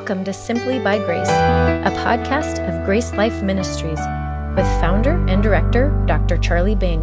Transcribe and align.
Welcome 0.00 0.24
to 0.24 0.32
Simply 0.32 0.78
by 0.78 0.96
Grace, 0.96 1.28
a 1.28 1.92
podcast 1.94 2.66
of 2.66 2.86
Grace 2.86 3.12
Life 3.12 3.42
Ministries 3.42 3.98
with 4.56 4.64
founder 4.80 5.22
and 5.28 5.42
director 5.42 5.90
Dr. 6.06 6.38
Charlie 6.38 6.74
Bing. 6.74 7.02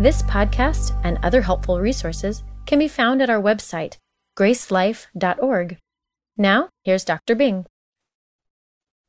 This 0.00 0.22
podcast 0.22 0.98
and 1.04 1.18
other 1.22 1.42
helpful 1.42 1.78
resources 1.78 2.42
can 2.64 2.78
be 2.78 2.88
found 2.88 3.20
at 3.20 3.28
our 3.28 3.40
website, 3.40 3.98
gracelife.org. 4.34 5.76
Now, 6.38 6.70
here's 6.84 7.04
Dr. 7.04 7.34
Bing. 7.34 7.66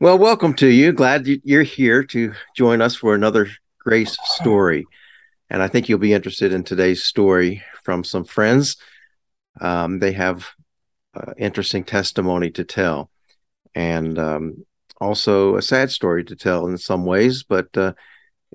Well, 0.02 0.18
welcome 0.18 0.54
to 0.56 0.68
you. 0.68 0.92
Glad 0.92 1.26
you're 1.26 1.64
here 1.64 2.04
to 2.04 2.34
join 2.58 2.82
us 2.82 2.94
for 2.94 3.16
another 3.16 3.48
Grace 3.80 4.18
story. 4.36 4.86
And 5.50 5.64
I 5.64 5.70
think 5.70 5.88
you'll 5.88 5.98
be 5.98 6.14
interested 6.14 6.52
in 6.52 6.66
today's 6.66 7.06
story 7.06 7.64
from 7.84 8.04
some 8.04 8.26
friends. 8.26 8.76
Um, 9.62 10.00
they 10.00 10.12
have 10.12 10.50
uh, 11.16 11.34
interesting 11.38 11.84
testimony 11.84 12.50
to 12.52 12.64
tell, 12.64 13.10
and 13.76 14.18
um, 14.20 14.66
also 15.00 15.58
a 15.58 15.62
sad 15.62 15.92
story 15.92 16.24
to 16.26 16.36
tell 16.36 16.68
in 16.68 16.78
some 16.78 17.06
ways. 17.06 17.44
But 17.44 17.76
uh, 17.78 17.94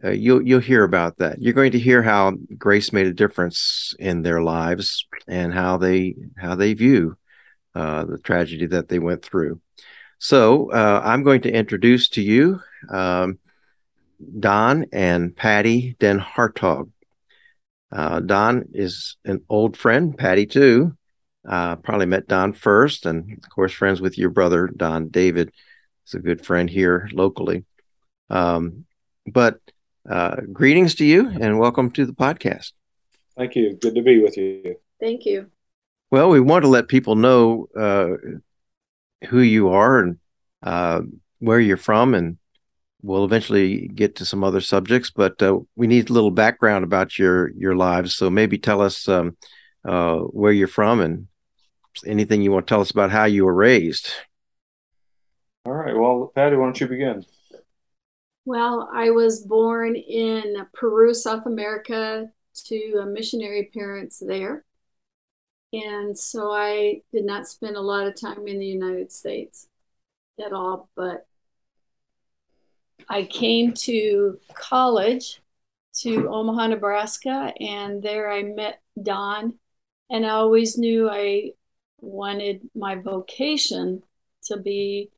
uh, 0.04 0.10
you'll 0.10 0.42
you'll 0.42 0.60
hear 0.60 0.84
about 0.84 1.18
that. 1.18 1.40
You're 1.40 1.54
going 1.54 1.72
to 1.72 1.78
hear 1.78 2.02
how 2.02 2.32
grace 2.56 2.92
made 2.92 3.06
a 3.06 3.12
difference 3.12 3.94
in 3.98 4.22
their 4.22 4.42
lives 4.42 5.06
and 5.26 5.52
how 5.52 5.76
they 5.76 6.14
how 6.36 6.54
they 6.54 6.74
view 6.74 7.16
uh, 7.74 8.04
the 8.04 8.18
tragedy 8.18 8.66
that 8.66 8.88
they 8.88 8.98
went 8.98 9.24
through. 9.24 9.60
So 10.18 10.70
uh, 10.72 11.00
I'm 11.04 11.22
going 11.22 11.42
to 11.42 11.52
introduce 11.52 12.08
to 12.10 12.22
you 12.22 12.60
um, 12.90 13.38
Don 14.38 14.86
and 14.92 15.34
Patty 15.34 15.96
Den 15.98 16.18
Hartog. 16.18 16.90
Uh, 17.90 18.20
Don 18.20 18.64
is 18.72 19.16
an 19.24 19.42
old 19.48 19.76
friend, 19.76 20.16
Patty 20.16 20.46
too, 20.46 20.96
uh, 21.48 21.76
probably 21.76 22.06
met 22.06 22.28
Don 22.28 22.52
first, 22.52 23.06
and 23.06 23.32
of 23.42 23.50
course, 23.50 23.72
friends 23.72 24.00
with 24.00 24.18
your 24.18 24.30
brother 24.30 24.68
Don 24.68 25.08
David. 25.08 25.50
Is 26.06 26.14
a 26.14 26.18
good 26.18 26.44
friend 26.44 26.70
here 26.70 27.08
locally. 27.12 27.64
Um, 28.30 28.84
but 29.26 29.58
uh, 30.08 30.36
greetings 30.52 30.94
to 30.96 31.04
you, 31.04 31.28
and 31.28 31.58
welcome 31.58 31.90
to 31.92 32.06
the 32.06 32.12
podcast. 32.12 32.72
Thank 33.36 33.56
you. 33.56 33.76
Good 33.80 33.94
to 33.94 34.02
be 34.02 34.20
with 34.20 34.36
you. 34.36 34.76
Thank 35.00 35.24
you. 35.24 35.50
Well, 36.10 36.30
we 36.30 36.40
want 36.40 36.64
to 36.64 36.68
let 36.68 36.88
people 36.88 37.14
know 37.14 37.68
uh, 37.76 38.08
who 39.28 39.40
you 39.40 39.68
are 39.68 40.00
and 40.00 40.18
uh, 40.62 41.02
where 41.38 41.60
you're 41.60 41.76
from, 41.76 42.14
and 42.14 42.38
we'll 43.02 43.24
eventually 43.24 43.88
get 43.88 44.16
to 44.16 44.24
some 44.24 44.44
other 44.44 44.60
subjects. 44.60 45.10
But 45.10 45.42
uh, 45.42 45.60
we 45.76 45.86
need 45.86 46.10
a 46.10 46.12
little 46.12 46.30
background 46.30 46.84
about 46.84 47.18
your 47.18 47.50
your 47.52 47.76
lives. 47.76 48.16
So 48.16 48.28
maybe 48.28 48.58
tell 48.58 48.80
us 48.80 49.08
um, 49.08 49.36
uh, 49.86 50.18
where 50.18 50.52
you're 50.52 50.68
from 50.68 51.00
and 51.00 51.28
anything 52.06 52.42
you 52.42 52.52
want 52.52 52.66
to 52.66 52.70
tell 52.70 52.80
us 52.80 52.90
about 52.90 53.10
how 53.10 53.24
you 53.24 53.44
were 53.44 53.54
raised. 53.54 54.10
All 55.64 55.72
right. 55.72 55.96
Well, 55.96 56.32
Patty, 56.34 56.56
why 56.56 56.64
don't 56.64 56.80
you 56.80 56.88
begin? 56.88 57.24
Well, 58.44 58.88
I 58.92 59.10
was 59.10 59.40
born 59.40 59.94
in 59.96 60.66
Peru, 60.72 61.12
South 61.12 61.44
America, 61.46 62.30
to 62.64 63.04
missionary 63.06 63.70
parents 63.74 64.18
there. 64.18 64.64
And 65.72 66.18
so 66.18 66.50
I 66.50 67.02
did 67.12 67.26
not 67.26 67.46
spend 67.46 67.76
a 67.76 67.80
lot 67.80 68.06
of 68.06 68.18
time 68.18 68.48
in 68.48 68.58
the 68.58 68.66
United 68.66 69.12
States 69.12 69.68
at 70.42 70.52
all, 70.52 70.88
but 70.96 71.26
I 73.08 73.24
came 73.24 73.74
to 73.74 74.38
college 74.54 75.42
to 76.00 76.28
Omaha, 76.28 76.68
Nebraska, 76.68 77.52
and 77.60 78.02
there 78.02 78.30
I 78.30 78.42
met 78.44 78.80
Don. 79.00 79.54
And 80.10 80.24
I 80.24 80.30
always 80.30 80.78
knew 80.78 81.10
I 81.10 81.52
wanted 82.00 82.68
my 82.74 82.96
vocation 82.96 84.02
to 84.44 84.56
be 84.56 85.10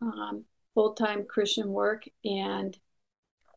um, 0.00 0.44
full 0.74 0.94
time 0.94 1.24
Christian 1.24 1.68
work. 1.68 2.04
And 2.24 2.76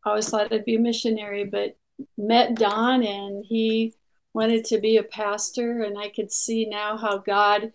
I 0.03 0.09
always 0.09 0.29
thought 0.29 0.51
I'd 0.51 0.65
be 0.65 0.75
a 0.75 0.79
missionary, 0.79 1.45
but 1.45 1.77
met 2.17 2.55
Don 2.55 3.03
and 3.03 3.45
he 3.45 3.93
wanted 4.33 4.65
to 4.65 4.79
be 4.79 4.97
a 4.97 5.03
pastor. 5.03 5.83
And 5.83 5.97
I 5.97 6.09
could 6.09 6.31
see 6.31 6.65
now 6.65 6.97
how 6.97 7.17
God 7.19 7.73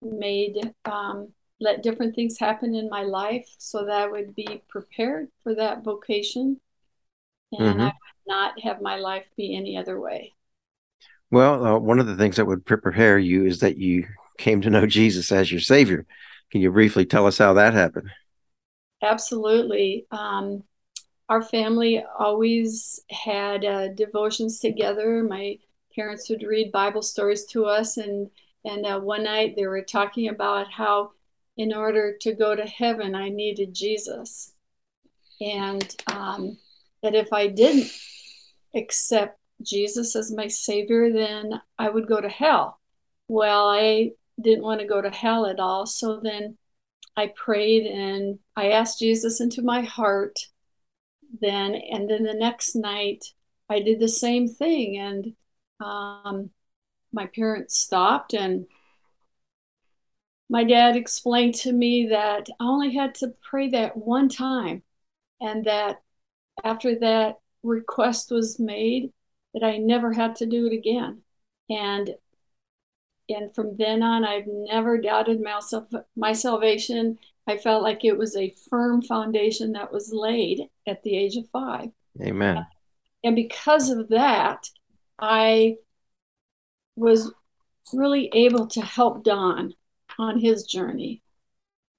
made, 0.00 0.56
um, 0.84 1.32
let 1.60 1.82
different 1.82 2.14
things 2.14 2.38
happen 2.38 2.74
in 2.74 2.88
my 2.88 3.02
life 3.02 3.48
so 3.58 3.84
that 3.84 4.02
I 4.02 4.06
would 4.06 4.34
be 4.34 4.62
prepared 4.68 5.28
for 5.42 5.54
that 5.56 5.82
vocation. 5.82 6.60
And 7.52 7.60
mm-hmm. 7.60 7.80
I 7.80 7.86
would 7.86 7.92
not 8.26 8.60
have 8.60 8.80
my 8.80 8.96
life 8.96 9.26
be 9.36 9.56
any 9.56 9.76
other 9.76 10.00
way. 10.00 10.34
Well, 11.30 11.64
uh, 11.64 11.78
one 11.78 11.98
of 11.98 12.06
the 12.06 12.16
things 12.16 12.36
that 12.36 12.46
would 12.46 12.64
prepare 12.64 13.18
you 13.18 13.44
is 13.44 13.60
that 13.60 13.76
you 13.76 14.06
came 14.38 14.60
to 14.62 14.70
know 14.70 14.86
Jesus 14.86 15.30
as 15.30 15.50
your 15.50 15.60
Savior. 15.60 16.06
Can 16.50 16.62
you 16.62 16.72
briefly 16.72 17.04
tell 17.04 17.26
us 17.26 17.36
how 17.36 17.54
that 17.54 17.74
happened? 17.74 18.10
Absolutely. 19.02 20.06
Um, 20.10 20.64
our 21.28 21.42
family 21.42 22.02
always 22.18 23.00
had 23.10 23.64
uh, 23.64 23.88
devotions 23.88 24.60
together. 24.60 25.22
My 25.22 25.58
parents 25.94 26.30
would 26.30 26.42
read 26.42 26.72
Bible 26.72 27.02
stories 27.02 27.44
to 27.46 27.66
us, 27.66 27.98
and 27.98 28.30
and 28.64 28.86
uh, 28.86 28.98
one 28.98 29.24
night 29.24 29.54
they 29.56 29.66
were 29.66 29.82
talking 29.82 30.28
about 30.28 30.70
how, 30.70 31.12
in 31.56 31.74
order 31.74 32.16
to 32.22 32.32
go 32.32 32.56
to 32.56 32.64
heaven, 32.64 33.14
I 33.14 33.28
needed 33.28 33.74
Jesus, 33.74 34.52
and 35.40 35.94
um, 36.06 36.56
that 37.02 37.14
if 37.14 37.32
I 37.32 37.48
didn't 37.48 37.92
accept 38.74 39.37
Jesus 39.62 40.14
as 40.16 40.32
my 40.32 40.46
savior, 40.46 41.12
then 41.12 41.60
I 41.78 41.88
would 41.88 42.06
go 42.06 42.20
to 42.20 42.28
hell. 42.28 42.80
Well, 43.26 43.68
I 43.68 44.12
didn't 44.40 44.62
want 44.62 44.80
to 44.80 44.86
go 44.86 45.00
to 45.02 45.10
hell 45.10 45.46
at 45.46 45.60
all. 45.60 45.86
So 45.86 46.20
then 46.22 46.56
I 47.16 47.32
prayed 47.36 47.86
and 47.86 48.38
I 48.56 48.70
asked 48.70 49.00
Jesus 49.00 49.40
into 49.40 49.62
my 49.62 49.82
heart. 49.82 50.38
Then, 51.40 51.74
and 51.74 52.08
then 52.08 52.22
the 52.22 52.34
next 52.34 52.74
night, 52.74 53.24
I 53.68 53.80
did 53.80 54.00
the 54.00 54.08
same 54.08 54.48
thing. 54.48 54.98
And 54.98 55.34
um, 55.84 56.50
my 57.12 57.26
parents 57.26 57.78
stopped 57.78 58.34
and 58.34 58.66
my 60.48 60.64
dad 60.64 60.96
explained 60.96 61.54
to 61.56 61.72
me 61.72 62.08
that 62.10 62.48
I 62.58 62.64
only 62.64 62.94
had 62.94 63.14
to 63.16 63.34
pray 63.50 63.68
that 63.70 63.96
one 63.96 64.28
time 64.28 64.82
and 65.40 65.64
that 65.66 66.02
after 66.64 66.98
that 67.00 67.36
request 67.62 68.30
was 68.30 68.58
made 68.58 69.12
that 69.58 69.66
I 69.66 69.78
never 69.78 70.12
had 70.12 70.36
to 70.36 70.46
do 70.46 70.66
it 70.66 70.72
again. 70.72 71.22
And 71.70 72.14
and 73.30 73.54
from 73.54 73.76
then 73.76 74.02
on, 74.02 74.24
I've 74.24 74.46
never 74.46 74.96
doubted 74.98 75.42
myself, 75.42 75.88
my 76.16 76.32
salvation. 76.32 77.18
I 77.46 77.58
felt 77.58 77.82
like 77.82 78.04
it 78.04 78.16
was 78.16 78.36
a 78.36 78.54
firm 78.70 79.02
foundation 79.02 79.72
that 79.72 79.92
was 79.92 80.10
laid 80.12 80.62
at 80.86 81.02
the 81.02 81.16
age 81.16 81.36
of 81.36 81.48
five. 81.50 81.90
Amen. 82.22 82.66
And 83.22 83.36
because 83.36 83.90
of 83.90 84.08
that, 84.08 84.70
I 85.18 85.76
was 86.96 87.32
really 87.92 88.30
able 88.32 88.66
to 88.68 88.80
help 88.80 89.24
Don 89.24 89.74
on 90.18 90.38
his 90.38 90.64
journey. 90.64 91.22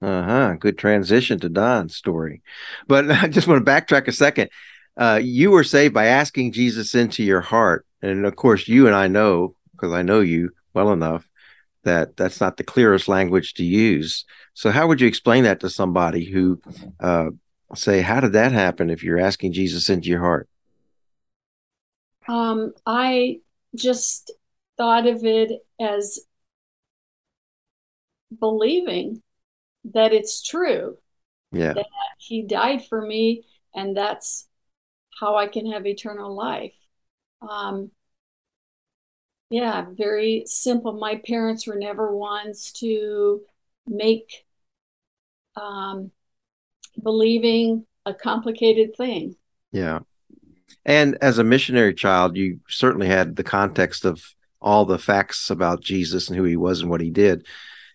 Uh 0.02 0.22
huh. 0.22 0.54
Good 0.58 0.78
transition 0.78 1.38
to 1.40 1.48
Don's 1.48 1.94
story. 1.94 2.42
But 2.88 3.10
I 3.10 3.28
just 3.28 3.46
want 3.46 3.64
to 3.64 3.70
backtrack 3.70 4.08
a 4.08 4.12
second 4.12 4.50
uh, 4.96 5.20
you 5.22 5.50
were 5.50 5.64
saved 5.64 5.94
by 5.94 6.06
asking 6.06 6.52
Jesus 6.52 6.94
into 6.94 7.22
your 7.22 7.40
heart. 7.40 7.86
And 8.02 8.26
of 8.26 8.36
course, 8.36 8.68
you 8.68 8.86
and 8.86 8.96
I 8.96 9.08
know, 9.08 9.54
because 9.72 9.92
I 9.92 10.02
know 10.02 10.20
you 10.20 10.50
well 10.74 10.92
enough, 10.92 11.28
that 11.84 12.16
that's 12.16 12.40
not 12.40 12.56
the 12.56 12.64
clearest 12.64 13.08
language 13.08 13.54
to 13.54 13.64
use. 13.64 14.24
So, 14.54 14.70
how 14.70 14.86
would 14.86 15.00
you 15.00 15.08
explain 15.08 15.44
that 15.44 15.60
to 15.60 15.70
somebody 15.70 16.24
who, 16.24 16.60
uh, 16.98 17.30
say, 17.74 18.00
how 18.00 18.20
did 18.20 18.32
that 18.32 18.52
happen 18.52 18.90
if 18.90 19.02
you're 19.02 19.20
asking 19.20 19.52
Jesus 19.52 19.88
into 19.88 20.08
your 20.08 20.20
heart? 20.20 20.48
Um, 22.28 22.72
I 22.86 23.40
just 23.74 24.32
thought 24.76 25.06
of 25.06 25.24
it 25.24 25.64
as 25.80 26.20
believing 28.38 29.22
that 29.92 30.12
it's 30.12 30.42
true. 30.42 30.96
Yeah. 31.52 31.72
That 31.72 31.86
he 32.18 32.42
died 32.42 32.84
for 32.86 33.00
me, 33.00 33.44
and 33.74 33.96
that's 33.96 34.46
how 35.20 35.36
I 35.36 35.46
can 35.46 35.70
have 35.70 35.86
eternal 35.86 36.34
life. 36.34 36.74
Um, 37.46 37.90
yeah, 39.50 39.86
very 39.92 40.44
simple. 40.46 40.92
My 40.92 41.20
parents 41.26 41.66
were 41.66 41.76
never 41.76 42.14
ones 42.16 42.72
to 42.80 43.42
make 43.86 44.46
um, 45.56 46.10
believing 47.02 47.86
a 48.06 48.14
complicated 48.14 48.96
thing. 48.96 49.36
Yeah. 49.72 50.00
And 50.84 51.18
as 51.20 51.38
a 51.38 51.44
missionary 51.44 51.94
child, 51.94 52.36
you 52.36 52.60
certainly 52.68 53.08
had 53.08 53.36
the 53.36 53.44
context 53.44 54.04
of 54.04 54.22
all 54.60 54.84
the 54.84 54.98
facts 54.98 55.50
about 55.50 55.82
Jesus 55.82 56.28
and 56.28 56.36
who 56.36 56.44
he 56.44 56.56
was 56.56 56.80
and 56.80 56.90
what 56.90 57.00
he 57.00 57.10
did. 57.10 57.46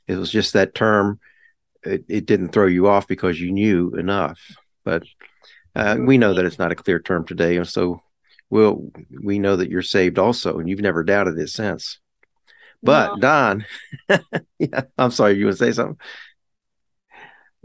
It 0.07 0.16
was 0.16 0.31
just 0.31 0.54
that 0.54 0.75
term, 0.75 1.19
it, 1.83 2.06
it 2.07 2.25
didn't 2.25 2.50
throw 2.50 2.68
you 2.68 2.88
off 2.88 3.07
because 3.07 3.39
you 3.39 3.51
knew 3.51 3.92
enough. 3.95 4.39
But 4.83 5.04
uh, 5.75 5.98
we 6.00 6.18
know 6.18 6.33
that 6.33 6.45
it's 6.45 6.60
not 6.60 6.72
a 6.72 6.75
clear 6.75 7.00
term 7.00 7.25
today, 7.25 7.57
and 7.57 7.68
so 7.68 8.01
we'll 8.50 8.92
we 9.24 9.39
know 9.39 9.56
that 9.56 9.69
you're 9.69 9.81
saved 9.81 10.18
also, 10.18 10.60
and 10.60 10.69
you've 10.69 10.80
never 10.80 11.04
doubted 11.04 11.38
it 11.38 11.50
since. 11.50 12.00
But 12.81 13.16
no. 13.16 13.22
Don, 13.22 13.66
yeah, 14.60 14.81
I'm 14.98 15.12
sorry, 15.12 15.38
you 15.38 15.45
would 15.45 15.57
say 15.57 15.72
something. 15.72 15.98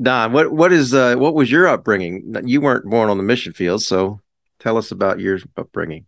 Don, 0.00 0.32
what 0.32 0.50
what 0.50 0.72
is 0.72 0.94
uh, 0.94 1.16
what 1.16 1.34
was 1.34 1.50
your 1.50 1.68
upbringing? 1.68 2.34
You 2.44 2.60
weren't 2.60 2.88
born 2.88 3.10
on 3.10 3.18
the 3.18 3.22
mission 3.22 3.52
field, 3.52 3.82
so 3.82 4.20
tell 4.58 4.76
us 4.76 4.90
about 4.90 5.20
your 5.20 5.38
upbringing. 5.56 6.06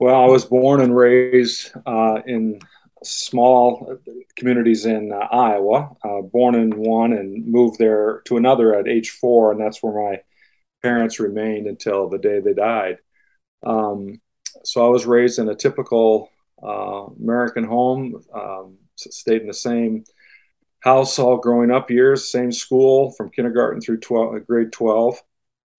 Well, 0.00 0.20
I 0.20 0.26
was 0.26 0.44
born 0.44 0.80
and 0.80 0.96
raised 0.96 1.70
uh, 1.86 2.20
in 2.26 2.58
small 3.04 3.98
communities 4.36 4.86
in 4.86 5.12
uh, 5.12 5.28
Iowa. 5.30 5.94
Uh, 6.02 6.22
born 6.22 6.54
in 6.54 6.76
one 6.76 7.12
and 7.12 7.46
moved 7.46 7.78
there 7.78 8.22
to 8.24 8.36
another 8.36 8.74
at 8.74 8.88
age 8.88 9.10
four, 9.10 9.52
and 9.52 9.60
that's 9.60 9.82
where 9.82 10.10
my 10.10 10.20
parents 10.84 11.18
remained 11.18 11.66
until 11.66 12.10
the 12.10 12.18
day 12.18 12.40
they 12.40 12.52
died. 12.52 12.98
Um, 13.64 14.20
so 14.64 14.84
I 14.84 14.88
was 14.90 15.06
raised 15.06 15.38
in 15.38 15.48
a 15.48 15.54
typical 15.54 16.28
uh, 16.62 17.06
American 17.18 17.64
home, 17.64 18.22
um, 18.34 18.76
stayed 18.96 19.40
in 19.40 19.48
the 19.48 19.54
same 19.54 20.04
house 20.80 21.18
all 21.18 21.38
growing 21.38 21.70
up 21.70 21.90
years, 21.90 22.30
same 22.30 22.52
school 22.52 23.12
from 23.12 23.30
kindergarten 23.30 23.80
through 23.80 24.00
12, 24.00 24.34
uh, 24.34 24.38
grade 24.40 24.72
12. 24.72 25.22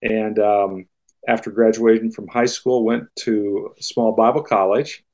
And 0.02 0.38
um, 0.40 0.86
after 1.28 1.52
graduating 1.52 2.10
from 2.10 2.26
high 2.26 2.46
school, 2.46 2.84
went 2.84 3.04
to 3.20 3.74
small 3.78 4.12
Bible 4.12 4.42
college. 4.42 5.04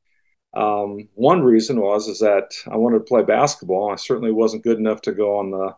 Um, 0.54 1.08
one 1.14 1.42
reason 1.42 1.78
was 1.78 2.08
is 2.08 2.20
that 2.20 2.54
I 2.66 2.76
wanted 2.76 2.98
to 2.98 3.04
play 3.04 3.22
basketball. 3.22 3.90
I 3.90 3.96
certainly 3.96 4.32
wasn't 4.32 4.64
good 4.64 4.78
enough 4.78 5.02
to 5.02 5.12
go 5.12 5.38
on 5.38 5.50
the 5.50 5.74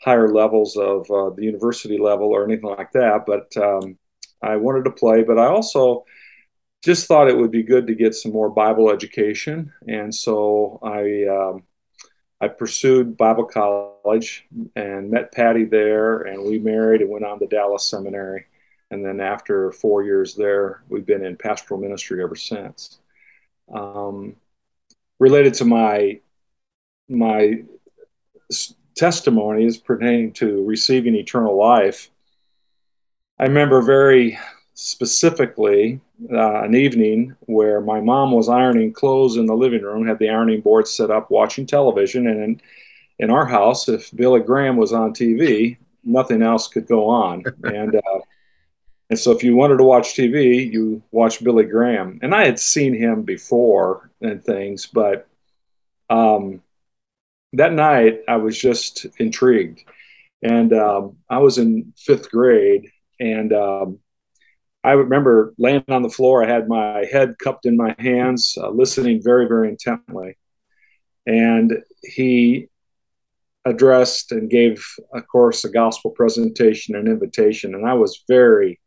higher 0.00 0.28
levels 0.28 0.76
of 0.76 1.10
uh, 1.10 1.30
the 1.30 1.44
university 1.44 1.98
level 1.98 2.28
or 2.28 2.44
anything 2.44 2.70
like 2.70 2.92
that, 2.92 3.24
but 3.26 3.54
um, 3.56 3.98
I 4.42 4.56
wanted 4.56 4.84
to 4.84 4.90
play. 4.92 5.22
But 5.22 5.38
I 5.38 5.46
also 5.46 6.04
just 6.84 7.06
thought 7.06 7.28
it 7.28 7.36
would 7.36 7.50
be 7.50 7.62
good 7.62 7.86
to 7.88 7.94
get 7.94 8.14
some 8.14 8.32
more 8.32 8.50
Bible 8.50 8.90
education, 8.90 9.72
and 9.86 10.14
so 10.14 10.78
I 10.82 11.24
um, 11.26 11.62
I 12.40 12.48
pursued 12.48 13.16
Bible 13.16 13.44
college 13.44 14.46
and 14.76 15.10
met 15.10 15.32
Patty 15.32 15.64
there, 15.64 16.22
and 16.22 16.44
we 16.44 16.58
married 16.58 17.00
and 17.00 17.10
went 17.10 17.24
on 17.24 17.40
to 17.40 17.46
Dallas 17.46 17.90
Seminary. 17.90 18.46
And 18.90 19.04
then 19.04 19.20
after 19.20 19.70
four 19.72 20.02
years 20.02 20.34
there, 20.34 20.82
we've 20.88 21.04
been 21.04 21.24
in 21.24 21.36
pastoral 21.36 21.80
ministry 21.80 22.22
ever 22.22 22.36
since. 22.36 23.00
Um, 23.72 24.36
related 25.18 25.54
to 25.54 25.64
my 25.64 26.20
my 27.08 27.64
testimonies 28.98 29.78
pertaining 29.78 30.32
to 30.32 30.64
receiving 30.64 31.14
eternal 31.14 31.56
life, 31.56 32.10
I 33.38 33.44
remember 33.44 33.80
very 33.80 34.38
specifically 34.74 36.00
uh, 36.32 36.62
an 36.62 36.74
evening 36.74 37.36
where 37.46 37.80
my 37.80 38.00
mom 38.00 38.32
was 38.32 38.48
ironing 38.48 38.92
clothes 38.92 39.36
in 39.36 39.46
the 39.46 39.54
living 39.54 39.82
room, 39.82 40.06
had 40.06 40.18
the 40.18 40.28
ironing 40.28 40.60
board 40.60 40.88
set 40.88 41.10
up, 41.10 41.30
watching 41.30 41.66
television, 41.66 42.26
and 42.26 42.42
in, 42.42 42.60
in 43.18 43.30
our 43.30 43.46
house, 43.46 43.88
if 43.88 44.14
Billy 44.14 44.40
Graham 44.40 44.76
was 44.76 44.92
on 44.92 45.12
TV, 45.12 45.78
nothing 46.04 46.42
else 46.42 46.68
could 46.68 46.86
go 46.86 47.08
on, 47.08 47.44
and 47.64 47.94
uh, 47.94 48.20
and 49.10 49.18
so 49.18 49.32
if 49.32 49.42
you 49.42 49.56
wanted 49.56 49.78
to 49.78 49.84
watch 49.84 50.14
TV, 50.14 50.70
you 50.70 51.02
watched 51.12 51.42
Billy 51.42 51.64
Graham, 51.64 52.18
and 52.22 52.34
I 52.34 52.44
had 52.44 52.58
seen 52.58 52.94
him 52.94 53.22
before 53.22 54.10
and 54.20 54.44
things, 54.44 54.86
but 54.86 55.26
um, 56.10 56.62
that 57.54 57.72
night 57.72 58.20
I 58.28 58.36
was 58.36 58.58
just 58.58 59.06
intrigued, 59.18 59.82
and 60.42 60.72
um, 60.72 61.16
I 61.28 61.38
was 61.38 61.58
in 61.58 61.92
fifth 61.96 62.30
grade, 62.30 62.90
and 63.18 63.52
um, 63.52 63.98
I 64.84 64.92
remember 64.92 65.54
laying 65.58 65.84
on 65.88 66.02
the 66.02 66.08
floor. 66.08 66.44
I 66.44 66.48
had 66.48 66.68
my 66.68 67.04
head 67.10 67.34
cupped 67.42 67.66
in 67.66 67.76
my 67.76 67.94
hands, 67.98 68.56
uh, 68.56 68.70
listening 68.70 69.20
very, 69.22 69.46
very 69.46 69.68
intently. 69.68 70.38
And 71.26 71.82
he 72.02 72.68
addressed 73.64 74.32
and 74.32 74.48
gave, 74.48 74.84
of 75.12 75.26
course, 75.26 75.64
a 75.64 75.70
gospel 75.70 76.12
presentation 76.12 76.94
and 76.94 77.08
invitation. 77.08 77.74
And 77.74 77.86
I 77.86 77.94
was 77.94 78.24
very, 78.28 78.80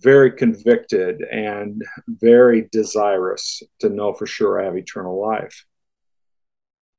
very 0.00 0.30
convicted 0.30 1.20
and 1.30 1.82
very 2.08 2.68
desirous 2.72 3.62
to 3.80 3.88
know 3.88 4.14
for 4.14 4.26
sure 4.26 4.60
I 4.60 4.64
have 4.64 4.76
eternal 4.76 5.20
life. 5.20 5.66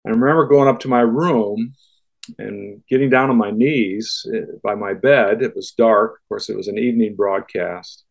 I 0.08 0.12
remember 0.12 0.48
going 0.48 0.70
up 0.70 0.80
to 0.82 0.88
my 0.88 1.02
room 1.02 1.74
and 2.38 2.82
getting 2.90 3.10
down 3.10 3.30
on 3.30 3.38
my 3.38 3.52
knees 3.52 4.26
eh, 4.34 4.42
by 4.64 4.76
my 4.76 4.94
bed. 4.94 5.42
It 5.42 5.56
was 5.56 5.72
dark. 5.72 6.14
Of 6.14 6.30
course, 6.30 6.50
it 6.50 6.56
was 6.56 6.68
an 6.68 6.78
evening 6.78 7.16
broadcast. 7.16 8.06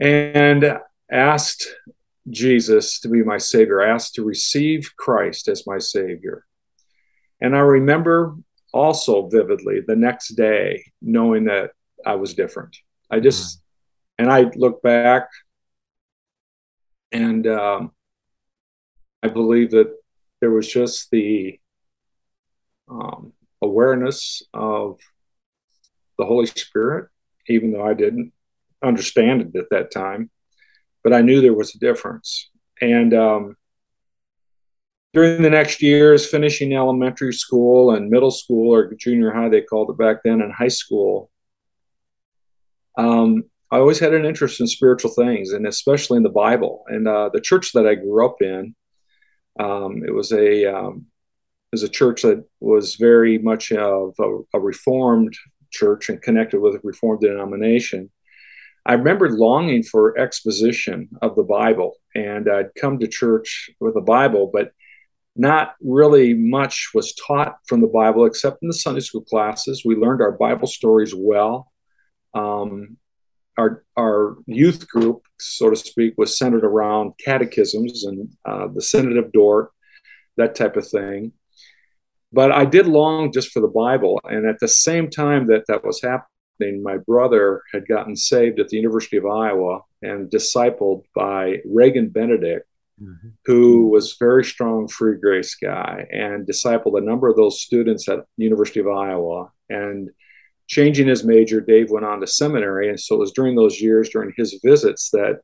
And 0.00 0.78
asked 1.10 1.66
Jesus 2.30 3.00
to 3.00 3.08
be 3.08 3.22
my 3.22 3.38
Savior. 3.38 3.82
I 3.82 3.90
asked 3.90 4.14
to 4.14 4.24
receive 4.24 4.92
Christ 4.96 5.48
as 5.48 5.66
my 5.66 5.78
Savior. 5.78 6.46
And 7.40 7.54
I 7.54 7.60
remember 7.60 8.36
also 8.72 9.28
vividly 9.28 9.80
the 9.86 9.96
next 9.96 10.28
day 10.30 10.84
knowing 11.02 11.44
that 11.44 11.70
I 12.04 12.14
was 12.14 12.34
different. 12.34 12.76
I 13.10 13.20
just, 13.20 13.58
mm-hmm. 13.58 14.24
and 14.24 14.32
I 14.32 14.50
look 14.56 14.82
back 14.82 15.28
and 17.12 17.46
um, 17.46 17.92
I 19.22 19.28
believe 19.28 19.70
that 19.72 19.94
there 20.44 20.50
was 20.50 20.68
just 20.68 21.10
the 21.10 21.58
um, 22.86 23.32
awareness 23.62 24.42
of 24.52 25.00
the 26.18 26.26
Holy 26.26 26.44
Spirit, 26.44 27.08
even 27.48 27.72
though 27.72 27.82
I 27.82 27.94
didn't 27.94 28.30
understand 28.82 29.40
it 29.40 29.58
at 29.58 29.70
that 29.70 29.90
time, 29.90 30.30
but 31.02 31.14
I 31.14 31.22
knew 31.22 31.40
there 31.40 31.54
was 31.54 31.74
a 31.74 31.78
difference. 31.78 32.50
And 32.78 33.14
um, 33.14 33.56
during 35.14 35.40
the 35.40 35.48
next 35.48 35.80
years, 35.80 36.26
finishing 36.26 36.74
elementary 36.74 37.32
school 37.32 37.92
and 37.94 38.10
middle 38.10 38.30
school 38.30 38.70
or 38.74 38.92
junior 38.92 39.32
high, 39.32 39.48
they 39.48 39.62
called 39.62 39.88
it 39.88 39.96
back 39.96 40.18
then, 40.26 40.42
and 40.42 40.52
high 40.52 40.68
school, 40.68 41.30
um, 42.98 43.44
I 43.70 43.78
always 43.78 43.98
had 43.98 44.12
an 44.12 44.26
interest 44.26 44.60
in 44.60 44.66
spiritual 44.66 45.12
things, 45.12 45.52
and 45.52 45.66
especially 45.66 46.18
in 46.18 46.22
the 46.22 46.28
Bible. 46.28 46.84
And 46.88 47.08
uh, 47.08 47.30
the 47.32 47.40
church 47.40 47.72
that 47.72 47.86
I 47.86 47.94
grew 47.94 48.26
up 48.26 48.42
in, 48.42 48.74
um, 49.58 50.02
it 50.06 50.12
was 50.12 50.32
a 50.32 50.66
um, 50.66 51.06
is 51.72 51.82
a 51.82 51.88
church 51.88 52.22
that 52.22 52.44
was 52.60 52.96
very 52.96 53.38
much 53.38 53.72
of 53.72 54.14
a, 54.18 54.38
a 54.54 54.60
reformed 54.60 55.36
church 55.70 56.08
and 56.08 56.22
connected 56.22 56.60
with 56.60 56.76
a 56.76 56.80
reformed 56.82 57.20
denomination. 57.20 58.10
I 58.86 58.94
remember 58.94 59.30
longing 59.30 59.82
for 59.82 60.18
exposition 60.18 61.08
of 61.22 61.36
the 61.36 61.42
Bible, 61.42 61.94
and 62.14 62.48
I'd 62.48 62.74
come 62.78 62.98
to 62.98 63.08
church 63.08 63.70
with 63.80 63.96
a 63.96 64.02
Bible, 64.02 64.50
but 64.52 64.72
not 65.36 65.74
really 65.80 66.34
much 66.34 66.90
was 66.94 67.14
taught 67.14 67.56
from 67.66 67.80
the 67.80 67.88
Bible 67.88 68.24
except 68.24 68.62
in 68.62 68.68
the 68.68 68.74
Sunday 68.74 69.00
school 69.00 69.22
classes. 69.22 69.82
We 69.84 69.96
learned 69.96 70.22
our 70.22 70.32
Bible 70.32 70.68
stories 70.68 71.14
well. 71.14 71.72
Um, 72.34 72.98
our, 73.58 73.84
our 73.96 74.36
youth 74.46 74.88
group, 74.88 75.22
so 75.38 75.70
to 75.70 75.76
speak, 75.76 76.14
was 76.16 76.38
centered 76.38 76.64
around 76.64 77.12
catechisms 77.24 78.04
and 78.04 78.28
uh, 78.44 78.68
the 78.72 78.82
Synod 78.82 79.16
of 79.16 79.32
Dort, 79.32 79.70
that 80.36 80.54
type 80.54 80.76
of 80.76 80.88
thing 80.88 81.32
but 82.34 82.50
I 82.50 82.64
did 82.64 82.86
long 82.86 83.32
just 83.32 83.52
for 83.52 83.60
the 83.60 83.68
Bible. 83.68 84.20
And 84.24 84.44
at 84.44 84.58
the 84.58 84.68
same 84.68 85.08
time 85.08 85.46
that 85.46 85.66
that 85.68 85.84
was 85.84 86.02
happening, 86.02 86.82
my 86.82 86.96
brother 86.96 87.62
had 87.72 87.86
gotten 87.86 88.16
saved 88.16 88.58
at 88.58 88.68
the 88.68 88.76
University 88.76 89.16
of 89.16 89.24
Iowa 89.24 89.82
and 90.02 90.28
discipled 90.30 91.04
by 91.14 91.58
Reagan 91.64 92.08
Benedict, 92.08 92.66
mm-hmm. 93.00 93.28
who 93.44 93.88
was 93.88 94.16
very 94.18 94.44
strong 94.44 94.88
free 94.88 95.16
grace 95.16 95.54
guy 95.54 96.08
and 96.10 96.44
discipled 96.44 96.98
a 96.98 97.04
number 97.04 97.28
of 97.28 97.36
those 97.36 97.60
students 97.60 98.08
at 98.08 98.24
University 98.36 98.80
of 98.80 98.88
Iowa. 98.88 99.52
And 99.70 100.10
changing 100.74 101.06
his 101.06 101.24
major, 101.24 101.60
Dave 101.60 101.90
went 101.90 102.04
on 102.04 102.20
to 102.20 102.26
seminary. 102.26 102.88
And 102.88 102.98
so 102.98 103.14
it 103.14 103.20
was 103.20 103.32
during 103.32 103.54
those 103.54 103.80
years, 103.80 104.08
during 104.08 104.32
his 104.36 104.58
visits, 104.64 105.10
that 105.10 105.40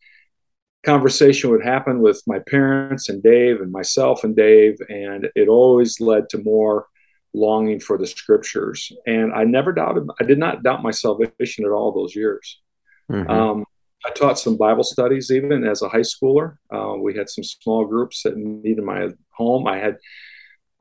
conversation 0.85 1.51
would 1.51 1.65
happen 1.65 2.01
with 2.01 2.21
my 2.27 2.41
parents 2.41 3.09
and 3.09 3.23
Dave 3.23 3.61
and 3.61 3.71
myself 3.71 4.25
and 4.25 4.35
Dave, 4.35 4.77
and 4.89 5.29
it 5.37 5.49
always 5.49 6.01
led 6.01 6.29
to 6.31 6.43
more 6.43 6.87
longing 7.33 7.79
for 7.79 7.97
the 7.97 8.07
scriptures. 8.07 8.91
And 9.07 9.33
I 9.33 9.45
never 9.45 9.73
doubted, 9.73 10.09
I 10.21 10.25
did 10.25 10.39
not 10.39 10.65
doubt 10.65 10.83
my 10.83 10.91
salvation 10.91 11.65
at 11.65 11.71
all 11.71 11.93
those 11.93 12.17
years. 12.17 12.61
Mm-hmm. 13.13 13.31
Um, 13.31 13.65
I 14.05 14.11
taught 14.11 14.39
some 14.39 14.57
Bible 14.57 14.85
studies 14.85 15.31
even 15.31 15.65
as 15.65 15.83
a 15.83 15.89
high 15.89 15.99
schooler. 16.13 16.57
Uh, 16.75 16.95
we 16.99 17.15
had 17.15 17.29
some 17.29 17.45
small 17.45 17.85
groups 17.85 18.23
that 18.23 18.37
needed 18.37 18.83
my 18.83 19.11
home. 19.31 19.67
I 19.69 19.77
had 19.77 19.97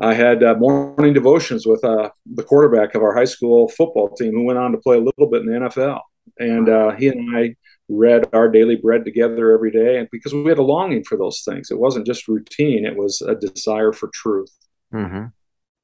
I 0.02 0.14
had 0.14 0.44
uh, 0.44 0.56
morning 0.56 1.14
devotions 1.14 1.66
with 1.66 1.84
uh, 1.84 2.10
the 2.26 2.44
quarterback 2.44 2.96
of 2.96 3.04
our 3.04 3.14
high 3.14 3.26
school 3.26 3.68
football 3.70 4.10
team, 4.10 4.34
who 4.34 4.46
went 4.46 4.60
on 4.60 4.72
to 4.72 4.78
play 4.78 4.98
a 4.98 5.02
little 5.02 5.30
bit 5.30 5.42
in 5.42 5.48
the 5.48 5.70
NFL. 5.70 6.00
And 6.40 6.70
uh, 6.70 6.92
he 6.92 7.08
and 7.10 7.36
I 7.36 7.56
read 7.90 8.28
our 8.34 8.50
daily 8.50 8.76
bread 8.76 9.04
together 9.04 9.52
every 9.52 9.72
day 9.72 9.98
and 9.98 10.08
because 10.12 10.32
we 10.32 10.48
had 10.48 10.60
a 10.60 10.64
longing 10.64 11.04
for 11.04 11.18
those 11.18 11.42
things 11.44 11.72
it 11.72 11.80
wasn't 11.80 12.06
just 12.06 12.28
routine 12.28 12.86
it 12.86 12.96
was 12.96 13.20
a 13.24 13.34
desire 13.34 13.92
for 13.92 14.12
truth 14.14 14.56
mm-hmm. 14.94 15.26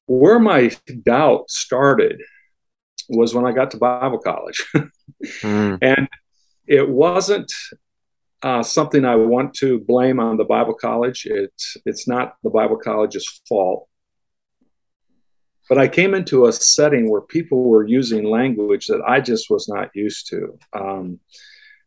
where 0.05 0.39
my 0.39 0.69
doubt 1.01 1.49
started 1.49 2.21
was 3.09 3.33
when 3.33 3.43
i 3.43 3.51
got 3.51 3.71
to 3.71 3.77
bible 3.77 4.19
college 4.19 4.63
mm. 5.41 5.79
and 5.81 6.07
it 6.67 6.87
wasn't 6.87 7.51
uh, 8.43 8.61
something 8.61 9.05
I 9.05 9.15
want 9.15 9.55
to 9.55 9.79
blame 9.79 10.19
on 10.19 10.37
the 10.37 10.43
Bible 10.43 10.75
College. 10.75 11.25
It's 11.25 11.77
it's 11.85 12.07
not 12.07 12.35
the 12.43 12.49
Bible 12.51 12.77
College's 12.77 13.41
fault. 13.49 13.87
But 15.67 15.77
I 15.77 15.87
came 15.87 16.13
into 16.13 16.45
a 16.45 16.53
setting 16.53 17.09
where 17.09 17.21
people 17.21 17.63
were 17.63 17.87
using 17.87 18.25
language 18.25 18.87
that 18.87 19.01
I 19.07 19.19
just 19.19 19.49
was 19.49 19.67
not 19.67 19.89
used 19.95 20.27
to. 20.29 20.59
Um, 20.73 21.19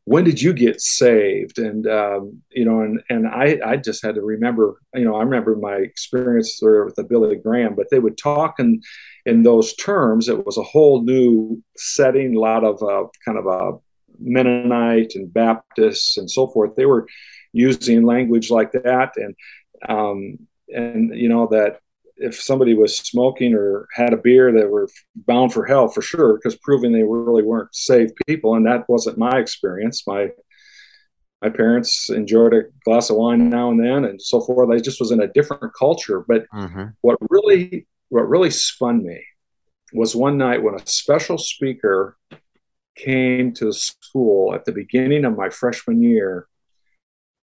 when 0.04 0.25
did 0.25 0.40
you 0.40 0.54
get 0.54 0.80
saved? 0.80 1.58
And 1.58 1.87
um, 1.87 2.42
you 2.50 2.64
know, 2.64 2.80
and 2.80 3.02
and 3.11 3.28
I 3.28 3.58
I 3.64 3.76
just 3.76 4.02
had 4.02 4.14
to 4.14 4.23
remember. 4.23 4.80
You 4.94 5.04
know, 5.04 5.16
I 5.16 5.23
remember 5.23 5.54
my 5.54 5.75
experience 5.75 6.58
with 6.62 6.94
the 6.97 7.04
Billy 7.04 7.37
Graham, 7.37 7.75
but 7.75 7.90
they 7.90 7.99
would 7.99 8.16
talk 8.16 8.58
in 8.58 8.80
in 9.26 9.42
those 9.42 9.75
terms. 9.75 10.28
It 10.28 10.47
was 10.47 10.56
a 10.56 10.62
whole 10.62 11.02
new 11.02 11.62
setting, 11.76 12.35
a 12.35 12.40
lot 12.40 12.64
of 12.64 12.82
uh, 12.82 13.08
kind 13.23 13.37
of 13.37 13.47
a 13.47 13.78
Mennonite 14.18 15.14
and 15.14 15.32
Baptists 15.32 16.16
and 16.16 16.30
so 16.30 16.47
forth. 16.47 16.75
They 16.75 16.87
were 16.87 17.06
using 17.52 18.04
language 18.04 18.50
like 18.50 18.73
that, 18.73 19.12
and 19.16 19.35
um, 19.88 20.38
and 20.75 21.14
you 21.14 21.28
know 21.28 21.49
that 21.49 21.80
if 22.18 22.40
somebody 22.40 22.75
was 22.75 22.98
smoking 22.98 23.54
or 23.54 23.87
had 23.94 24.12
a 24.12 24.16
beer, 24.16 24.52
they 24.52 24.64
were 24.64 24.88
bound 25.14 25.52
for 25.52 25.64
hell 25.64 25.88
for 25.88 26.02
sure, 26.02 26.34
because 26.34 26.56
proving 26.56 26.92
they 26.92 27.02
really 27.02 27.42
weren't 27.42 27.75
safe 27.75 28.10
people, 28.26 28.54
and 28.54 28.66
that 28.66 28.88
wasn't 28.88 29.18
my 29.18 29.38
experience. 29.38 30.06
My 30.06 30.30
my 31.40 31.50
parents 31.50 32.10
enjoyed 32.10 32.52
a 32.52 32.62
glass 32.84 33.10
of 33.10 33.16
wine 33.16 33.48
now 33.48 33.70
and 33.70 33.80
then, 33.80 34.04
and 34.04 34.20
so 34.20 34.40
forth. 34.40 34.70
I 34.70 34.80
just 34.80 35.00
was 35.00 35.12
in 35.12 35.20
a 35.20 35.32
different 35.32 35.72
culture. 35.75 36.25
But 36.26 36.46
mm-hmm. 36.52 36.87
what 37.00 37.18
really 37.30 37.87
what 38.08 38.28
really 38.28 38.50
spun 38.50 39.04
me 39.04 39.25
was 39.92 40.16
one 40.16 40.37
night 40.37 40.62
when 40.62 40.75
a 40.75 40.87
special 40.87 41.38
speaker 41.38 42.16
came 42.96 43.52
to 43.54 43.66
the 43.66 43.72
school 43.72 44.54
at 44.54 44.64
the 44.64 44.72
beginning 44.72 45.25
of 45.25 45.37
my 45.37 45.48
freshman 45.48 46.02
year. 46.02 46.48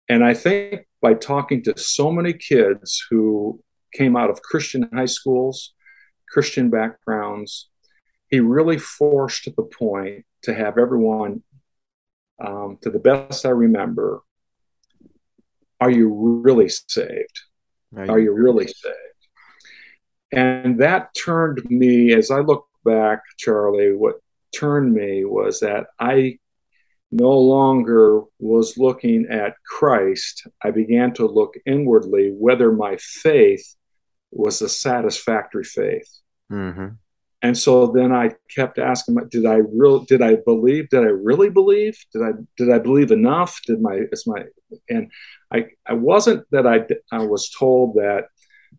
And 0.08 0.24
I 0.24 0.34
think 0.34 0.86
by 1.02 1.14
talking 1.14 1.62
to 1.64 1.76
so 1.76 2.12
many 2.12 2.32
kids 2.32 3.04
who 3.10 3.60
came 3.92 4.16
out 4.16 4.30
of 4.30 4.42
Christian 4.42 4.88
high 4.92 5.06
schools, 5.06 5.74
Christian 6.28 6.70
backgrounds, 6.70 7.70
he 8.28 8.40
really 8.40 8.78
forced 8.78 9.48
the 9.56 9.62
point 9.62 10.24
to 10.42 10.54
have 10.54 10.78
everyone, 10.78 11.42
um, 12.42 12.78
to 12.82 12.90
the 12.90 12.98
best 12.98 13.44
I 13.44 13.50
remember, 13.50 14.22
are 15.80 15.90
you 15.90 16.42
really 16.44 16.68
saved? 16.68 17.40
Are 18.08 18.18
you 18.18 18.32
really 18.32 18.68
saved? 18.68 18.96
And 20.32 20.78
that 20.80 21.14
turned 21.14 21.64
me, 21.68 22.12
as 22.12 22.30
I 22.30 22.40
look 22.40 22.66
back, 22.84 23.22
Charlie, 23.36 23.94
what 23.94 24.16
turned 24.54 24.94
me 24.94 25.24
was 25.24 25.60
that 25.60 25.86
I 25.98 26.38
no 27.10 27.36
longer 27.36 28.22
was 28.38 28.78
looking 28.78 29.26
at 29.28 29.54
Christ. 29.66 30.46
I 30.62 30.70
began 30.70 31.12
to 31.14 31.26
look 31.26 31.54
inwardly 31.66 32.32
whether 32.38 32.70
my 32.70 32.96
faith 33.00 33.74
was 34.30 34.62
a 34.62 34.68
satisfactory 34.68 35.64
faith. 35.64 36.08
Mm-hmm. 36.50 36.88
And 37.42 37.56
so 37.56 37.86
then 37.86 38.12
I 38.12 38.32
kept 38.54 38.78
asking, 38.78 39.16
did 39.30 39.46
I 39.46 39.60
real 39.72 40.00
did 40.00 40.20
I 40.20 40.36
believe? 40.36 40.90
Did 40.90 41.00
I 41.00 41.10
really 41.10 41.48
believe? 41.48 41.96
Did 42.12 42.22
I 42.22 42.32
did 42.56 42.70
I 42.70 42.78
believe 42.78 43.10
enough? 43.10 43.60
Did 43.66 43.80
my 43.80 44.00
is 44.12 44.26
my 44.26 44.44
and 44.90 45.10
I 45.50 45.66
I 45.86 45.94
wasn't 45.94 46.44
that 46.50 46.66
I 46.66 46.86
I 47.10 47.24
was 47.24 47.50
told 47.50 47.94
that 47.94 48.26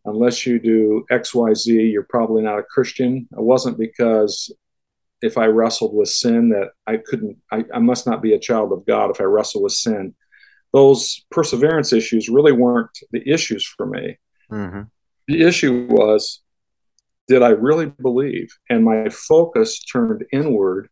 unless 0.05 0.45
you 0.45 0.59
do 0.59 1.05
X 1.09 1.33
Y 1.33 1.53
Z 1.53 1.73
you're 1.73 2.03
probably 2.03 2.43
not 2.43 2.59
a 2.59 2.63
Christian. 2.63 3.27
I 3.35 3.41
wasn't 3.41 3.79
because 3.79 4.53
if 5.21 5.37
I 5.37 5.45
wrestled 5.45 5.95
with 5.95 6.09
sin 6.09 6.49
that 6.49 6.71
I 6.87 6.97
couldn't, 6.97 7.37
I, 7.51 7.63
I 7.73 7.79
must 7.79 8.07
not 8.07 8.21
be 8.21 8.33
a 8.33 8.39
child 8.39 8.71
of 8.71 8.85
God 8.85 9.11
if 9.11 9.21
I 9.21 9.25
wrestle 9.25 9.61
with 9.63 9.73
sin. 9.73 10.15
Those 10.73 11.25
perseverance 11.29 11.93
issues 11.93 12.29
really 12.29 12.51
weren't 12.51 12.97
the 13.11 13.27
issues 13.29 13.65
for 13.65 13.85
me. 13.85 14.17
Mm-hmm. 14.51 14.81
The 15.31 15.47
issue 15.47 15.87
was, 15.89 16.41
did 17.27 17.41
I 17.41 17.49
really 17.49 17.85
believe? 18.01 18.49
And 18.69 18.83
my 18.83 19.07
focus 19.09 19.81
turned 19.83 20.25
inward 20.33 20.89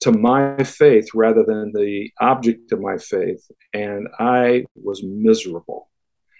to 0.00 0.10
my 0.10 0.56
faith 0.64 1.08
rather 1.14 1.44
than 1.44 1.72
the 1.72 2.10
object 2.20 2.72
of 2.72 2.80
my 2.80 2.96
faith. 2.98 3.48
And 3.72 4.08
I 4.18 4.64
was 4.74 5.04
miserable 5.04 5.88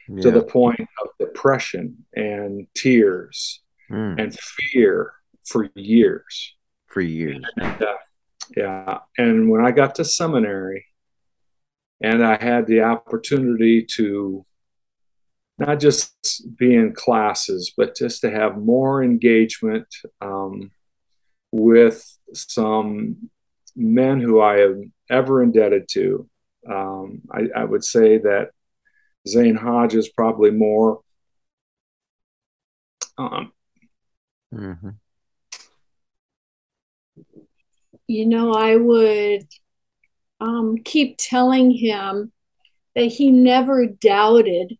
yeah. 0.08 0.22
to 0.22 0.30
the 0.32 0.42
point 0.42 0.80
of 0.80 1.08
depression 1.20 2.04
and 2.14 2.66
tears 2.74 3.62
mm. 3.88 4.20
and 4.20 4.36
fear 4.36 5.12
for 5.46 5.70
years 5.76 6.56
for 6.88 7.00
years. 7.00 7.44
And, 7.56 7.82
uh, 7.82 7.96
yeah. 8.56 8.98
And 9.16 9.48
when 9.48 9.64
I 9.64 9.70
got 9.70 9.94
to 9.96 10.04
seminary 10.04 10.84
and 12.02 12.24
I 12.24 12.42
had 12.42 12.66
the 12.66 12.82
opportunity 12.82 13.86
to 13.96 14.44
not 15.60 15.78
just 15.78 16.42
be 16.56 16.74
in 16.74 16.92
classes, 16.92 17.72
but 17.76 17.96
just 17.96 18.22
to 18.22 18.30
have 18.30 18.56
more 18.58 19.02
engagement 19.02 19.86
um, 20.20 20.70
with 21.52 22.04
some 22.32 23.30
men 23.76 24.20
who 24.20 24.40
I 24.40 24.62
am 24.62 24.92
ever 25.08 25.42
indebted 25.42 25.88
to. 25.90 26.28
Um, 26.68 27.22
I, 27.32 27.48
I, 27.56 27.64
would 27.64 27.84
say 27.84 28.18
that 28.18 28.50
Zane 29.26 29.56
Hodges 29.56 30.08
probably 30.10 30.50
more. 30.50 31.00
Um, 33.16 33.52
mm-hmm 34.52 34.90
you 38.10 38.26
know, 38.26 38.52
I 38.52 38.74
would 38.74 39.46
um, 40.40 40.78
keep 40.84 41.14
telling 41.16 41.70
him 41.70 42.32
that 42.96 43.04
he 43.04 43.30
never 43.30 43.86
doubted 43.86 44.76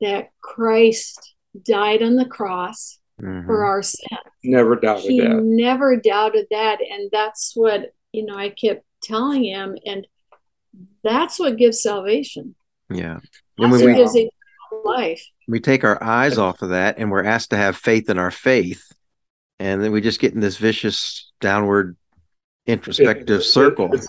that 0.00 0.30
Christ 0.40 1.34
died 1.64 2.02
on 2.02 2.16
the 2.16 2.24
cross 2.24 2.98
mm-hmm. 3.20 3.46
for 3.46 3.64
our 3.64 3.82
sins. 3.82 4.20
Never 4.42 4.76
doubted 4.76 5.10
he 5.10 5.20
that. 5.20 5.42
never 5.42 5.96
doubted 5.96 6.46
that. 6.50 6.78
And 6.80 7.10
that's 7.10 7.52
what, 7.54 7.92
you 8.12 8.24
know, 8.24 8.36
I 8.36 8.50
kept 8.50 8.84
telling 9.02 9.44
him. 9.44 9.76
And 9.84 10.06
that's 11.02 11.38
what 11.38 11.56
gives 11.56 11.82
salvation. 11.82 12.54
Yeah. 12.90 13.20
That's 13.58 13.72
what 13.72 13.84
we, 13.84 13.94
gives 13.94 14.16
life. 14.84 15.24
We 15.48 15.60
take 15.60 15.84
our 15.84 16.02
eyes 16.02 16.38
off 16.38 16.62
of 16.62 16.70
that 16.70 16.98
and 16.98 17.10
we're 17.10 17.24
asked 17.24 17.50
to 17.50 17.56
have 17.56 17.76
faith 17.76 18.08
in 18.08 18.18
our 18.18 18.30
faith. 18.30 18.84
And 19.58 19.82
then 19.82 19.92
we 19.92 20.00
just 20.00 20.20
get 20.20 20.32
in 20.32 20.40
this 20.40 20.56
vicious 20.56 21.30
downward 21.40 21.96
introspective 22.66 23.40
it, 23.40 23.44
circle. 23.44 23.92
It, 23.92 24.06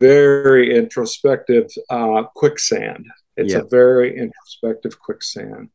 very 0.00 0.74
introspective 0.76 1.70
uh, 1.90 2.24
quicksand. 2.34 3.06
It's 3.36 3.52
yep. 3.52 3.64
a 3.64 3.68
very 3.68 4.16
introspective 4.16 4.98
quicksand. 4.98 5.70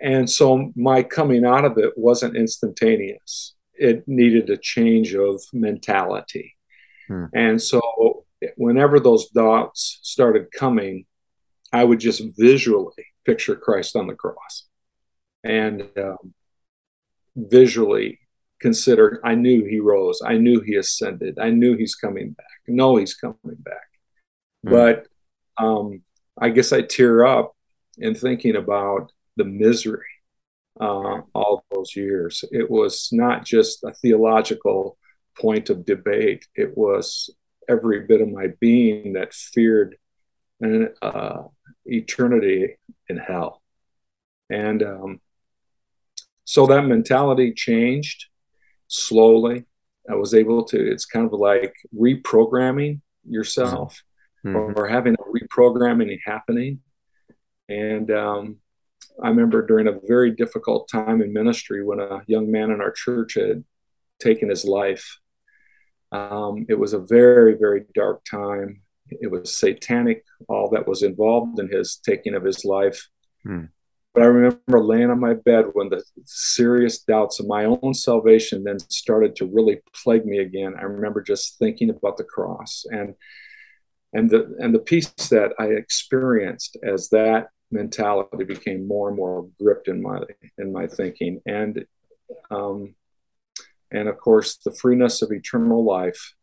And 0.00 0.28
so 0.28 0.72
my 0.74 1.02
coming 1.02 1.44
out 1.44 1.64
of 1.64 1.78
it 1.78 1.92
wasn't 1.96 2.36
instantaneous. 2.36 3.54
It 3.74 4.06
needed 4.06 4.50
a 4.50 4.56
change 4.56 5.14
of 5.14 5.40
mentality. 5.52 6.56
Hmm. 7.06 7.26
And 7.34 7.62
so 7.62 8.24
whenever 8.56 8.98
those 8.98 9.28
doubts 9.28 10.00
started 10.02 10.50
coming, 10.50 11.06
I 11.72 11.84
would 11.84 12.00
just 12.00 12.22
visually 12.36 13.06
picture 13.24 13.54
Christ 13.54 13.96
on 13.96 14.08
the 14.08 14.14
cross 14.14 14.66
and 15.44 15.88
um, 15.96 16.34
visually 17.36 18.18
consider 18.60 19.20
I 19.24 19.34
knew 19.34 19.64
he 19.64 19.80
rose. 19.80 20.20
I 20.24 20.36
knew 20.36 20.60
he 20.60 20.76
ascended. 20.76 21.38
I 21.38 21.50
knew 21.50 21.76
he's 21.76 21.94
coming 21.94 22.32
back. 22.32 22.46
No, 22.66 22.96
he's 22.96 23.14
coming 23.14 23.36
back. 23.44 23.88
Mm. 24.66 24.70
But 24.70 25.06
um, 25.62 26.02
I 26.38 26.50
guess 26.50 26.72
I 26.72 26.82
tear 26.82 27.24
up 27.24 27.54
in 27.98 28.14
thinking 28.14 28.56
about 28.56 29.12
the 29.36 29.44
misery 29.44 30.06
uh, 30.80 31.20
all 31.34 31.64
those 31.70 31.94
years. 31.94 32.44
It 32.50 32.70
was 32.70 33.10
not 33.12 33.44
just 33.44 33.84
a 33.84 33.92
theological 33.92 34.98
point 35.38 35.70
of 35.70 35.86
debate, 35.86 36.46
it 36.54 36.76
was 36.76 37.30
every 37.68 38.00
bit 38.00 38.20
of 38.20 38.28
my 38.28 38.48
being 38.60 39.14
that 39.14 39.32
feared 39.32 39.96
an 40.60 40.90
uh, 41.00 41.42
eternity 41.86 42.76
in 43.08 43.16
hell. 43.16 43.62
And 44.50 44.82
um, 44.82 45.20
so 46.44 46.66
that 46.66 46.82
mentality 46.82 47.52
changed 47.54 48.26
slowly. 48.88 49.64
I 50.10 50.16
was 50.16 50.34
able 50.34 50.64
to, 50.64 50.78
it's 50.78 51.06
kind 51.06 51.26
of 51.26 51.32
like 51.32 51.74
reprogramming 51.94 53.00
yourself 53.26 54.02
mm-hmm. 54.44 54.56
or, 54.56 54.72
or, 54.74 54.88
having 54.88 55.14
a 55.14 55.16
reprogramming 55.18 56.18
happening. 56.24 56.80
And 57.68 58.10
um, 58.10 58.56
I 59.22 59.28
remember 59.28 59.66
during 59.66 59.88
a 59.88 59.98
very 60.06 60.30
difficult 60.30 60.88
time 60.88 61.22
in 61.22 61.32
ministry 61.32 61.84
when 61.84 62.00
a 62.00 62.22
young 62.26 62.50
man 62.50 62.70
in 62.70 62.80
our 62.80 62.92
church 62.92 63.34
had 63.34 63.64
taken 64.20 64.48
his 64.48 64.64
life. 64.64 65.18
Um, 66.12 66.66
it 66.68 66.78
was 66.78 66.92
a 66.92 66.98
very, 66.98 67.54
very 67.54 67.84
dark 67.94 68.24
time. 68.24 68.82
It 69.10 69.30
was 69.30 69.54
satanic, 69.54 70.24
all 70.48 70.70
that 70.70 70.86
was 70.86 71.02
involved 71.02 71.58
in 71.58 71.68
his 71.68 71.96
taking 71.96 72.34
of 72.34 72.44
his 72.44 72.64
life. 72.64 73.08
Mm. 73.46 73.68
But 74.14 74.24
I 74.24 74.26
remember 74.26 74.80
laying 74.80 75.10
on 75.10 75.20
my 75.20 75.34
bed 75.34 75.66
when 75.72 75.88
the 75.88 76.02
serious 76.24 76.98
doubts 76.98 77.40
of 77.40 77.46
my 77.46 77.64
own 77.64 77.94
salvation 77.94 78.62
then 78.62 78.78
started 78.78 79.36
to 79.36 79.46
really 79.46 79.80
plague 79.94 80.26
me 80.26 80.38
again. 80.38 80.74
I 80.78 80.82
remember 80.82 81.22
just 81.22 81.58
thinking 81.58 81.88
about 81.88 82.18
the 82.18 82.24
cross. 82.24 82.84
And 82.90 83.14
and 84.12 84.30
the 84.30 84.54
and 84.58 84.74
the 84.74 84.78
peace 84.78 85.10
that 85.30 85.52
I 85.58 85.66
experienced 85.66 86.76
as 86.82 87.08
that 87.10 87.48
mentality 87.70 88.44
became 88.44 88.86
more 88.86 89.08
and 89.08 89.16
more 89.16 89.48
gripped 89.60 89.88
in 89.88 90.02
my 90.02 90.20
in 90.58 90.72
my 90.72 90.86
thinking 90.86 91.40
and 91.46 91.84
um, 92.50 92.94
and 93.90 94.08
of 94.08 94.18
course 94.18 94.56
the 94.58 94.74
freeness 94.74 95.22
of 95.22 95.32
eternal 95.32 95.84
life 95.84 96.34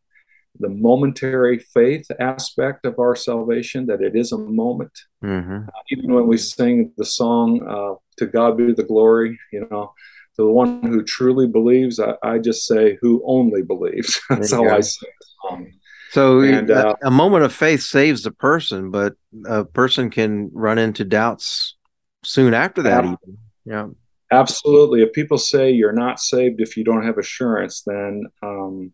the 0.59 0.69
momentary 0.69 1.59
faith 1.59 2.07
aspect 2.19 2.85
of 2.85 2.97
our 2.97 3.15
salvation 3.15 3.85
that 3.85 4.01
it 4.01 4.15
is 4.15 4.31
a 4.31 4.38
moment 4.38 4.91
mm-hmm. 5.23 5.67
uh, 5.67 5.81
even 5.91 6.13
when 6.13 6.25
we 6.25 6.38
sing 6.38 6.91
the 6.97 7.05
song 7.05 7.61
uh, 7.67 7.93
to 8.17 8.25
god 8.25 8.57
be 8.57 8.73
the 8.73 8.83
glory 8.83 9.38
you 9.53 9.65
know 9.69 9.93
to 10.35 10.43
the 10.43 10.51
one 10.51 10.81
who 10.81 11.03
truly 11.03 11.47
believes 11.47 11.99
i, 11.99 12.15
I 12.23 12.39
just 12.39 12.65
say 12.65 12.97
who 13.01 13.21
only 13.25 13.61
believes 13.61 14.19
that's 14.29 14.51
how 14.51 14.63
go. 14.63 14.75
i 14.75 14.79
sing 14.79 15.09
the 15.19 15.27
song 15.41 15.71
so 16.10 16.42
and, 16.42 16.72
uh, 16.72 16.96
a 17.04 17.12
moment 17.12 17.44
of 17.44 17.54
faith 17.54 17.82
saves 17.82 18.24
the 18.24 18.32
person, 18.32 18.92
but 18.92 19.13
a 19.46 19.66
person 19.66 20.10
can 20.10 20.50
run 20.54 20.78
into 20.78 21.06
doubts 21.06 21.75
soon 22.24 22.54
after 22.54 22.82
that. 22.84 23.04
Yeah. 23.04 23.16
Even. 23.24 23.38
Yeah. 23.66 23.88
Absolutely. 24.32 25.01
If 25.01 25.13
people 25.13 25.38
say 25.38 25.72
you're 25.72 25.92
not 25.92 26.20
saved 26.20 26.62
if 26.62 26.78
you 26.78 26.84
don't 26.84 27.06
have 27.06 27.18
assurance, 27.18 27.82
then 27.86 28.25
um, 28.44 28.94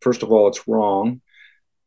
first 0.00 0.22
of 0.22 0.32
all, 0.32 0.48
it's 0.48 0.66
wrong. 0.66 1.20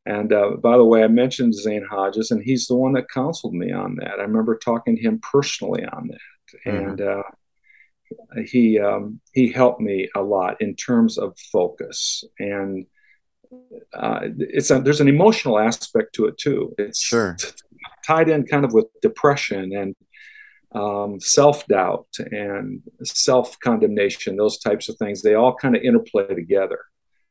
And 0.06 0.34
uh, 0.34 0.52
by 0.62 0.78
the 0.78 0.86
way, 0.86 1.04
I 1.04 1.08
mentioned 1.08 1.56
Zane 1.56 1.86
Hodges, 1.90 2.32
and 2.32 2.44
he's 2.44 2.68
the 2.68 2.76
one 2.76 2.94
that 2.94 3.10
counseled 3.10 3.54
me 3.54 3.72
on 3.72 3.96
that. 3.96 4.20
I 4.20 4.24
remember 4.24 4.58
talking 4.58 4.96
to 4.98 5.02
him 5.02 5.20
personally 5.32 5.86
on 5.86 6.10
that, 6.10 6.70
mm-hmm. 6.70 6.90
and 6.90 7.02
uh, 7.02 7.24
he 8.46 8.80
um, 8.80 9.22
he 9.34 9.50
helped 9.50 9.80
me 9.80 10.10
a 10.14 10.22
lot 10.22 10.62
in 10.62 10.76
terms 10.76 11.18
of 11.18 11.38
focus 11.52 12.26
and 12.38 12.86
uh, 13.94 14.22
it's 14.38 14.72
a, 14.72 14.80
there's 14.80 15.02
an 15.02 15.08
emotional 15.08 15.60
aspect 15.60 16.14
to 16.16 16.26
it 16.26 16.38
too. 16.38 16.74
It's 16.78 17.02
sure. 17.02 17.38
tied 18.06 18.30
in 18.30 18.46
kind 18.46 18.66
of 18.66 18.74
with 18.74 18.86
depression 19.02 19.74
and 19.76 19.96
um, 20.74 21.20
self 21.20 21.66
doubt 21.68 22.08
and 22.32 22.82
self 23.04 23.60
condemnation, 23.60 24.36
those 24.36 24.58
types 24.58 24.90
of 24.90 24.98
things. 24.98 25.22
They 25.22 25.36
all 25.36 25.56
kind 25.56 25.76
of 25.76 25.84
interplay 25.84 26.34
together. 26.34 26.80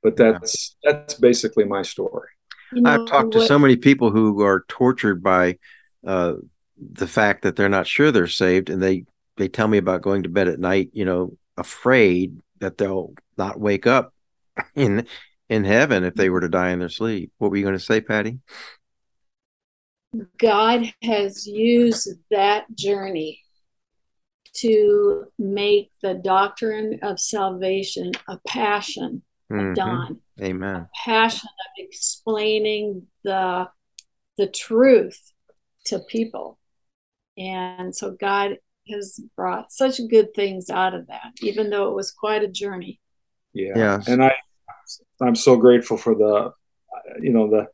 But 0.02 0.16
that's 0.16 0.76
yeah. 0.82 0.92
that's 0.92 1.14
basically 1.14 1.64
my 1.64 1.82
story. 1.82 2.28
You 2.72 2.82
know, 2.82 2.90
I've 2.90 3.06
talked 3.06 3.32
to 3.32 3.46
so 3.46 3.58
many 3.58 3.76
people 3.76 4.10
who 4.10 4.42
are 4.42 4.64
tortured 4.68 5.22
by 5.22 5.58
uh, 6.06 6.34
the 6.76 7.06
fact 7.06 7.42
that 7.42 7.56
they're 7.56 7.68
not 7.68 7.86
sure 7.86 8.10
they're 8.10 8.26
saved, 8.26 8.70
and 8.70 8.82
they 8.82 9.04
they 9.36 9.48
tell 9.48 9.68
me 9.68 9.78
about 9.78 10.02
going 10.02 10.24
to 10.24 10.28
bed 10.28 10.48
at 10.48 10.58
night, 10.58 10.90
you 10.92 11.04
know, 11.04 11.36
afraid 11.56 12.38
that 12.60 12.78
they'll 12.78 13.14
not 13.36 13.60
wake 13.60 13.86
up 13.86 14.14
in 14.74 15.06
in 15.48 15.64
heaven 15.64 16.04
if 16.04 16.14
they 16.14 16.30
were 16.30 16.40
to 16.40 16.48
die 16.48 16.70
in 16.70 16.78
their 16.78 16.88
sleep. 16.88 17.32
What 17.38 17.50
were 17.50 17.56
you 17.56 17.64
going 17.64 17.78
to 17.78 17.84
say, 17.84 18.00
Patty? 18.00 18.38
God 20.38 20.92
has 21.02 21.46
used 21.46 22.08
that 22.30 22.64
journey 22.74 23.40
to 24.54 25.24
make 25.38 25.90
the 26.02 26.14
doctrine 26.14 26.98
of 27.02 27.18
salvation 27.18 28.12
a 28.28 28.38
passion 28.46 29.22
mm-hmm. 29.50 29.70
of 29.70 29.74
Don. 29.74 30.20
Amen. 30.40 30.76
A 30.76 30.88
passion 31.04 31.48
of 31.48 31.84
explaining 31.84 33.06
the 33.24 33.68
the 34.36 34.46
truth 34.46 35.32
to 35.86 35.98
people. 36.00 36.58
And 37.36 37.94
so 37.94 38.12
God 38.12 38.58
has 38.90 39.20
brought 39.36 39.72
such 39.72 40.00
good 40.10 40.34
things 40.34 40.70
out 40.70 40.94
of 40.94 41.06
that, 41.06 41.32
even 41.40 41.70
though 41.70 41.88
it 41.88 41.94
was 41.94 42.10
quite 42.10 42.42
a 42.42 42.48
journey. 42.48 43.00
Yeah. 43.52 43.72
Yes. 43.76 44.08
And 44.08 44.22
I 44.22 44.34
I'm 45.20 45.36
so 45.36 45.56
grateful 45.56 45.96
for 45.96 46.14
the, 46.14 46.52
you 47.20 47.32
know, 47.32 47.50
the 47.50 47.68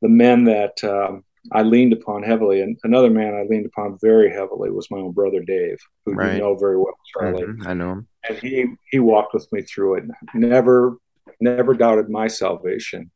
the 0.00 0.08
men 0.08 0.44
that 0.44 0.82
um, 0.84 1.24
I 1.52 1.62
leaned 1.62 1.92
upon 1.92 2.22
heavily. 2.22 2.60
And 2.60 2.78
another 2.84 3.10
man 3.10 3.34
I 3.34 3.42
leaned 3.42 3.66
upon 3.66 3.98
very 4.00 4.30
heavily 4.32 4.70
was 4.70 4.90
my 4.90 4.98
own 4.98 5.12
brother 5.12 5.40
Dave, 5.40 5.78
who 6.04 6.14
right. 6.14 6.34
you 6.34 6.38
know 6.40 6.56
very 6.56 6.76
well, 6.76 6.98
Charlie. 7.12 7.44
Mm-hmm. 7.44 7.68
I 7.68 7.74
know 7.74 7.92
him. 7.92 8.08
And 8.28 8.38
he 8.38 8.66
he 8.90 8.98
walked 8.98 9.34
with 9.34 9.50
me 9.52 9.62
through 9.62 9.96
it. 9.96 10.04
Never 10.34 10.98
never 11.40 11.74
doubted 11.74 12.08
my 12.10 12.28
salvation. 12.28 13.10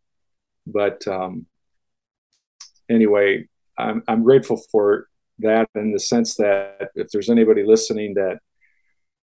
But 0.67 1.07
um, 1.09 1.47
anyway, 2.88 3.49
I'm 3.79 4.03
I'm 4.09 4.23
grateful 4.23 4.61
for 4.71 5.09
that 5.41 5.69
in 5.75 5.93
the 5.93 6.01
sense 6.01 6.37
that 6.37 6.91
if 6.95 7.09
there's 7.11 7.31
anybody 7.31 7.65
listening 7.65 8.15
that 8.15 8.38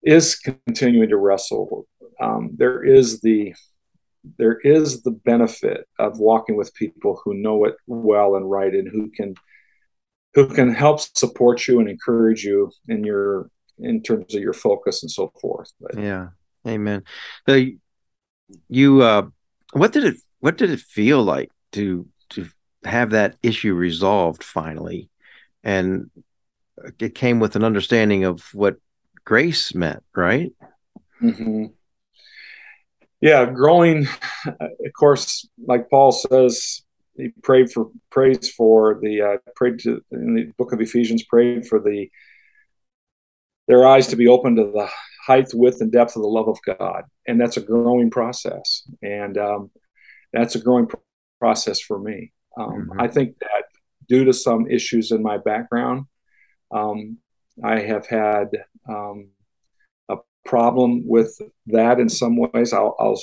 is 0.03 0.35
continuing 0.35 1.09
to 1.09 1.17
wrestle, 1.17 1.85
um, 2.21 2.51
there 2.57 2.83
is 2.83 3.21
the 3.21 3.53
there 4.37 4.57
is 4.59 5.03
the 5.03 5.11
benefit 5.11 5.87
of 5.99 6.19
walking 6.19 6.55
with 6.55 6.73
people 6.73 7.21
who 7.23 7.33
know 7.33 7.65
it 7.65 7.75
well 7.87 8.35
and 8.35 8.49
right 8.49 8.73
and 8.73 8.87
who 8.87 9.09
can 9.11 9.35
who 10.33 10.47
can 10.47 10.73
help 10.73 10.99
support 10.99 11.67
you 11.67 11.79
and 11.79 11.89
encourage 11.89 12.43
you 12.43 12.71
in 12.87 13.03
your 13.03 13.49
in 13.79 14.01
terms 14.01 14.33
of 14.35 14.41
your 14.41 14.53
focus 14.53 15.03
and 15.03 15.11
so 15.11 15.31
forth 15.41 15.71
but, 15.79 15.97
yeah. 15.97 16.27
Amen. 16.67 17.03
The 17.45 17.77
you 18.69 19.01
uh 19.01 19.27
what 19.73 19.91
did 19.91 20.03
it 20.03 20.15
what 20.39 20.57
did 20.57 20.71
it 20.71 20.79
feel 20.79 21.23
like 21.23 21.51
to 21.73 22.07
to 22.31 22.47
have 22.83 23.11
that 23.11 23.35
issue 23.43 23.73
resolved 23.73 24.43
finally? 24.43 25.09
And 25.63 26.09
it 26.99 27.15
came 27.15 27.39
with 27.39 27.55
an 27.55 27.63
understanding 27.63 28.23
of 28.23 28.41
what 28.53 28.77
grace 29.23 29.73
meant 29.73 30.03
right? 30.15 30.51
Mm-hmm 31.21 31.65
yeah, 33.25 33.45
growing, 33.45 34.07
of 34.45 34.93
course, 34.97 35.47
like 35.65 35.89
Paul 35.89 36.11
says, 36.11 36.83
he 37.17 37.29
prayed 37.41 37.71
for 37.71 37.89
praise 38.11 38.51
for 38.51 38.99
the 39.01 39.21
uh, 39.21 39.37
prayed 39.55 39.79
to 39.79 39.99
in 40.11 40.35
the 40.35 40.51
book 40.59 40.73
of 40.73 40.79
Ephesians 40.79 41.23
prayed 41.23 41.65
for 41.65 41.79
the 41.79 42.11
their 43.67 43.87
eyes 43.87 44.05
to 44.07 44.15
be 44.15 44.27
open 44.27 44.55
to 44.57 44.65
the 44.65 44.87
height, 45.25 45.49
width, 45.55 45.81
and 45.81 45.91
depth 45.91 46.15
of 46.15 46.21
the 46.21 46.27
love 46.27 46.47
of 46.47 46.59
God, 46.67 47.05
and 47.27 47.41
that's 47.41 47.57
a 47.57 47.61
growing 47.61 48.11
process, 48.11 48.83
and 49.01 49.39
um, 49.39 49.71
that's 50.31 50.53
a 50.53 50.59
growing 50.59 50.85
pr- 50.85 50.97
process 51.39 51.79
for 51.79 51.97
me. 51.97 52.31
Um, 52.59 52.89
mm-hmm. 52.89 53.01
I 53.01 53.07
think 53.07 53.39
that 53.39 53.63
due 54.07 54.25
to 54.25 54.33
some 54.33 54.69
issues 54.69 55.09
in 55.09 55.23
my 55.23 55.39
background, 55.39 56.05
um, 56.69 57.17
I 57.63 57.79
have 57.79 58.05
had 58.05 58.49
um, 58.87 59.29
problem 60.45 61.03
with 61.05 61.37
that 61.67 61.99
in 61.99 62.09
some 62.09 62.37
ways. 62.37 62.73
I'll, 62.73 62.95
I'll, 62.99 63.19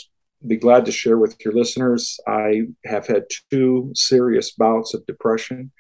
be 0.47 0.57
glad 0.57 0.85
to 0.85 0.91
share 0.93 1.19
with 1.19 1.37
your 1.45 1.55
listeners. 1.55 2.19
I 2.27 2.63
have 2.85 3.07
had 3.07 3.27
two 3.51 3.93
serious 3.95 4.51
bouts 4.53 4.93
of 4.93 5.07
depression. 5.07 5.71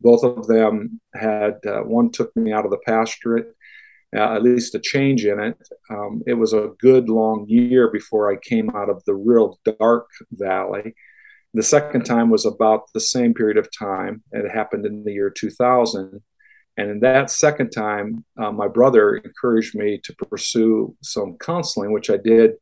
Both 0.00 0.22
of 0.22 0.46
them 0.46 1.00
had, 1.14 1.54
uh, 1.66 1.80
one 1.80 2.12
took 2.12 2.34
me 2.36 2.52
out 2.52 2.64
of 2.64 2.70
the 2.70 2.78
pastorate, 2.86 3.48
uh, 4.14 4.34
at 4.34 4.42
least 4.42 4.74
a 4.74 4.80
change 4.80 5.24
in 5.24 5.40
it. 5.40 5.56
Um, 5.90 6.22
it 6.26 6.34
was 6.34 6.52
a 6.52 6.70
good 6.78 7.08
long 7.08 7.46
year 7.48 7.90
before 7.90 8.32
I 8.32 8.36
came 8.36 8.70
out 8.70 8.88
of 8.88 9.02
the 9.04 9.14
real 9.14 9.58
dark 9.80 10.06
valley. 10.30 10.94
The 11.54 11.62
second 11.62 12.04
time 12.04 12.30
was 12.30 12.46
about 12.46 12.92
the 12.92 13.00
same 13.00 13.34
period 13.34 13.56
of 13.56 13.68
time. 13.76 14.22
It 14.32 14.48
happened 14.50 14.86
in 14.86 15.04
the 15.04 15.12
year 15.12 15.30
2000. 15.30 16.20
And 16.76 16.90
in 16.90 17.00
that 17.00 17.30
second 17.30 17.70
time, 17.70 18.24
uh, 18.40 18.50
my 18.50 18.68
brother 18.68 19.16
encouraged 19.16 19.74
me 19.74 20.00
to 20.02 20.14
pursue 20.14 20.96
some 21.02 21.36
counseling, 21.38 21.92
which 21.92 22.10
I 22.10 22.16
did 22.16 22.52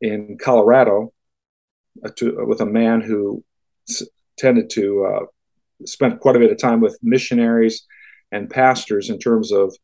in 0.00 0.38
Colorado 0.40 1.12
uh, 2.04 2.10
to, 2.16 2.40
uh, 2.40 2.44
with 2.44 2.60
a 2.60 2.66
man 2.66 3.00
who 3.00 3.42
s- 3.88 4.04
tended 4.38 4.70
to 4.70 5.04
uh, 5.04 5.26
spend 5.84 6.20
quite 6.20 6.36
a 6.36 6.38
bit 6.38 6.52
of 6.52 6.58
time 6.58 6.80
with 6.80 6.98
missionaries 7.02 7.84
and 8.30 8.48
pastors 8.48 9.10
in 9.10 9.18
terms 9.18 9.50
of 9.50 9.74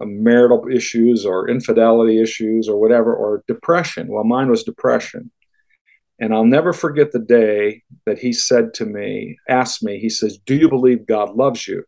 uh, 0.00 0.04
marital 0.04 0.66
issues 0.70 1.24
or 1.24 1.48
infidelity 1.48 2.20
issues 2.20 2.68
or 2.68 2.78
whatever, 2.78 3.14
or 3.14 3.44
depression. 3.48 4.08
Well, 4.08 4.24
mine 4.24 4.50
was 4.50 4.62
depression. 4.62 5.30
And 6.20 6.34
I'll 6.34 6.44
never 6.44 6.72
forget 6.72 7.12
the 7.12 7.18
day 7.18 7.82
that 8.06 8.18
he 8.18 8.32
said 8.32 8.74
to 8.74 8.84
me, 8.84 9.36
asked 9.48 9.82
me, 9.82 9.98
he 9.98 10.10
says, 10.10 10.38
Do 10.38 10.54
you 10.54 10.68
believe 10.68 11.06
God 11.06 11.34
loves 11.34 11.66
you? 11.66 11.84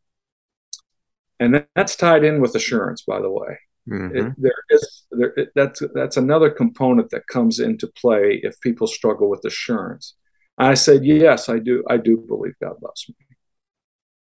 And 1.39 1.67
that's 1.75 1.97
tied 1.97 2.25
in 2.25 2.41
with 2.41 2.55
assurance 2.55 3.03
by 3.03 3.21
the 3.21 3.31
way 3.31 3.59
mm-hmm. 3.89 4.17
it, 4.17 4.35
there 4.39 4.53
is 4.71 5.05
there 5.11 5.33
it, 5.37 5.51
that's 5.55 5.83
that's 5.95 6.17
another 6.17 6.51
component 6.51 7.11
that 7.11 7.27
comes 7.27 7.59
into 7.61 7.87
play 7.87 8.41
if 8.43 8.61
people 8.61 8.87
struggle 8.87 9.29
with 9.29 9.45
assurance 9.45 10.15
i 10.59 10.75
said 10.75 11.05
yes 11.05 11.49
i 11.49 11.59
do 11.59 11.83
i 11.89 11.97
do 11.97 12.17
believe 12.17 12.55
god 12.61 12.77
loves 12.83 13.07
me 13.09 13.37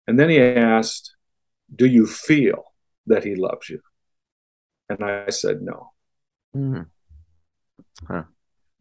and 0.08 0.20
then 0.20 0.30
he 0.30 0.39
asked 0.39 1.15
do 1.76 1.86
you 1.86 2.06
feel 2.06 2.63
that 3.08 3.24
he 3.24 3.36
loves 3.36 3.70
you 3.70 3.80
and 4.89 5.04
i 5.04 5.30
said 5.30 5.62
no 5.62 5.91
mm-hmm. 6.56 6.84
huh. 8.08 8.24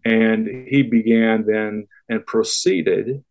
and 0.05 0.49
he 0.69 0.83
began 0.83 1.45
then 1.47 1.87
and 2.09 2.27
proceeded 2.27 3.25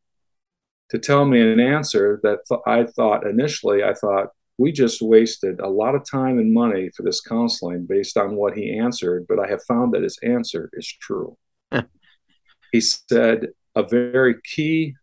to 0.90 1.00
tell 1.00 1.26
me 1.26 1.42
an 1.42 1.60
answer 1.60 2.20
that 2.22 2.40
th- 2.48 2.62
i 2.68 2.84
thought 2.84 3.26
initially 3.26 3.84
i 3.84 3.94
thought 3.94 4.30
we 4.63 4.71
just 4.71 5.02
wasted 5.02 5.60
a 5.60 5.67
lot 5.67 5.93
of 5.93 6.10
time 6.10 6.39
and 6.39 6.54
money 6.54 6.89
for 6.95 7.04
this 7.04 7.19
counseling 7.19 7.86
based 7.86 8.15
on 8.15 8.38
what 8.38 8.56
he 8.56 8.80
answered, 8.80 9.26
but 9.28 9.38
I 9.38 9.49
have 9.49 9.62
found 9.67 9.93
that 9.93 10.04
his 10.04 10.17
answer 10.23 10.69
is 10.71 10.88
true. 10.88 11.38
he 12.71 12.80
said 12.80 13.47
a 13.76 13.84
very 13.84 14.36
key 14.41 14.95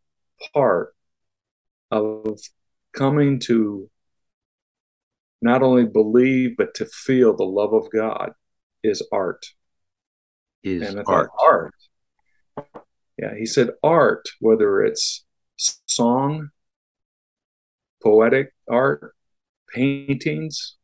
part 0.54 0.94
of 1.90 2.40
coming 2.94 3.38
to 3.40 3.90
not 5.42 5.62
only 5.62 5.84
believe 5.84 6.56
but 6.56 6.72
to 6.76 6.86
feel 6.86 7.36
the 7.36 7.44
love 7.44 7.74
of 7.74 7.90
God 7.92 8.32
is 8.82 9.06
art. 9.12 9.44
Is 10.64 10.88
and 10.88 11.02
art. 11.06 11.28
art. 11.38 11.74
Yeah, 13.18 13.34
he 13.38 13.44
said 13.44 13.72
art, 13.82 14.26
whether 14.40 14.82
it's 14.82 15.26
song, 15.86 16.48
poetic 18.02 18.54
art, 18.66 19.14
paintings, 19.74 20.76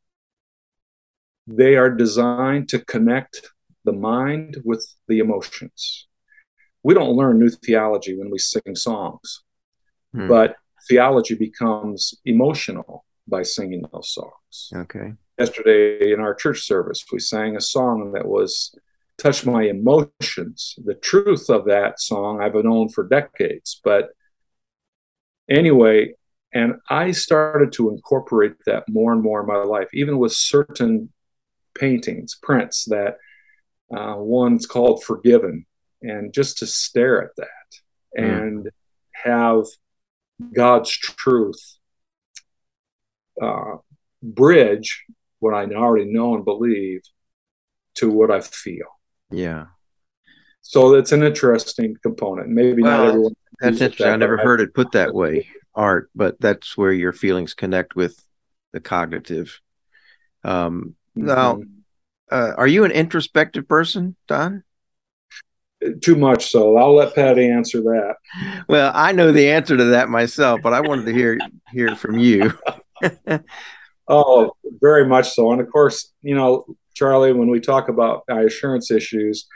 they 1.47 1.77
are 1.77 1.91
designed 1.91 2.69
to 2.71 2.79
connect 2.85 3.51
the 3.85 3.93
mind 3.93 4.57
with 4.65 4.85
the 5.09 5.19
emotions. 5.21 6.09
We 6.83 6.95
don't 6.95 7.17
learn 7.17 7.39
new 7.39 7.49
theology 7.49 8.17
when 8.19 8.31
we 8.31 8.39
sing 8.39 8.75
songs, 8.75 9.43
Hmm. 10.13 10.29
but 10.29 10.57
theology 10.89 11.35
becomes 11.35 12.15
emotional 12.25 13.05
by 13.27 13.43
singing 13.43 13.85
those 13.93 14.13
songs. 14.13 14.71
Okay. 14.75 15.15
Yesterday 15.39 16.13
in 16.13 16.21
our 16.21 16.35
church 16.35 16.61
service, 16.63 17.05
we 17.13 17.19
sang 17.19 17.57
a 17.57 17.61
song 17.61 18.13
that 18.13 18.27
was 18.27 18.75
touched 19.19 19.47
my 19.47 19.63
emotions. 19.65 20.75
The 20.85 20.95
truth 20.95 21.49
of 21.51 21.65
that 21.67 22.01
song 22.01 22.41
I've 22.41 22.55
known 22.55 22.89
for 22.89 23.07
decades, 23.07 23.81
but 23.83 24.11
anyway, 25.49 26.15
and 26.53 26.75
I 26.89 27.11
started 27.11 27.73
to 27.73 27.91
incorporate 27.91 28.55
that 28.67 28.85
more 28.89 29.13
and 29.13 29.23
more 29.23 29.41
in 29.41 29.47
my 29.47 29.57
life, 29.57 29.89
even 29.93 30.19
with 30.19 30.33
certain 30.33 31.13
paintings, 31.75 32.39
prints 32.43 32.85
that 32.87 33.17
uh, 33.97 34.15
one's 34.17 34.67
called 34.67 35.05
Forgiven, 35.05 35.67
and 36.03 36.33
just 36.33 36.59
to 36.59 36.67
stare 36.67 37.23
at 37.23 37.31
that 37.37 37.49
Mm. 38.19 38.49
and 38.49 38.71
have 39.13 39.65
God's 40.55 40.91
truth 40.91 41.77
uh, 43.43 43.77
bridge 44.23 45.05
what 45.41 45.55
I 45.55 45.65
already 45.75 46.11
know 46.11 46.35
and 46.35 46.45
believe 46.45 47.03
to 47.97 48.11
what 48.11 48.31
I 48.31 48.41
feel. 48.41 48.87
Yeah. 49.31 49.67
So 50.63 50.95
it's 50.95 51.13
an 51.13 51.23
interesting 51.23 51.97
component. 52.03 52.49
Maybe 52.49 52.83
Well, 52.83 52.99
not 52.99 53.09
everyone. 53.09 53.37
That's 53.61 53.81
interesting. 53.81 54.07
I 54.07 54.17
never 54.17 54.37
heard 54.37 54.61
it 54.61 54.75
put 54.75 54.93
that 54.93 55.15
way, 55.15 55.47
art, 55.75 56.11
but 56.15 56.41
that's 56.41 56.77
where 56.77 56.93
your 56.93 57.13
feelings 57.13 57.55
connect 57.55 57.97
with 57.97 58.23
the 58.73 58.81
cognitive. 58.81 59.61
Um, 60.45 60.95
now, 61.15 61.57
Mhm. 61.57 61.69
uh, 62.31 62.53
are 62.57 62.67
you 62.67 62.85
an 62.85 62.91
introspective 62.91 63.67
person, 63.69 64.17
Don? 64.29 64.63
too 66.01 66.17
much. 66.17 66.51
So 66.51 66.77
I'll 66.77 66.95
let 66.95 67.15
Patty 67.15 67.49
answer 67.49 67.81
that. 67.83 68.17
Well, 68.69 68.91
I 68.95 69.13
know 69.13 69.31
the 69.31 69.51
answer 69.51 69.77
to 69.77 69.85
that 69.85 70.09
myself, 70.09 70.61
but 70.63 70.73
I 70.73 70.81
wanted 70.81 71.07
to 71.07 71.13
hear 71.13 71.39
hear 71.73 71.95
from 71.95 72.19
you. 72.19 72.53
Oh, 74.09 74.53
very 74.81 75.05
much 75.05 75.31
so. 75.35 75.51
And 75.51 75.61
of 75.61 75.69
course, 75.71 76.13
you 76.23 76.35
know, 76.37 76.65
Charlie, 76.95 77.33
when 77.33 77.51
we 77.51 77.59
talk 77.59 77.89
about 77.89 78.23
assurance 78.29 78.93
issues, 78.93 79.49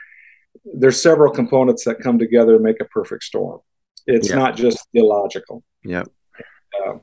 there's 0.65 1.01
several 1.01 1.33
components 1.33 1.85
that 1.85 2.01
come 2.01 2.19
together 2.19 2.57
to 2.57 2.63
make 2.63 2.81
a 2.81 2.85
perfect 2.87 3.23
storm. 3.23 3.61
It's 4.07 4.29
Yeah. 4.31 4.37
not 4.37 4.57
just 4.57 4.87
illogical. 4.95 5.63
Yeah. 5.85 6.05
Uh, 6.85 6.95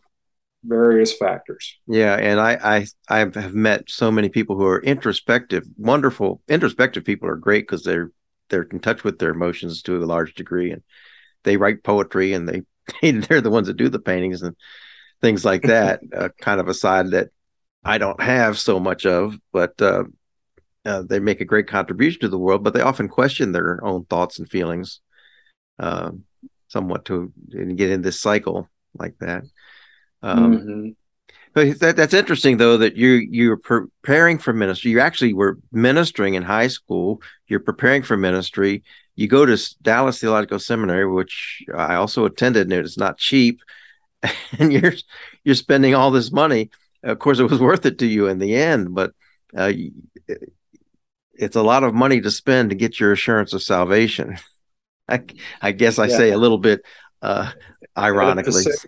various 0.64 1.14
factors. 1.14 1.78
Yeah, 1.88 2.16
and 2.16 2.40
I, 2.40 2.58
I 2.78 2.86
I 3.10 3.20
have 3.20 3.54
met 3.54 3.90
so 3.90 4.12
many 4.12 4.30
people 4.30 4.56
who 4.56 4.66
are 4.66 4.82
introspective, 4.82 5.64
wonderful. 5.78 6.42
Introspective 6.48 7.04
people 7.06 7.30
are 7.30 7.36
great 7.36 7.64
because 7.68 7.84
they're 7.84 8.12
they're 8.50 8.64
in 8.64 8.80
touch 8.80 9.04
with 9.04 9.20
their 9.20 9.32
emotions 9.32 9.82
to 9.84 9.98
a 10.04 10.06
large 10.06 10.34
degree, 10.36 10.72
and 10.72 10.84
they 11.44 11.58
write 11.58 11.84
poetry, 11.84 12.34
and 12.34 12.48
they 12.48 12.62
they're 13.12 13.42
the 13.42 13.50
ones 13.52 13.68
that 13.68 13.78
do 13.78 13.90
the 13.90 14.00
paintings 14.00 14.42
and 14.42 14.56
things 15.22 15.44
like 15.46 15.62
that. 15.74 16.02
uh, 16.16 16.30
kind 16.42 16.60
of 16.60 16.68
a 16.68 16.74
side 16.74 17.12
that 17.12 17.30
I 17.84 17.98
don't 17.98 18.22
have 18.22 18.58
so 18.58 18.80
much 18.80 19.06
of, 19.06 19.38
but 19.54 19.80
uh, 19.82 20.04
uh, 20.86 21.04
they 21.04 21.20
make 21.20 21.42
a 21.42 21.46
great 21.46 21.68
contribution 21.68 22.22
to 22.22 22.30
the 22.30 22.40
world. 22.40 22.64
But 22.64 22.74
they 22.74 22.82
often 22.82 23.08
question 23.10 23.52
their 23.52 23.84
own 23.84 24.06
thoughts 24.06 24.40
and 24.40 24.50
feelings, 24.50 25.02
uh, 25.80 26.12
somewhat 26.68 27.06
to 27.06 27.32
get 27.50 27.90
in 27.90 28.02
this 28.02 28.20
cycle 28.20 28.70
like 28.98 29.18
that. 29.20 29.44
Um, 30.22 30.58
Mhm. 30.58 30.96
but 31.54 31.80
that, 31.80 31.96
that's 31.96 32.14
interesting, 32.14 32.58
though, 32.58 32.78
that 32.78 32.96
you 32.96 33.14
you're 33.32 33.58
preparing 33.58 34.38
for 34.38 34.54
ministry. 34.54 34.92
You 34.92 35.00
actually 35.00 35.34
were 35.34 35.58
ministering 35.72 36.34
in 36.36 36.44
high 36.44 36.68
school. 36.68 37.22
You're 37.48 37.60
preparing 37.60 38.04
for 38.04 38.18
ministry. 38.18 38.84
You 39.16 39.28
go 39.28 39.46
to 39.46 39.58
Dallas 39.82 40.20
Theological 40.20 40.60
Seminary, 40.60 41.08
which 41.08 41.64
I 41.76 41.96
also 41.96 42.26
attended, 42.26 42.64
and 42.72 42.74
it's 42.86 42.98
not 42.98 43.18
cheap. 43.18 43.62
And 44.60 44.74
you're 44.74 44.94
you're 45.44 45.56
spending 45.56 45.96
all 45.96 46.12
this 46.12 46.32
money. 46.32 46.70
Of 47.04 47.20
course, 47.20 47.40
it 47.40 47.50
was 47.50 47.60
worth 47.60 47.86
it 47.86 48.00
to 48.00 48.08
you 48.08 48.28
in 48.28 48.40
the 48.40 48.56
end, 48.56 48.94
but 48.96 49.14
uh, 49.56 49.72
it's 51.34 51.56
a 51.56 51.62
lot 51.62 51.84
of 51.84 51.94
money 51.94 52.20
to 52.22 52.32
spend 52.32 52.70
to 52.72 52.76
get 52.76 53.00
your 53.00 53.12
assurance 53.12 53.54
of 53.54 53.64
salvation. 53.64 54.38
I, 55.10 55.22
I 55.62 55.72
guess 55.72 56.00
I 56.00 56.08
Yeah. 56.08 56.18
say 56.18 56.32
a 56.32 56.38
little 56.38 56.58
bit 56.58 56.82
uh, 57.22 57.52
ironically. 57.98 58.64
sa- 58.64 58.88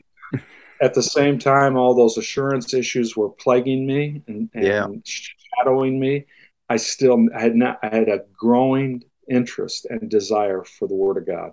at 0.81 0.93
the 0.93 1.03
same 1.03 1.37
time, 1.39 1.75
all 1.75 1.93
those 1.93 2.17
assurance 2.17 2.73
issues 2.73 3.15
were 3.17 3.29
plaguing 3.29 3.85
me 3.85 4.21
and, 4.27 4.49
and 4.53 4.63
Yeah. 4.63 4.87
shadowing 5.05 5.99
me. 5.99 6.25
I 6.69 6.77
still 6.77 7.25
I 7.35 7.41
had 7.41 7.55
not 7.55 7.79
I 7.83 7.93
had 7.93 8.09
a 8.09 8.21
growing 8.37 9.03
interest 9.29 9.87
and 9.89 10.09
desire 10.09 10.63
for 10.63 10.87
the 10.87 10.95
Word 10.95 11.17
of 11.17 11.25
God 11.27 11.51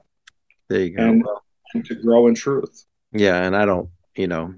There 0.68 0.80
you 0.80 0.90
go. 0.96 1.02
and, 1.02 1.24
and 1.74 1.84
to 1.86 1.94
grow 1.94 2.26
in 2.26 2.34
truth. 2.34 2.84
Yeah, 3.12 3.42
and 3.42 3.56
I 3.56 3.64
don't, 3.64 3.88
you 4.14 4.26
know, 4.28 4.54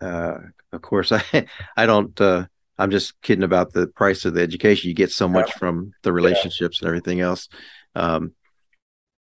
uh, 0.00 0.38
of 0.72 0.82
course, 0.82 1.12
I, 1.12 1.46
I 1.76 1.86
don't. 1.86 2.18
Uh, 2.20 2.46
I'm 2.78 2.90
just 2.90 3.20
kidding 3.22 3.44
about 3.44 3.72
the 3.72 3.86
price 3.86 4.24
of 4.24 4.34
the 4.34 4.42
education. 4.42 4.88
You 4.88 4.94
get 4.94 5.12
so 5.12 5.28
much 5.28 5.52
from 5.54 5.92
the 6.02 6.12
relationships 6.12 6.80
and 6.80 6.88
everything 6.88 7.20
else, 7.20 7.48
um, 7.94 8.32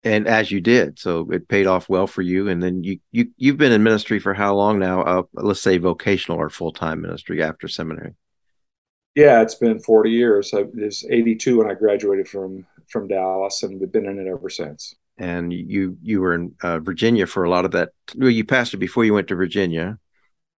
and 0.03 0.27
as 0.27 0.51
you 0.51 0.61
did, 0.61 0.99
so 0.99 1.29
it 1.31 1.47
paid 1.47 1.67
off 1.67 1.89
well 1.89 2.07
for 2.07 2.21
you. 2.21 2.47
And 2.47 2.61
then 2.61 2.83
you 2.83 2.99
you 3.11 3.31
you've 3.37 3.57
been 3.57 3.71
in 3.71 3.83
ministry 3.83 4.19
for 4.19 4.33
how 4.33 4.55
long 4.55 4.79
now? 4.79 5.01
Uh, 5.01 5.23
let's 5.33 5.61
say 5.61 5.77
vocational 5.77 6.39
or 6.39 6.49
full 6.49 6.71
time 6.71 7.01
ministry 7.01 7.41
after 7.41 7.67
seminary. 7.67 8.13
Yeah, 9.15 9.41
it's 9.41 9.55
been 9.55 9.79
40 9.79 10.11
years. 10.11 10.53
I, 10.53 10.59
it 10.59 10.75
was 10.75 11.03
82 11.09 11.57
when 11.57 11.71
I 11.71 11.73
graduated 11.73 12.27
from 12.27 12.65
from 12.87 13.07
Dallas, 13.07 13.63
and 13.63 13.79
we've 13.79 13.91
been 13.91 14.05
in 14.05 14.19
it 14.19 14.29
ever 14.29 14.49
since. 14.49 14.95
And 15.17 15.51
you 15.51 15.97
you 16.03 16.21
were 16.21 16.35
in 16.35 16.53
uh, 16.61 16.79
Virginia 16.79 17.25
for 17.25 17.43
a 17.43 17.49
lot 17.49 17.65
of 17.65 17.71
that. 17.71 17.89
Well, 18.15 18.29
you 18.29 18.45
pastored 18.45 18.79
before 18.79 19.03
you 19.05 19.13
went 19.13 19.27
to 19.29 19.35
Virginia. 19.35 19.97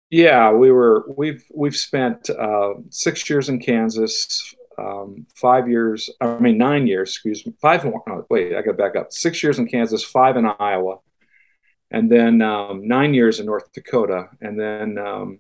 Yeah, 0.10 0.52
we 0.52 0.72
were 0.72 1.06
we've 1.16 1.46
we've 1.54 1.76
spent 1.76 2.30
uh, 2.30 2.74
six 2.90 3.30
years 3.30 3.48
in 3.48 3.60
Kansas, 3.60 4.54
um, 4.80 5.26
five 5.36 5.68
years. 5.70 6.10
I 6.22 6.38
mean 6.40 6.58
nine 6.58 6.88
years. 6.88 7.10
Excuse 7.10 7.46
me, 7.46 7.54
five 7.62 7.84
more. 7.84 8.04
No, 8.08 8.26
wait, 8.30 8.56
I 8.56 8.62
got 8.62 8.78
back 8.78 8.96
up. 8.96 9.12
Six 9.12 9.44
years 9.44 9.60
in 9.60 9.68
Kansas, 9.68 10.04
five 10.04 10.38
in 10.38 10.46
Iowa, 10.60 11.00
and 11.92 12.12
then 12.12 12.42
um, 12.42 12.88
nine 12.88 13.14
years 13.14 13.40
in 13.40 13.46
North 13.46 13.72
Dakota, 13.74 14.30
and 14.42 14.60
then 14.60 14.98
um, 14.98 15.40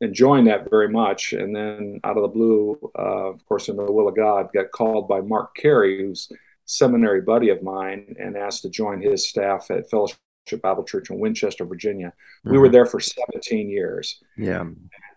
enjoying 0.00 0.44
that 0.46 0.70
very 0.70 0.88
much. 0.88 1.32
And 1.32 1.54
then 1.54 2.00
out 2.04 2.16
of 2.16 2.22
the 2.22 2.28
blue, 2.28 2.78
uh, 2.98 3.30
of 3.30 3.44
course, 3.46 3.68
in 3.68 3.76
the 3.76 3.90
will 3.90 4.08
of 4.08 4.16
God, 4.16 4.48
got 4.52 4.70
called 4.70 5.08
by 5.08 5.20
Mark 5.20 5.54
Carey, 5.56 5.98
who's 5.98 6.28
a 6.30 6.36
seminary 6.64 7.20
buddy 7.20 7.50
of 7.50 7.62
mine, 7.62 8.16
and 8.18 8.36
asked 8.36 8.62
to 8.62 8.70
join 8.70 9.00
his 9.00 9.28
staff 9.28 9.70
at 9.70 9.90
Fellowship 9.90 10.18
Bible 10.62 10.84
Church 10.84 11.10
in 11.10 11.18
Winchester, 11.18 11.64
Virginia. 11.64 12.12
We 12.44 12.58
were 12.58 12.68
there 12.68 12.86
for 12.86 13.00
17 13.00 13.70
years. 13.70 14.22
Yeah. 14.36 14.64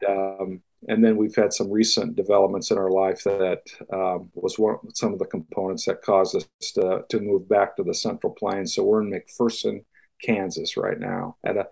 Um, 0.08 0.62
and 0.88 1.04
then 1.04 1.18
we've 1.18 1.36
had 1.36 1.54
some 1.54 1.72
recent 1.72 2.16
developments 2.16 2.72
in 2.72 2.78
our 2.78 2.92
life 2.92 3.24
that 3.24 3.62
um, 3.92 4.30
was 4.36 4.60
one, 4.60 4.78
some 4.94 5.14
of 5.14 5.20
the 5.20 5.26
components 5.26 5.86
that 5.86 6.02
caused 6.02 6.36
us 6.36 6.48
to, 6.74 7.04
to 7.10 7.20
move 7.20 7.50
back 7.50 7.76
to 7.76 7.84
the 7.84 7.94
Central 7.94 8.34
Plains. 8.34 8.76
So 8.76 8.84
we're 8.84 9.02
in 9.02 9.12
McPherson, 9.12 9.84
Kansas 10.22 10.78
right 10.78 11.00
now 11.00 11.38
at 11.44 11.58
a 11.58 11.68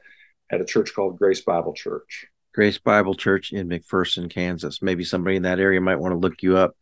at 0.52 0.62
a 0.62 0.66
church 0.66 0.94
called 0.94 1.18
Grace 1.18 1.42
Bible 1.42 1.74
Church. 1.74 2.28
Grace 2.54 2.78
Bible 2.78 3.16
Church 3.16 3.52
in 3.52 3.68
McPherson, 3.68 4.30
Kansas. 4.30 4.82
Maybe 4.82 5.04
somebody 5.04 5.36
in 5.36 5.44
that 5.44 5.60
area 5.60 5.82
might 5.82 6.00
want 6.00 6.14
to 6.14 6.20
look 6.20 6.42
you 6.42 6.58
up. 6.58 6.76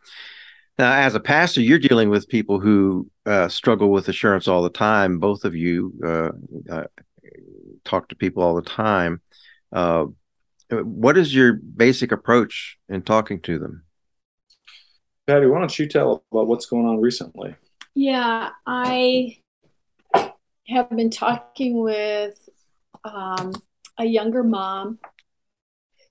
Now, 0.78 0.94
as 0.94 1.16
a 1.16 1.20
pastor, 1.20 1.62
you're 1.62 1.80
dealing 1.80 2.10
with 2.10 2.28
people 2.28 2.60
who 2.60 3.10
uh, 3.26 3.48
struggle 3.48 3.90
with 3.90 4.10
assurance 4.10 4.48
all 4.48 4.64
the 4.64 4.70
time. 4.70 5.20
Both 5.20 5.46
of 5.46 5.56
you 5.56 5.94
uh, 6.04 6.30
uh, 6.70 6.84
talk 7.86 8.10
to 8.10 8.16
people 8.16 8.44
all 8.44 8.56
the 8.56 8.62
time. 8.62 9.22
Uh, 10.74 10.84
what 10.84 11.18
is 11.18 11.34
your 11.34 11.54
basic 11.54 12.12
approach 12.12 12.78
in 12.90 13.02
talking 13.02 13.40
to 13.42 13.60
them? 13.60 13.84
Patty, 15.28 15.46
why 15.46 15.60
don't 15.60 15.80
you 15.80 15.88
tell 15.88 16.24
about 16.32 16.48
what's 16.48 16.66
going 16.66 16.86
on 16.86 17.00
recently? 17.00 17.56
Yeah, 17.96 18.50
I 18.66 19.38
have 20.68 20.90
been 20.90 21.10
talking 21.10 21.80
with 21.80 22.50
um, 23.04 23.54
a 23.98 24.06
younger 24.06 24.44
mom 24.44 25.00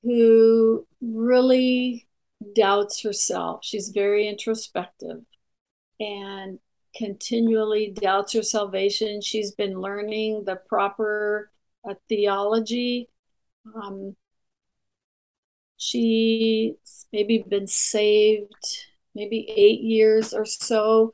who 0.02 0.86
really 1.00 2.06
doubts 2.54 3.02
herself. 3.02 3.60
She's 3.64 3.88
very 3.88 4.28
introspective 4.28 5.22
and 6.00 6.58
continually 6.96 7.92
doubts 7.94 8.32
her 8.34 8.42
salvation. 8.42 9.20
She's 9.20 9.52
been 9.52 9.80
learning 9.80 10.44
the 10.44 10.56
proper 10.56 11.50
a 11.84 11.96
theology. 12.08 13.08
Um, 13.74 14.14
she's 15.82 17.06
maybe 17.12 17.44
been 17.48 17.66
saved 17.66 18.86
maybe 19.14 19.44
eight 19.48 19.80
years 19.80 20.32
or 20.32 20.44
so. 20.44 21.12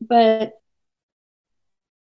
But 0.00 0.54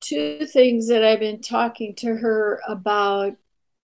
two 0.01 0.47
things 0.47 0.89
that 0.89 1.05
I've 1.05 1.21
been 1.21 1.43
talking 1.43 1.95
to 1.97 2.15
her 2.15 2.61
about 2.67 3.33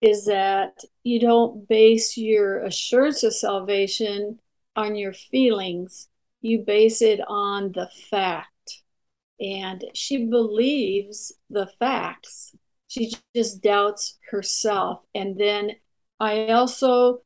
is 0.01 0.27
that 0.27 0.79
you 1.03 1.19
don't 1.19 1.69
base 1.69 2.17
your 2.17 2.63
assurance 2.65 3.25
of 3.25 3.35
salvation 3.35 4.39
on 4.77 4.95
your 4.95 5.13
feelings, 5.13 6.09
you 6.41 6.61
base 6.61 7.03
it 7.03 7.21
on 7.27 7.73
the 7.73 7.89
fact. 8.09 8.83
And 9.41 9.85
she 9.95 10.27
believes 10.27 11.33
the 11.51 11.67
facts. 11.79 12.55
She 12.87 13.13
just 13.35 13.63
doubts 13.63 14.17
herself. 14.31 15.05
And 15.15 15.39
then 15.39 15.73
I 16.21 16.49
also 16.49 17.23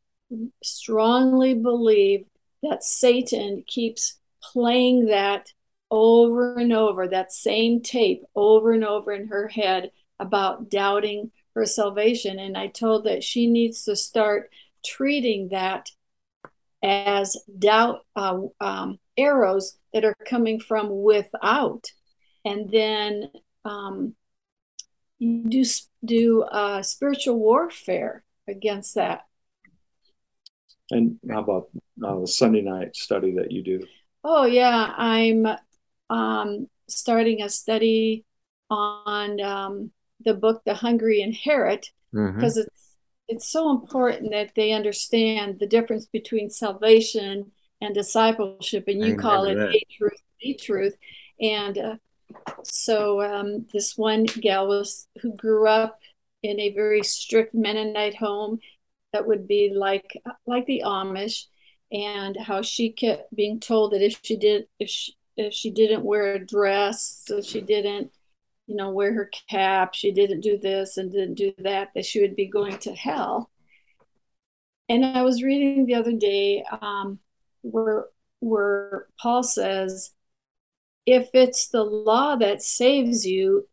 strongly 0.62 1.54
believe 1.54 2.26
that 2.62 2.84
Satan 2.84 3.64
keeps 3.66 4.18
playing 4.42 5.06
that 5.06 5.52
over 5.90 6.56
and 6.56 6.72
over, 6.72 7.08
that 7.08 7.32
same 7.32 7.82
tape 7.82 8.24
over 8.34 8.72
and 8.72 8.84
over 8.84 9.12
in 9.12 9.28
her 9.28 9.48
head 9.48 9.90
about 10.18 10.70
doubting 10.70 11.30
her 11.54 11.66
salvation. 11.66 12.38
And 12.38 12.56
I 12.56 12.68
told 12.68 13.04
that 13.04 13.22
she 13.22 13.46
needs 13.46 13.84
to 13.84 13.96
start 13.96 14.50
treating 14.84 15.50
that 15.50 15.90
as 16.82 17.36
doubt 17.58 18.00
uh, 18.16 18.40
um, 18.60 18.98
arrows 19.16 19.76
that 19.92 20.04
are 20.04 20.16
coming 20.26 20.58
from 20.58 21.02
without. 21.02 21.86
And 22.44 22.70
then 22.70 23.30
um, 23.64 24.14
do 25.20 25.64
do 26.04 26.42
uh, 26.42 26.82
spiritual 26.82 27.38
warfare 27.38 28.24
against 28.48 28.94
that. 28.96 29.26
And 30.92 31.18
how 31.30 31.40
about 31.40 31.70
uh, 32.04 32.20
the 32.20 32.26
Sunday 32.26 32.60
night 32.60 32.94
study 32.94 33.34
that 33.36 33.50
you 33.50 33.62
do? 33.62 33.86
Oh 34.24 34.44
yeah, 34.44 34.92
I'm 34.96 35.46
um, 36.10 36.68
starting 36.88 37.42
a 37.42 37.48
study 37.48 38.24
on 38.70 39.40
um, 39.40 39.90
the 40.24 40.34
book 40.34 40.62
"The 40.64 40.74
Hungry 40.74 41.22
Inherit" 41.22 41.90
because 42.12 42.56
mm-hmm. 42.56 42.60
it's 42.60 42.96
it's 43.28 43.48
so 43.48 43.70
important 43.70 44.32
that 44.32 44.54
they 44.54 44.72
understand 44.72 45.58
the 45.58 45.66
difference 45.66 46.06
between 46.06 46.50
salvation 46.50 47.50
and 47.80 47.94
discipleship, 47.94 48.84
and 48.86 49.04
you 49.04 49.16
call 49.16 49.44
it 49.44 49.56
a 49.56 49.84
truth, 49.96 50.22
a 50.42 50.54
truth, 50.54 50.94
and 51.40 51.78
uh, 51.78 51.96
so 52.64 53.22
um, 53.22 53.66
this 53.72 53.96
one 53.96 54.24
gal 54.24 54.68
was 54.68 55.08
who 55.20 55.34
grew 55.34 55.66
up 55.66 55.98
in 56.42 56.60
a 56.60 56.74
very 56.74 57.02
strict 57.02 57.54
Mennonite 57.54 58.16
home 58.16 58.58
that 59.12 59.26
would 59.26 59.46
be 59.46 59.72
like 59.74 60.16
like 60.46 60.66
the 60.66 60.82
Amish, 60.84 61.44
and 61.90 62.36
how 62.36 62.62
she 62.62 62.90
kept 62.92 63.34
being 63.34 63.60
told 63.60 63.92
that 63.92 64.02
if 64.02 64.20
she 64.22 64.36
did 64.36 64.66
if 64.78 64.88
she 64.88 65.14
if 65.36 65.52
she 65.54 65.70
didn't 65.70 66.04
wear 66.04 66.34
a 66.34 66.46
dress, 66.46 67.22
so 67.24 67.40
she 67.40 67.60
didn't, 67.60 68.10
you 68.66 68.76
know, 68.76 68.90
wear 68.90 69.14
her 69.14 69.30
cap, 69.48 69.94
she 69.94 70.12
didn't 70.12 70.40
do 70.40 70.58
this 70.58 70.96
and 70.96 71.10
didn't 71.10 71.34
do 71.34 71.52
that, 71.58 71.88
that 71.94 72.04
she 72.04 72.20
would 72.20 72.36
be 72.36 72.46
going 72.46 72.78
to 72.78 72.94
hell. 72.94 73.50
And 74.88 75.06
I 75.06 75.22
was 75.22 75.42
reading 75.42 75.86
the 75.86 75.94
other 75.94 76.12
day 76.12 76.64
um, 76.80 77.18
where 77.62 78.06
where 78.40 79.06
Paul 79.20 79.42
says, 79.42 80.10
if 81.06 81.30
it's 81.32 81.68
the 81.68 81.84
law 81.84 82.36
that 82.36 82.62
saves 82.62 83.24
you, 83.24 83.68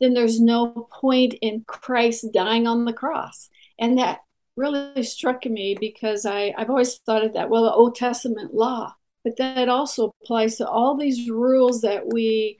then 0.00 0.14
there's 0.14 0.40
no 0.40 0.88
point 0.92 1.34
in 1.42 1.64
Christ 1.66 2.26
dying 2.32 2.66
on 2.66 2.84
the 2.84 2.92
cross. 2.92 3.50
And 3.78 3.98
that 3.98 4.20
really 4.58 5.02
struck 5.02 5.46
me 5.46 5.76
because 5.78 6.26
I, 6.26 6.52
I've 6.56 6.70
always 6.70 6.98
thought 6.98 7.24
of 7.24 7.34
that, 7.34 7.48
well, 7.48 7.64
the 7.64 7.72
Old 7.72 7.94
Testament 7.94 8.54
law, 8.54 8.94
but 9.24 9.36
that 9.36 9.68
also 9.68 10.14
applies 10.22 10.56
to 10.56 10.68
all 10.68 10.96
these 10.96 11.30
rules 11.30 11.82
that 11.82 12.12
we 12.12 12.58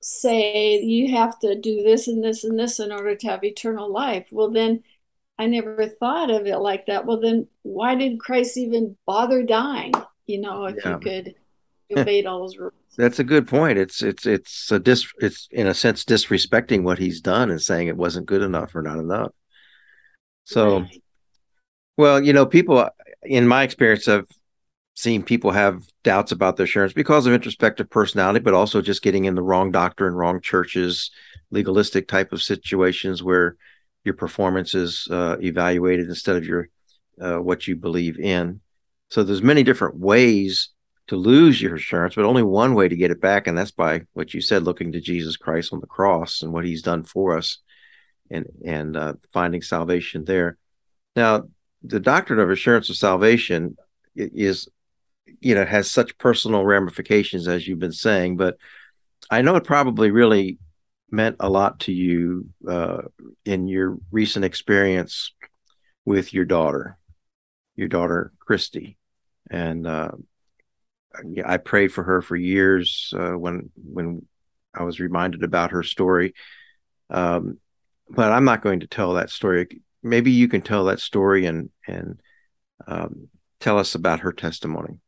say 0.00 0.80
you 0.80 1.12
have 1.12 1.38
to 1.40 1.58
do 1.58 1.82
this 1.82 2.08
and 2.08 2.24
this 2.24 2.42
and 2.42 2.58
this 2.58 2.80
in 2.80 2.90
order 2.90 3.14
to 3.14 3.26
have 3.28 3.44
eternal 3.44 3.92
life. 3.92 4.26
Well, 4.32 4.50
then 4.50 4.82
I 5.38 5.46
never 5.46 5.86
thought 5.86 6.30
of 6.30 6.46
it 6.46 6.58
like 6.58 6.86
that. 6.86 7.06
Well, 7.06 7.20
then 7.20 7.46
why 7.62 7.94
did 7.94 8.18
Christ 8.18 8.56
even 8.56 8.96
bother 9.06 9.42
dying? 9.42 9.92
You 10.26 10.40
know, 10.40 10.64
if 10.64 10.76
yeah. 10.84 10.92
you 10.92 10.98
could 10.98 11.34
obey 11.96 12.24
all 12.24 12.40
those 12.40 12.56
rules. 12.56 12.72
That's 12.96 13.18
a 13.18 13.24
good 13.24 13.48
point. 13.48 13.78
It's 13.78 14.02
it's 14.02 14.26
it's 14.26 14.70
a 14.70 14.78
dis 14.78 15.06
it's 15.18 15.48
in 15.50 15.66
a 15.66 15.74
sense 15.74 16.04
disrespecting 16.04 16.82
what 16.82 16.98
he's 16.98 17.20
done 17.20 17.50
and 17.50 17.60
saying 17.60 17.88
it 17.88 17.96
wasn't 17.96 18.26
good 18.26 18.42
enough 18.42 18.74
or 18.74 18.82
not 18.82 18.98
enough. 18.98 19.32
So, 20.44 20.86
well, 21.96 22.22
you 22.22 22.32
know, 22.32 22.46
people 22.46 22.88
in 23.22 23.46
my 23.46 23.62
experience 23.62 24.06
have 24.06 24.26
seen 24.94 25.22
people 25.22 25.50
have 25.50 25.84
doubts 26.02 26.32
about 26.32 26.56
their 26.56 26.64
assurance 26.64 26.92
because 26.92 27.26
of 27.26 27.32
introspective 27.32 27.88
personality, 27.88 28.40
but 28.40 28.54
also 28.54 28.82
just 28.82 29.02
getting 29.02 29.24
in 29.24 29.34
the 29.34 29.42
wrong 29.42 29.70
doctor 29.70 30.06
and 30.06 30.16
wrong 30.16 30.40
churches, 30.40 31.10
legalistic 31.50 32.08
type 32.08 32.32
of 32.32 32.42
situations 32.42 33.22
where 33.22 33.56
your 34.04 34.14
performance 34.14 34.74
is 34.74 35.08
uh, 35.10 35.36
evaluated 35.40 36.08
instead 36.08 36.36
of 36.36 36.44
your 36.44 36.68
uh, 37.20 37.36
what 37.36 37.66
you 37.66 37.76
believe 37.76 38.18
in. 38.18 38.60
So 39.10 39.22
there's 39.22 39.42
many 39.42 39.62
different 39.62 39.96
ways 39.98 40.70
to 41.08 41.16
lose 41.16 41.60
your 41.60 41.74
assurance, 41.74 42.14
but 42.14 42.24
only 42.24 42.42
one 42.42 42.74
way 42.74 42.88
to 42.88 42.96
get 42.96 43.10
it 43.10 43.20
back, 43.20 43.46
and 43.46 43.56
that's 43.56 43.70
by 43.70 44.02
what 44.12 44.34
you 44.34 44.40
said, 44.40 44.64
looking 44.64 44.92
to 44.92 45.00
Jesus 45.00 45.36
Christ 45.36 45.72
on 45.72 45.80
the 45.80 45.86
cross 45.86 46.42
and 46.42 46.52
what 46.52 46.64
He's 46.64 46.82
done 46.82 47.04
for 47.04 47.36
us 47.36 47.58
and 48.30 48.46
and 48.64 48.96
uh, 48.96 49.14
finding 49.32 49.62
salvation 49.62 50.24
there. 50.24 50.56
Now, 51.16 51.44
the 51.82 52.00
doctrine 52.00 52.38
of 52.38 52.50
assurance 52.50 52.88
of 52.88 52.96
salvation 52.96 53.76
is, 54.14 54.68
you 55.40 55.54
know, 55.54 55.64
has 55.64 55.90
such 55.90 56.18
personal 56.18 56.64
ramifications 56.64 57.48
as 57.48 57.66
you've 57.66 57.78
been 57.78 57.92
saying, 57.92 58.36
but 58.36 58.56
I 59.30 59.42
know 59.42 59.56
it 59.56 59.64
probably 59.64 60.10
really 60.10 60.58
meant 61.10 61.36
a 61.40 61.48
lot 61.48 61.80
to 61.80 61.92
you 61.92 62.48
uh, 62.68 63.02
in 63.44 63.68
your 63.68 63.98
recent 64.10 64.44
experience 64.44 65.32
with 66.04 66.32
your 66.32 66.44
daughter, 66.44 66.98
your 67.76 67.88
daughter 67.88 68.32
Christy, 68.40 68.96
and 69.50 69.86
uh, 69.86 70.12
I 71.44 71.58
prayed 71.58 71.92
for 71.92 72.02
her 72.04 72.22
for 72.22 72.36
years 72.36 73.12
uh, 73.16 73.32
when 73.32 73.70
when 73.76 74.26
I 74.74 74.84
was 74.84 75.00
reminded 75.00 75.42
about 75.42 75.72
her 75.72 75.82
story. 75.82 76.34
Um, 77.10 77.58
but 78.14 78.32
I'm 78.32 78.44
not 78.44 78.62
going 78.62 78.80
to 78.80 78.86
tell 78.86 79.14
that 79.14 79.30
story. 79.30 79.80
Maybe 80.02 80.30
you 80.30 80.48
can 80.48 80.62
tell 80.62 80.84
that 80.86 81.00
story 81.00 81.46
and 81.46 81.70
and 81.86 82.20
um, 82.86 83.28
tell 83.60 83.78
us 83.78 83.94
about 83.94 84.20
her 84.20 84.32
testimony. 84.32 84.98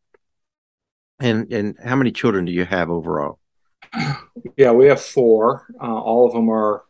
And 1.20 1.52
and 1.52 1.76
how 1.82 1.96
many 1.96 2.12
children 2.12 2.44
do 2.44 2.52
you 2.52 2.64
have 2.64 2.90
overall? 2.90 3.38
Yeah, 4.56 4.70
we 4.70 4.86
have 4.86 5.00
four. 5.00 5.66
Uh, 5.80 6.00
all 6.00 6.26
of 6.26 6.32
them 6.32 6.48
are 6.48 6.84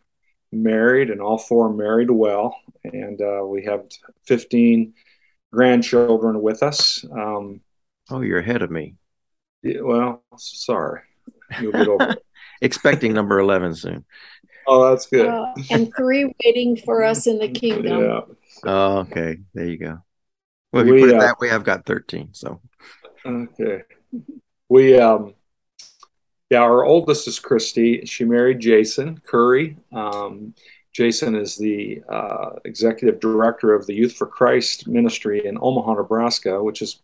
married, 0.52 1.10
and 1.10 1.20
all 1.20 1.38
four 1.38 1.68
are 1.68 1.72
married 1.72 2.10
well. 2.10 2.56
And 2.84 3.20
uh, 3.22 3.42
we 3.46 3.64
have 3.64 3.86
15 4.26 4.92
grandchildren 5.50 6.42
with 6.42 6.62
us. 6.62 7.04
Um, 7.10 7.60
oh, 8.10 8.20
you're 8.20 8.40
ahead 8.40 8.60
of 8.60 8.70
me. 8.70 8.96
Yeah, 9.62 9.80
well, 9.80 10.22
sorry. 10.36 11.02
You'll 11.60 11.72
get 11.72 11.88
over 11.88 12.16
Expecting 12.60 13.14
number 13.14 13.38
11 13.38 13.76
soon. 13.76 14.04
Oh, 14.66 14.90
that's 14.90 15.06
good. 15.06 15.28
Uh, 15.28 15.52
and 15.70 15.92
three 15.96 16.32
waiting 16.44 16.76
for 16.76 17.04
us 17.04 17.26
in 17.26 17.38
the 17.38 17.48
kingdom. 17.48 18.02
Yeah. 18.02 18.20
Oh, 18.64 18.98
okay. 18.98 19.38
There 19.52 19.66
you 19.66 19.78
go. 19.78 19.98
Well, 20.72 20.82
if 20.82 20.88
you 20.88 21.00
put 21.00 21.10
it 21.10 21.16
uh, 21.16 21.20
that 21.20 21.38
way, 21.38 21.50
I've 21.50 21.64
got 21.64 21.86
13. 21.86 22.30
So, 22.32 22.60
okay. 23.24 23.82
We, 24.68 24.98
um, 24.98 25.34
yeah, 26.50 26.60
our 26.60 26.84
oldest 26.84 27.28
is 27.28 27.38
Christy. 27.38 28.04
She 28.06 28.24
married 28.24 28.60
Jason 28.60 29.18
Curry. 29.18 29.76
Um, 29.92 30.54
Jason 30.92 31.34
is 31.34 31.56
the 31.56 32.02
uh, 32.08 32.50
executive 32.64 33.20
director 33.20 33.74
of 33.74 33.86
the 33.86 33.94
Youth 33.94 34.14
for 34.14 34.26
Christ 34.26 34.86
ministry 34.86 35.44
in 35.44 35.58
Omaha, 35.60 35.94
Nebraska, 35.94 36.62
which 36.62 36.82
is 36.82 37.00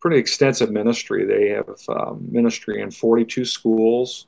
pretty 0.00 0.18
extensive 0.18 0.70
ministry. 0.70 1.24
They 1.24 1.48
have 1.48 1.68
um, 1.88 2.26
ministry 2.30 2.82
in 2.82 2.90
42 2.90 3.44
schools, 3.44 4.26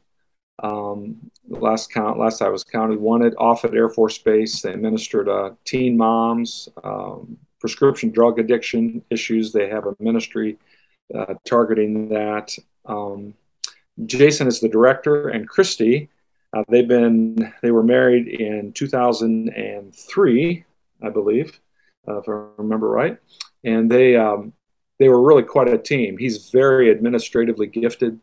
um, 0.60 1.30
last 1.48 1.92
count, 1.92 2.18
last 2.18 2.42
I 2.42 2.48
was 2.48 2.64
counted, 2.64 3.00
one 3.00 3.24
at 3.24 3.34
Offutt 3.38 3.74
Air 3.74 3.88
Force 3.88 4.18
Base. 4.18 4.62
They 4.62 4.72
administered 4.72 5.28
uh, 5.28 5.50
teen 5.64 5.96
moms, 5.96 6.68
um, 6.84 7.36
prescription 7.60 8.10
drug 8.10 8.38
addiction 8.38 9.02
issues. 9.10 9.52
They 9.52 9.68
have 9.68 9.86
a 9.86 9.96
ministry 9.98 10.58
uh, 11.14 11.34
targeting 11.44 12.08
that. 12.10 12.56
Um, 12.86 13.34
Jason 14.06 14.46
is 14.46 14.60
the 14.60 14.68
director, 14.68 15.28
and 15.28 15.48
Christy. 15.48 16.08
Uh, 16.54 16.64
they've 16.68 16.88
been 16.88 17.52
they 17.62 17.70
were 17.70 17.82
married 17.82 18.28
in 18.28 18.72
2003, 18.72 20.64
I 21.02 21.08
believe, 21.08 21.60
uh, 22.06 22.18
if 22.18 22.28
I 22.28 22.32
remember 22.58 22.88
right, 22.88 23.18
and 23.64 23.90
they 23.90 24.16
um, 24.16 24.52
they 24.98 25.08
were 25.08 25.22
really 25.22 25.42
quite 25.42 25.68
a 25.68 25.78
team. 25.78 26.18
He's 26.18 26.50
very 26.50 26.90
administratively 26.90 27.66
gifted. 27.68 28.20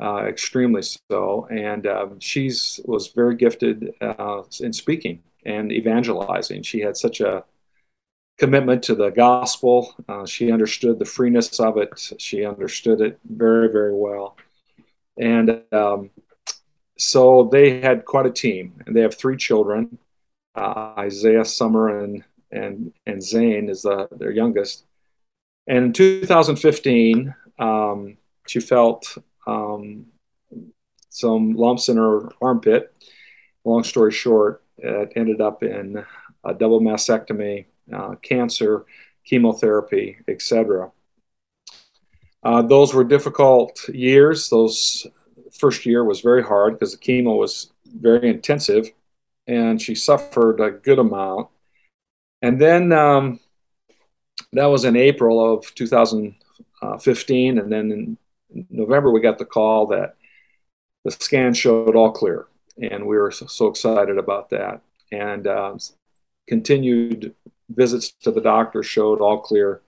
Uh, 0.00 0.24
extremely 0.26 0.82
so. 0.82 1.46
And 1.50 1.86
um, 1.86 2.20
she's 2.20 2.80
was 2.84 3.08
very 3.08 3.36
gifted 3.36 3.94
uh, 4.00 4.42
in 4.60 4.72
speaking 4.72 5.22
and 5.44 5.72
evangelizing. 5.72 6.62
She 6.62 6.80
had 6.80 6.96
such 6.96 7.20
a 7.20 7.44
commitment 8.38 8.82
to 8.84 8.94
the 8.94 9.10
gospel. 9.10 9.94
Uh, 10.08 10.26
she 10.26 10.50
understood 10.50 10.98
the 10.98 11.04
freeness 11.04 11.60
of 11.60 11.76
it. 11.76 12.12
She 12.18 12.44
understood 12.44 13.00
it 13.00 13.18
very, 13.24 13.70
very 13.70 13.94
well. 13.94 14.36
And 15.16 15.62
um, 15.72 16.10
so 16.98 17.48
they 17.50 17.80
had 17.80 18.04
quite 18.04 18.26
a 18.26 18.30
team, 18.30 18.82
and 18.86 18.96
they 18.96 19.00
have 19.00 19.16
three 19.16 19.36
children. 19.36 19.98
Uh, 20.54 20.94
Isaiah, 20.98 21.44
Summer, 21.44 22.00
and 22.00 22.24
and 22.50 22.92
and 23.06 23.22
Zane 23.22 23.68
is 23.68 23.82
the, 23.82 24.08
their 24.12 24.30
youngest. 24.30 24.84
And 25.66 25.86
in 25.86 25.92
2015, 25.92 27.34
um, 27.58 28.16
she 28.46 28.60
felt 28.60 29.16
um, 29.46 30.06
some 31.10 31.54
lumps 31.54 31.88
in 31.88 31.96
her 31.96 32.28
armpit. 32.40 32.92
Long 33.64 33.84
story 33.84 34.12
short, 34.12 34.62
it 34.78 35.12
ended 35.16 35.40
up 35.40 35.62
in 35.62 36.04
a 36.44 36.54
double 36.54 36.80
mastectomy, 36.80 37.66
uh, 37.92 38.16
cancer, 38.16 38.84
chemotherapy, 39.24 40.18
etc. 40.28 40.90
Uh, 42.42 42.62
those 42.62 42.92
were 42.92 43.04
difficult 43.04 43.88
years. 43.88 44.50
Those 44.50 45.06
first 45.52 45.86
year 45.86 46.04
was 46.04 46.20
very 46.20 46.42
hard 46.42 46.74
because 46.74 46.92
the 46.92 46.98
chemo 46.98 47.38
was 47.38 47.72
very 47.86 48.28
intensive, 48.28 48.90
and 49.46 49.80
she 49.80 49.94
suffered 49.94 50.60
a 50.60 50.70
good 50.70 50.98
amount. 50.98 51.48
And 52.42 52.60
then 52.60 52.92
um, 52.92 53.40
that 54.52 54.66
was 54.66 54.84
in 54.84 54.96
April 54.96 55.54
of 55.54 55.74
2015, 55.74 57.58
and 57.58 57.72
then 57.72 57.92
in 57.92 58.18
November 58.70 59.10
we 59.10 59.20
got 59.20 59.38
the 59.38 59.44
call 59.44 59.86
that 59.88 60.16
the 61.04 61.10
scan 61.10 61.54
showed 61.54 61.96
all 61.96 62.12
clear, 62.12 62.46
and 62.80 63.06
we 63.06 63.16
were 63.16 63.30
so, 63.30 63.46
so 63.46 63.66
excited 63.66 64.18
about 64.18 64.50
that. 64.50 64.80
And 65.12 65.46
uh, 65.46 65.76
continued 66.46 67.34
visits 67.68 68.12
to 68.22 68.30
the 68.30 68.40
doctor 68.40 68.82
showed 68.82 69.20
all 69.20 69.38
clear 69.38 69.82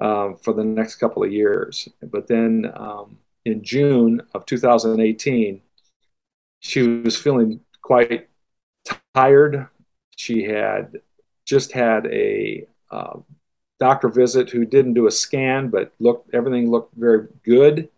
um, 0.00 0.36
for 0.36 0.52
the 0.52 0.64
next 0.64 0.96
couple 0.96 1.22
of 1.22 1.32
years. 1.32 1.88
But 2.02 2.26
then 2.26 2.70
um, 2.74 3.18
in 3.44 3.62
June 3.62 4.22
of 4.34 4.46
2018, 4.46 5.60
she 6.60 6.82
was 6.82 7.16
feeling 7.16 7.60
quite 7.82 8.28
tired. 9.14 9.68
She 10.16 10.44
had 10.44 11.00
just 11.44 11.72
had 11.72 12.06
a 12.06 12.66
uh, 12.90 13.18
doctor 13.80 14.08
visit 14.08 14.50
who 14.50 14.64
didn't 14.64 14.94
do 14.94 15.06
a 15.06 15.10
scan, 15.10 15.68
but 15.68 15.92
looked 15.98 16.32
everything 16.34 16.70
looked 16.70 16.94
very 16.94 17.26
good. 17.42 17.88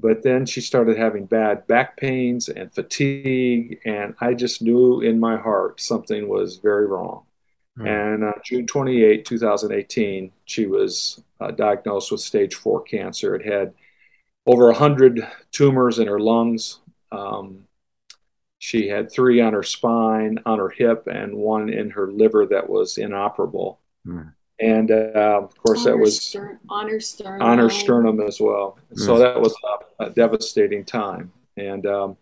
But 0.00 0.22
then 0.22 0.46
she 0.46 0.62
started 0.62 0.96
having 0.96 1.26
bad 1.26 1.66
back 1.66 1.98
pains 1.98 2.48
and 2.48 2.72
fatigue, 2.72 3.80
and 3.84 4.14
I 4.18 4.32
just 4.32 4.62
knew 4.62 5.02
in 5.02 5.20
my 5.20 5.36
heart 5.36 5.80
something 5.80 6.26
was 6.26 6.56
very 6.56 6.86
wrong. 6.86 7.24
Mm. 7.78 8.14
And 8.14 8.24
uh, 8.24 8.32
June 8.42 8.66
28, 8.66 9.26
2018, 9.26 10.32
she 10.46 10.66
was 10.66 11.22
uh, 11.38 11.50
diagnosed 11.50 12.10
with 12.10 12.22
stage 12.22 12.54
four 12.54 12.80
cancer. 12.82 13.34
It 13.34 13.44
had 13.44 13.74
over 14.46 14.66
100 14.66 15.26
tumors 15.52 15.98
in 15.98 16.06
her 16.06 16.18
lungs. 16.18 16.78
Um, 17.12 17.66
she 18.58 18.88
had 18.88 19.12
three 19.12 19.40
on 19.40 19.52
her 19.52 19.62
spine, 19.62 20.38
on 20.46 20.58
her 20.58 20.70
hip, 20.70 21.06
and 21.06 21.34
one 21.34 21.68
in 21.68 21.90
her 21.90 22.10
liver 22.10 22.46
that 22.46 22.68
was 22.68 22.96
inoperable. 22.96 23.80
Mm. 24.06 24.32
And 24.60 24.90
uh, 24.90 25.40
of 25.42 25.56
course, 25.56 25.80
on 25.80 25.84
that 25.86 25.96
was 25.96 26.20
stern, 26.20 26.58
on 26.68 26.88
her 26.88 27.00
sternum. 27.00 27.42
On 27.42 27.58
her 27.58 27.70
sternum 27.70 28.20
as 28.20 28.40
well. 28.40 28.78
Mm. 28.92 28.98
So 28.98 29.18
that 29.18 29.40
was 29.40 29.54
a, 29.98 30.04
a, 30.04 30.10
devastating 30.10 30.84
time. 30.84 31.32
And 31.56 31.86
um, 31.86 32.16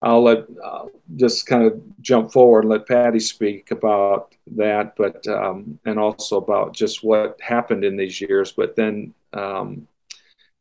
I'll 0.00 0.22
let 0.22 0.46
uh, 0.64 0.86
just 1.16 1.46
kind 1.46 1.64
of 1.64 1.82
jump 2.00 2.32
forward 2.32 2.60
and 2.64 2.70
let 2.70 2.86
Patty 2.86 3.20
speak 3.20 3.72
about 3.72 4.34
that, 4.56 4.94
but 4.96 5.26
um, 5.26 5.78
and 5.84 5.98
also 5.98 6.38
about 6.38 6.74
just 6.74 7.04
what 7.04 7.38
happened 7.42 7.84
in 7.84 7.96
these 7.96 8.20
years. 8.20 8.52
But 8.52 8.74
then 8.74 9.12
um, 9.34 9.86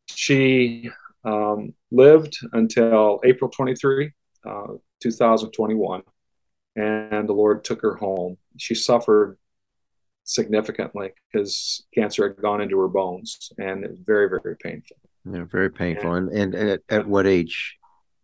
she 0.07 0.89
um, 1.23 1.73
lived 1.91 2.37
until 2.51 3.21
April 3.23 3.49
23, 3.49 4.11
uh, 4.45 4.67
2021, 5.01 6.01
and 6.75 7.29
the 7.29 7.33
Lord 7.33 7.63
took 7.63 7.81
her 7.81 7.95
home. 7.95 8.37
She 8.57 8.75
suffered 8.75 9.37
significantly 10.25 11.11
because 11.31 11.85
cancer 11.93 12.27
had 12.27 12.37
gone 12.37 12.59
into 12.59 12.77
her 12.79 12.87
bones, 12.87 13.51
and 13.57 13.85
it 13.85 13.91
was 13.91 13.99
very, 14.05 14.27
very 14.27 14.57
painful. 14.57 14.97
Yeah, 15.31 15.45
very 15.45 15.71
painful. 15.71 16.13
And, 16.13 16.29
and, 16.29 16.53
and 16.53 16.69
at, 16.69 16.81
at 16.89 17.07
what 17.07 17.25
age 17.25 17.77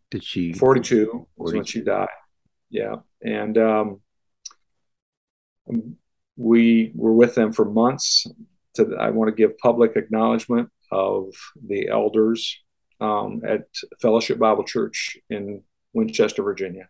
did 0.09 0.23
she? 0.23 0.53
42 0.53 1.27
was 1.37 1.53
when 1.53 1.63
she 1.63 1.81
died. 1.81 2.09
Yeah. 2.69 2.97
And 3.23 3.57
um, 3.57 4.01
we 6.35 6.91
were 6.95 7.13
with 7.13 7.35
them 7.35 7.53
for 7.53 7.65
months. 7.65 8.27
To, 8.75 8.95
I 8.99 9.09
want 9.09 9.29
to 9.29 9.35
give 9.35 9.57
public 9.57 9.95
acknowledgement 9.95 10.69
of 10.91 11.33
the 11.67 11.89
elders 11.89 12.57
um, 12.99 13.41
at 13.47 13.63
Fellowship 14.01 14.37
Bible 14.37 14.63
Church 14.63 15.17
in 15.29 15.63
Winchester, 15.93 16.43
Virginia. 16.43 16.87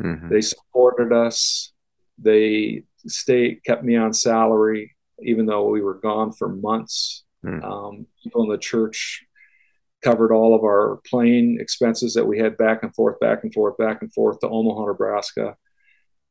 Mm-hmm. 0.00 0.28
They 0.28 0.40
supported 0.40 1.12
us. 1.12 1.72
They 2.18 2.84
stayed, 3.06 3.64
kept 3.64 3.84
me 3.84 3.96
on 3.96 4.12
salary, 4.12 4.96
even 5.22 5.46
though 5.46 5.68
we 5.68 5.80
were 5.80 6.00
gone 6.00 6.32
for 6.32 6.48
months. 6.48 7.24
Mm. 7.44 7.64
Um, 7.64 8.06
people 8.22 8.44
in 8.44 8.50
the 8.50 8.58
church 8.58 9.24
covered 10.02 10.32
all 10.32 10.54
of 10.54 10.62
our 10.62 11.00
plane 11.06 11.58
expenses 11.60 12.14
that 12.14 12.26
we 12.26 12.38
had 12.38 12.56
back 12.56 12.82
and 12.82 12.94
forth, 12.94 13.18
back 13.20 13.42
and 13.42 13.52
forth, 13.52 13.76
back 13.76 14.02
and 14.02 14.12
forth 14.12 14.40
to 14.40 14.48
Omaha, 14.48 14.86
Nebraska. 14.86 15.56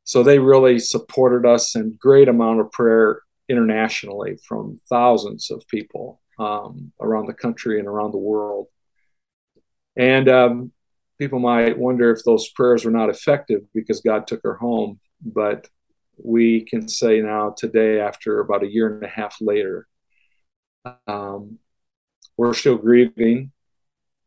So 0.03 0.21
they 0.21 0.39
really 0.39 0.79
supported 0.79 1.47
us 1.47 1.75
and 1.75 1.97
great 1.97 2.27
amount 2.27 2.59
of 2.59 2.71
prayer 2.71 3.21
internationally 3.49 4.37
from 4.47 4.79
thousands 4.89 5.51
of 5.51 5.67
people 5.67 6.21
um, 6.39 6.91
around 7.01 7.27
the 7.27 7.33
country 7.33 7.79
and 7.79 7.87
around 7.87 8.11
the 8.11 8.17
world. 8.17 8.67
And 9.97 10.29
um, 10.29 10.71
people 11.17 11.39
might 11.39 11.77
wonder 11.77 12.11
if 12.11 12.23
those 12.23 12.49
prayers 12.49 12.85
were 12.85 12.91
not 12.91 13.09
effective 13.09 13.61
because 13.73 14.01
God 14.01 14.27
took 14.27 14.41
her 14.43 14.55
home. 14.55 14.99
But 15.21 15.67
we 16.17 16.61
can 16.65 16.87
say 16.87 17.21
now, 17.21 17.53
today, 17.55 17.99
after 17.99 18.39
about 18.39 18.63
a 18.63 18.71
year 18.71 18.93
and 18.93 19.03
a 19.03 19.07
half 19.07 19.37
later, 19.41 19.87
um, 21.07 21.59
we're 22.37 22.53
still 22.53 22.77
grieving 22.77 23.51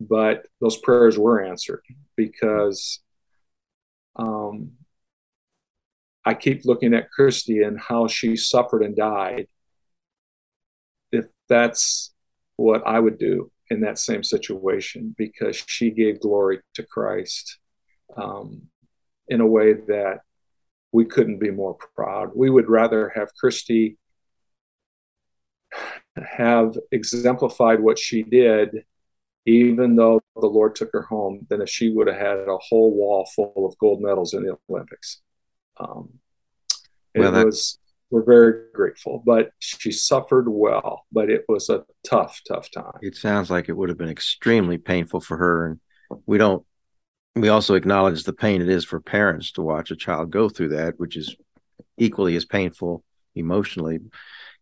but 0.00 0.46
those 0.60 0.76
prayers 0.76 1.18
were 1.18 1.44
answered 1.44 1.82
because 2.16 3.00
um, 4.16 4.72
I 6.24 6.34
keep 6.34 6.64
looking 6.64 6.94
at 6.94 7.10
Christy 7.10 7.62
and 7.62 7.80
how 7.80 8.06
she 8.06 8.36
suffered 8.36 8.82
and 8.82 8.96
died. 8.96 9.48
If 11.10 11.26
that's 11.48 12.12
what 12.56 12.86
I 12.86 13.00
would 13.00 13.18
do 13.18 13.50
in 13.70 13.80
that 13.80 13.98
same 13.98 14.22
situation, 14.22 15.14
because 15.16 15.56
she 15.66 15.90
gave 15.90 16.20
glory 16.20 16.60
to 16.74 16.82
Christ 16.82 17.58
um, 18.16 18.62
in 19.28 19.40
a 19.40 19.46
way 19.46 19.74
that 19.74 20.20
we 20.98 21.04
couldn't 21.04 21.38
be 21.38 21.52
more 21.52 21.76
proud. 21.94 22.32
We 22.34 22.50
would 22.50 22.68
rather 22.68 23.12
have 23.14 23.32
Christy 23.34 23.98
have 26.16 26.76
exemplified 26.90 27.78
what 27.78 28.00
she 28.00 28.24
did 28.24 28.84
even 29.46 29.94
though 29.94 30.20
the 30.34 30.46
Lord 30.46 30.74
took 30.74 30.90
her 30.92 31.02
home, 31.02 31.46
than 31.48 31.62
if 31.62 31.70
she 31.70 31.88
would 31.88 32.08
have 32.08 32.16
had 32.16 32.38
a 32.48 32.58
whole 32.58 32.92
wall 32.94 33.24
full 33.34 33.64
of 33.64 33.78
gold 33.78 34.02
medals 34.02 34.34
in 34.34 34.42
the 34.42 34.58
Olympics. 34.68 35.22
Um, 35.78 36.18
it 37.14 37.20
well, 37.20 37.46
was, 37.46 37.78
we're 38.10 38.24
very 38.24 38.64
grateful, 38.74 39.22
but 39.24 39.52
she 39.60 39.90
suffered 39.90 40.48
well, 40.48 41.06
but 41.12 41.30
it 41.30 41.44
was 41.48 41.70
a 41.70 41.84
tough, 42.04 42.42
tough 42.46 42.70
time. 42.70 42.98
It 43.00 43.16
sounds 43.16 43.50
like 43.50 43.70
it 43.70 43.76
would 43.76 43.88
have 43.88 43.96
been 43.96 44.10
extremely 44.10 44.76
painful 44.76 45.20
for 45.20 45.38
her. 45.38 45.66
And 45.66 45.80
we 46.26 46.36
don't, 46.36 46.66
we 47.34 47.48
also 47.48 47.74
acknowledge 47.74 48.24
the 48.24 48.32
pain 48.32 48.62
it 48.62 48.68
is 48.68 48.84
for 48.84 49.00
parents 49.00 49.52
to 49.52 49.62
watch 49.62 49.90
a 49.90 49.96
child 49.96 50.30
go 50.30 50.48
through 50.48 50.70
that, 50.70 50.98
which 50.98 51.16
is 51.16 51.36
equally 51.96 52.36
as 52.36 52.44
painful 52.44 53.04
emotionally. 53.34 54.00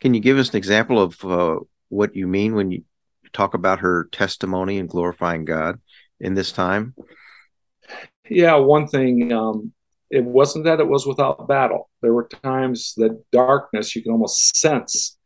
Can 0.01 0.15
you 0.15 0.21
give 0.21 0.39
us 0.39 0.51
an 0.51 0.57
example 0.57 1.01
of 1.01 1.25
uh, 1.25 1.59
what 1.89 2.15
you 2.15 2.27
mean 2.27 2.55
when 2.55 2.71
you 2.71 2.83
talk 3.33 3.55
about 3.55 3.81
her 3.81 4.09
testimony 4.13 4.79
and 4.79 4.89
glorifying 4.89 5.45
God 5.45 5.81
in 6.21 6.35
this 6.35 6.53
time? 6.53 6.95
Yeah, 8.29 8.57
one 8.57 8.89
thing, 8.89 9.33
um, 9.33 9.73
it 10.11 10.25
wasn't 10.25 10.65
that 10.65 10.81
it 10.81 10.89
was 10.89 11.07
without 11.07 11.49
battle. 11.49 11.89
There 12.03 12.15
were 12.15 12.29
times 12.43 12.95
that 12.97 13.23
darkness, 13.33 13.95
you 13.95 14.03
can 14.03 14.13
almost 14.13 14.57
sense 14.57 15.17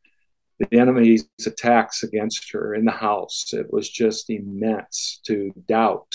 the 0.58 0.78
enemy's 0.78 1.26
attacks 1.46 2.02
against 2.02 2.52
her 2.52 2.74
in 2.74 2.84
the 2.84 2.92
house. 2.92 3.52
It 3.52 3.72
was 3.72 3.88
just 3.88 4.28
immense 4.28 5.20
to 5.26 5.52
doubt. 5.66 6.06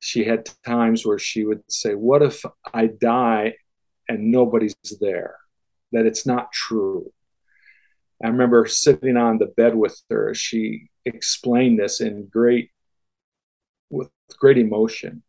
She 0.00 0.24
had 0.24 0.48
times 0.64 1.04
where 1.04 1.18
she 1.18 1.44
would 1.44 1.62
say, 1.68 1.94
What 1.94 2.22
if 2.22 2.44
I 2.72 2.86
die 2.86 3.54
and 4.08 4.30
nobody's 4.30 4.76
there? 5.00 5.36
That 5.92 6.06
it's 6.06 6.26
not 6.26 6.52
true. 6.52 7.12
I 8.22 8.28
remember 8.28 8.66
sitting 8.66 9.16
on 9.16 9.38
the 9.38 9.46
bed 9.46 9.74
with 9.74 10.00
her. 10.10 10.34
She 10.34 10.88
explained 11.04 11.78
this 11.78 12.00
in 12.00 12.26
great 12.26 12.70
with 13.90 14.10
great 14.38 14.58
emotion. 14.58 15.22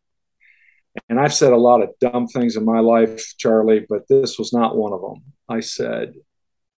And 1.07 1.19
I've 1.19 1.33
said 1.33 1.53
a 1.53 1.57
lot 1.57 1.81
of 1.81 1.97
dumb 1.99 2.27
things 2.27 2.55
in 2.55 2.65
my 2.65 2.79
life, 2.79 3.37
Charlie, 3.37 3.85
but 3.87 4.07
this 4.09 4.37
was 4.37 4.51
not 4.51 4.75
one 4.75 4.91
of 4.91 5.01
them. 5.01 5.23
I 5.47 5.59
said, 5.61 6.15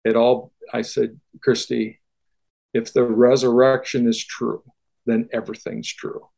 it 0.05 0.16
all, 0.16 0.53
I 0.72 0.82
said, 0.82 1.18
Christy, 1.41 2.01
if 2.74 2.93
the 2.93 3.05
resurrection 3.05 4.09
is 4.09 4.22
true, 4.22 4.62
then 5.07 5.28
everything's 5.32 5.93
true. 5.93 6.28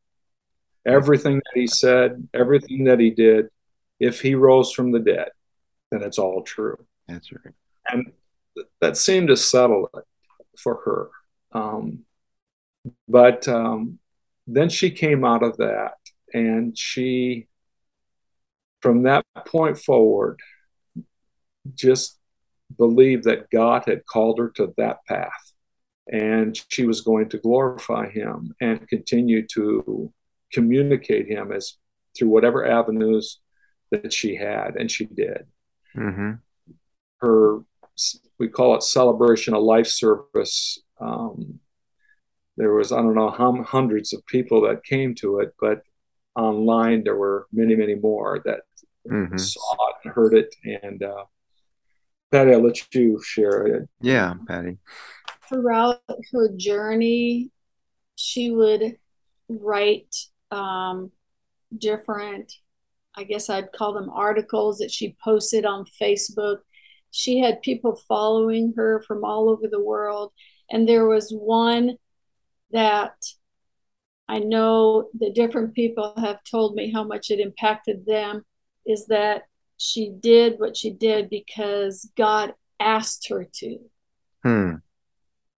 Everything 0.86 1.36
that 1.36 1.52
he 1.54 1.66
said, 1.66 2.28
everything 2.34 2.84
that 2.84 2.98
he 2.98 3.10
did, 3.10 3.48
if 4.00 4.20
he 4.20 4.34
rose 4.34 4.72
from 4.72 4.90
the 4.90 4.98
dead, 4.98 5.28
then 5.90 6.02
it's 6.02 6.18
all 6.18 6.42
true. 6.42 6.76
That's 7.06 7.30
right. 7.32 7.54
And 7.88 8.12
th- 8.56 8.66
that 8.80 8.96
seemed 8.96 9.28
to 9.28 9.36
settle 9.36 9.88
it 9.94 10.04
for 10.58 10.80
her. 10.84 11.10
Um, 11.58 12.00
but 13.08 13.46
um, 13.46 13.98
then 14.46 14.68
she 14.68 14.90
came 14.90 15.24
out 15.24 15.42
of 15.42 15.56
that 15.58 15.94
and 16.34 16.76
she, 16.76 17.46
from 18.80 19.04
that 19.04 19.24
point 19.46 19.78
forward, 19.78 20.40
just 21.74 22.18
believed 22.76 23.24
that 23.24 23.50
God 23.50 23.84
had 23.86 24.04
called 24.06 24.38
her 24.38 24.48
to 24.56 24.74
that 24.78 24.98
path 25.06 25.52
and 26.10 26.60
she 26.68 26.86
was 26.86 27.00
going 27.00 27.28
to 27.28 27.38
glorify 27.38 28.08
him 28.10 28.54
and 28.60 28.88
continue 28.88 29.46
to 29.46 30.12
communicate 30.52 31.26
him 31.28 31.52
as 31.52 31.74
through 32.16 32.28
whatever 32.28 32.66
avenues 32.66 33.40
that 33.90 34.12
she 34.12 34.36
had 34.36 34.76
and 34.76 34.90
she 34.90 35.06
did 35.06 35.46
Mm-hmm. 35.96 36.32
her 37.20 37.60
we 38.38 38.48
call 38.48 38.74
it 38.74 38.82
celebration 38.82 39.54
of 39.54 39.62
life 39.62 39.86
service 39.86 40.80
um, 41.00 41.58
there 42.56 42.72
was 42.74 42.92
i 42.92 42.96
don't 42.96 43.14
know 43.14 43.30
how 43.30 43.62
hundreds 43.62 44.12
of 44.12 44.24
people 44.26 44.62
that 44.62 44.84
came 44.84 45.14
to 45.14 45.40
it 45.40 45.54
but 45.60 45.82
online 46.36 47.04
there 47.04 47.16
were 47.16 47.46
many 47.52 47.74
many 47.76 47.94
more 47.94 48.40
that 48.44 48.60
Mhm. 49.08 49.38
saw 49.38 49.74
it 49.88 49.96
and 50.04 50.14
heard 50.14 50.34
it 50.34 50.54
and 50.64 51.02
uh, 51.02 51.24
patty 52.30 52.52
i'll 52.52 52.60
let 52.62 52.78
you 52.94 53.20
share 53.22 53.66
it 53.66 53.88
Yeah, 54.00 54.34
Patty. 54.46 54.78
throughout 55.48 56.00
her 56.32 56.48
journey, 56.56 57.50
she 58.16 58.50
would 58.50 58.96
write 59.48 60.14
um, 60.52 61.10
different, 61.76 62.52
I 63.16 63.24
guess 63.24 63.50
I'd 63.50 63.72
call 63.72 63.92
them 63.94 64.10
articles 64.10 64.78
that 64.78 64.90
she 64.90 65.16
posted 65.22 65.64
on 65.66 65.86
Facebook. 66.00 66.58
She 67.10 67.40
had 67.40 67.62
people 67.62 68.00
following 68.08 68.74
her 68.76 69.02
from 69.06 69.24
all 69.24 69.48
over 69.50 69.68
the 69.68 69.82
world. 69.82 70.32
And 70.70 70.88
there 70.88 71.06
was 71.06 71.30
one 71.30 71.96
that 72.70 73.14
I 74.28 74.38
know 74.38 75.10
the 75.18 75.30
different 75.30 75.74
people 75.74 76.14
have 76.16 76.42
told 76.44 76.74
me 76.74 76.90
how 76.90 77.04
much 77.04 77.30
it 77.30 77.40
impacted 77.40 78.06
them 78.06 78.44
is 78.86 79.06
that 79.06 79.42
she 79.76 80.10
did 80.20 80.58
what 80.58 80.76
she 80.76 80.90
did 80.90 81.28
because 81.28 82.10
God 82.16 82.54
asked 82.80 83.28
her 83.28 83.46
to 83.54 83.78
Hmm. 84.42 84.74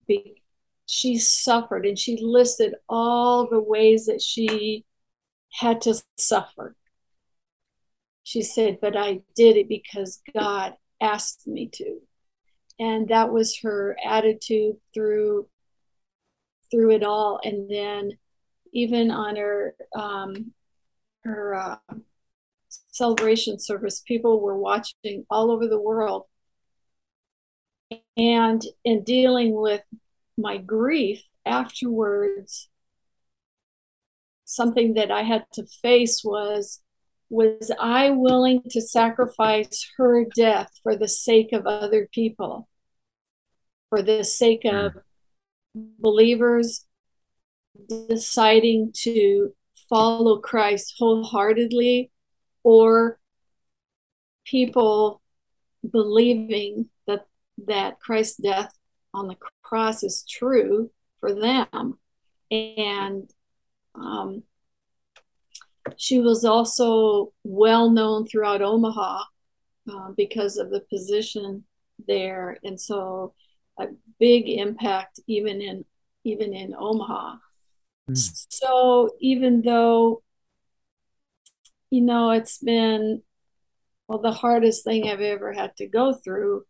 be, 0.07 0.41
she 0.85 1.17
suffered 1.17 1.85
and 1.85 1.97
she 1.97 2.17
listed 2.21 2.75
all 2.87 3.47
the 3.49 3.61
ways 3.61 4.05
that 4.05 4.21
she 4.21 4.85
had 5.51 5.81
to 5.81 5.95
suffer. 6.17 6.75
She 8.23 8.41
said, 8.41 8.79
But 8.81 8.95
I 8.95 9.21
did 9.35 9.57
it 9.57 9.69
because 9.69 10.21
God 10.33 10.73
asked 11.01 11.47
me 11.47 11.69
to. 11.73 11.99
And 12.79 13.07
that 13.07 13.31
was 13.31 13.59
her 13.61 13.97
attitude 14.03 14.77
through 14.93 15.47
through 16.71 16.91
it 16.91 17.03
all. 17.03 17.39
And 17.43 17.69
then 17.69 18.11
even 18.73 19.11
on 19.11 19.37
her 19.37 19.75
um, 19.95 20.53
her 21.23 21.55
uh, 21.55 21.77
celebration 22.91 23.59
service, 23.59 24.01
people 24.01 24.41
were 24.41 24.57
watching 24.57 25.25
all 25.29 25.51
over 25.51 25.67
the 25.67 25.79
world 25.79 26.25
and 28.17 28.63
in 28.83 29.03
dealing 29.03 29.53
with 29.53 29.81
my 30.37 30.57
grief 30.57 31.23
afterwards 31.45 32.69
something 34.45 34.93
that 34.93 35.11
i 35.11 35.23
had 35.23 35.45
to 35.53 35.65
face 35.81 36.21
was 36.23 36.81
was 37.29 37.71
i 37.79 38.09
willing 38.09 38.61
to 38.69 38.81
sacrifice 38.81 39.89
her 39.97 40.25
death 40.35 40.69
for 40.83 40.95
the 40.95 41.07
sake 41.07 41.51
of 41.53 41.65
other 41.65 42.07
people? 42.13 42.67
For 43.89 44.03
the 44.03 44.23
sake 44.23 44.65
of 44.65 44.93
hmm. 45.73 45.83
believers 45.99 46.85
deciding 47.89 48.91
to 49.03 49.53
follow 49.89 50.39
christ 50.39 50.95
wholeheartedly 50.97 52.11
or 52.63 53.19
people 54.45 55.21
believing 55.91 56.89
that 57.07 57.25
that 57.67 57.99
Christ's 57.99 58.37
death 58.37 58.74
on 59.15 59.27
the 59.27 59.37
cross 59.63 60.03
is 60.03 60.25
true 60.29 60.91
for 61.19 61.33
them. 61.33 61.97
And 62.51 63.29
um, 63.95 64.43
she 65.97 66.19
was 66.19 66.43
also 66.45 67.33
well 67.43 67.89
known 67.89 68.27
throughout 68.27 68.61
Omaha 68.61 69.23
uh, 69.91 70.11
because 70.17 70.57
of 70.57 70.69
the 70.69 70.81
position 70.81 71.63
there, 72.07 72.57
and 72.63 72.79
so 72.79 73.33
a 73.79 73.87
big 74.19 74.49
impact 74.49 75.19
even 75.27 75.61
in 75.61 75.85
even 76.23 76.53
in 76.53 76.75
Omaha. 76.77 77.35
Mm. 78.09 78.45
So 78.49 79.11
even 79.19 79.61
though 79.61 80.23
you 81.91 82.01
know 82.01 82.31
it's 82.31 82.57
been 82.57 83.21
well 84.07 84.19
the 84.19 84.31
hardest 84.31 84.83
thing 84.83 85.07
I've 85.07 85.21
ever 85.21 85.53
had 85.53 85.75
to 85.77 85.87
go 85.87 86.13
through 86.13 86.65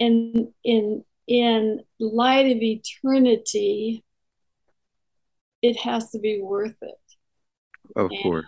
in 0.00 0.52
in 0.64 1.04
in 1.28 1.80
light 2.00 2.46
of 2.50 2.60
eternity 2.60 4.02
it 5.62 5.76
has 5.78 6.10
to 6.10 6.18
be 6.18 6.40
worth 6.42 6.76
it 6.82 6.98
Of 7.94 8.10
And- 8.10 8.22
course. 8.22 8.46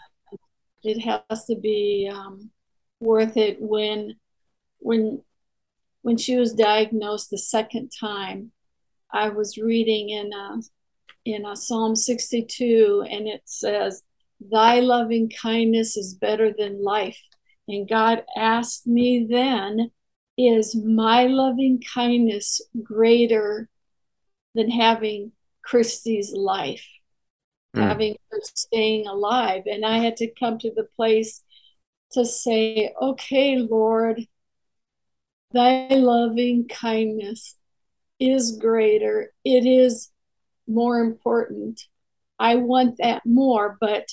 it 0.83 0.99
has 1.01 1.45
to 1.47 1.55
be 1.57 2.11
um, 2.13 2.51
worth 3.01 3.37
it 3.37 3.59
when 3.61 4.17
when 4.79 5.23
when 6.03 6.17
she 6.17 6.35
was 6.37 6.53
diagnosed 6.55 7.31
the 7.31 7.39
second 7.39 7.91
time 8.01 8.51
i 9.13 9.29
was 9.29 9.59
reading 9.59 10.09
in 10.11 10.33
a, 10.33 10.61
in 11.25 11.47
a 11.47 11.55
psalm 11.55 11.95
62 11.95 13.05
and 13.09 13.29
it 13.29 13.43
says 13.45 14.03
thy 14.51 14.81
loving 14.81 15.31
kindness 15.31 15.97
is 15.97 16.15
better 16.15 16.53
than 16.57 16.83
life 16.83 17.21
and 17.69 17.89
god 17.89 18.25
asked 18.37 18.87
me 18.87 19.27
then 19.31 19.91
is 20.39 20.75
my 20.75 21.27
loving 21.27 21.81
kindness 21.95 22.61
greater 22.83 23.69
than 24.55 24.71
having 24.71 25.33
christy's 25.63 26.33
life 26.33 26.87
Mm. 27.75 27.89
having 27.89 28.17
her 28.31 28.41
staying 28.43 29.07
alive. 29.07 29.63
And 29.67 29.85
I 29.85 29.99
had 29.99 30.17
to 30.19 30.31
come 30.39 30.59
to 30.59 30.71
the 30.75 30.85
place 30.97 31.43
to 32.13 32.27
say, 32.27 32.93
okay, 33.01 33.57
Lord, 33.57 34.27
thy 35.53 35.89
loving 35.89 36.69
kindness 36.69 37.57
is 38.21 38.59
greater. 38.59 39.33
It 39.45 39.67
is 39.67 40.11
more 40.67 41.01
important. 41.01 41.81
I 42.39 42.57
want 42.57 42.99
that 42.99 43.25
more, 43.25 43.77
but 43.81 44.09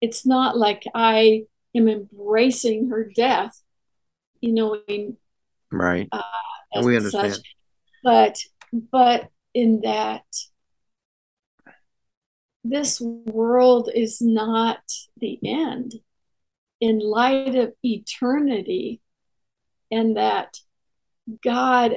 it's 0.00 0.26
not 0.26 0.56
like 0.56 0.84
I 0.94 1.44
am 1.74 1.88
embracing 1.88 2.90
her 2.90 3.04
death, 3.14 3.60
you 4.40 4.52
know, 4.52 4.80
in, 4.88 5.16
Right. 5.78 6.08
uh, 6.12 6.22
And 6.72 6.84
we 6.84 6.96
understand. 6.96 7.34
such. 7.34 7.54
But 8.02 8.38
but 8.72 9.28
in 9.54 9.80
that 9.82 10.24
this 12.64 13.00
world 13.00 13.90
is 13.94 14.20
not 14.20 14.80
the 15.18 15.38
end 15.44 15.94
in 16.80 16.98
light 16.98 17.54
of 17.54 17.72
eternity 17.82 19.00
and 19.90 20.16
that 20.16 20.58
God 21.42 21.96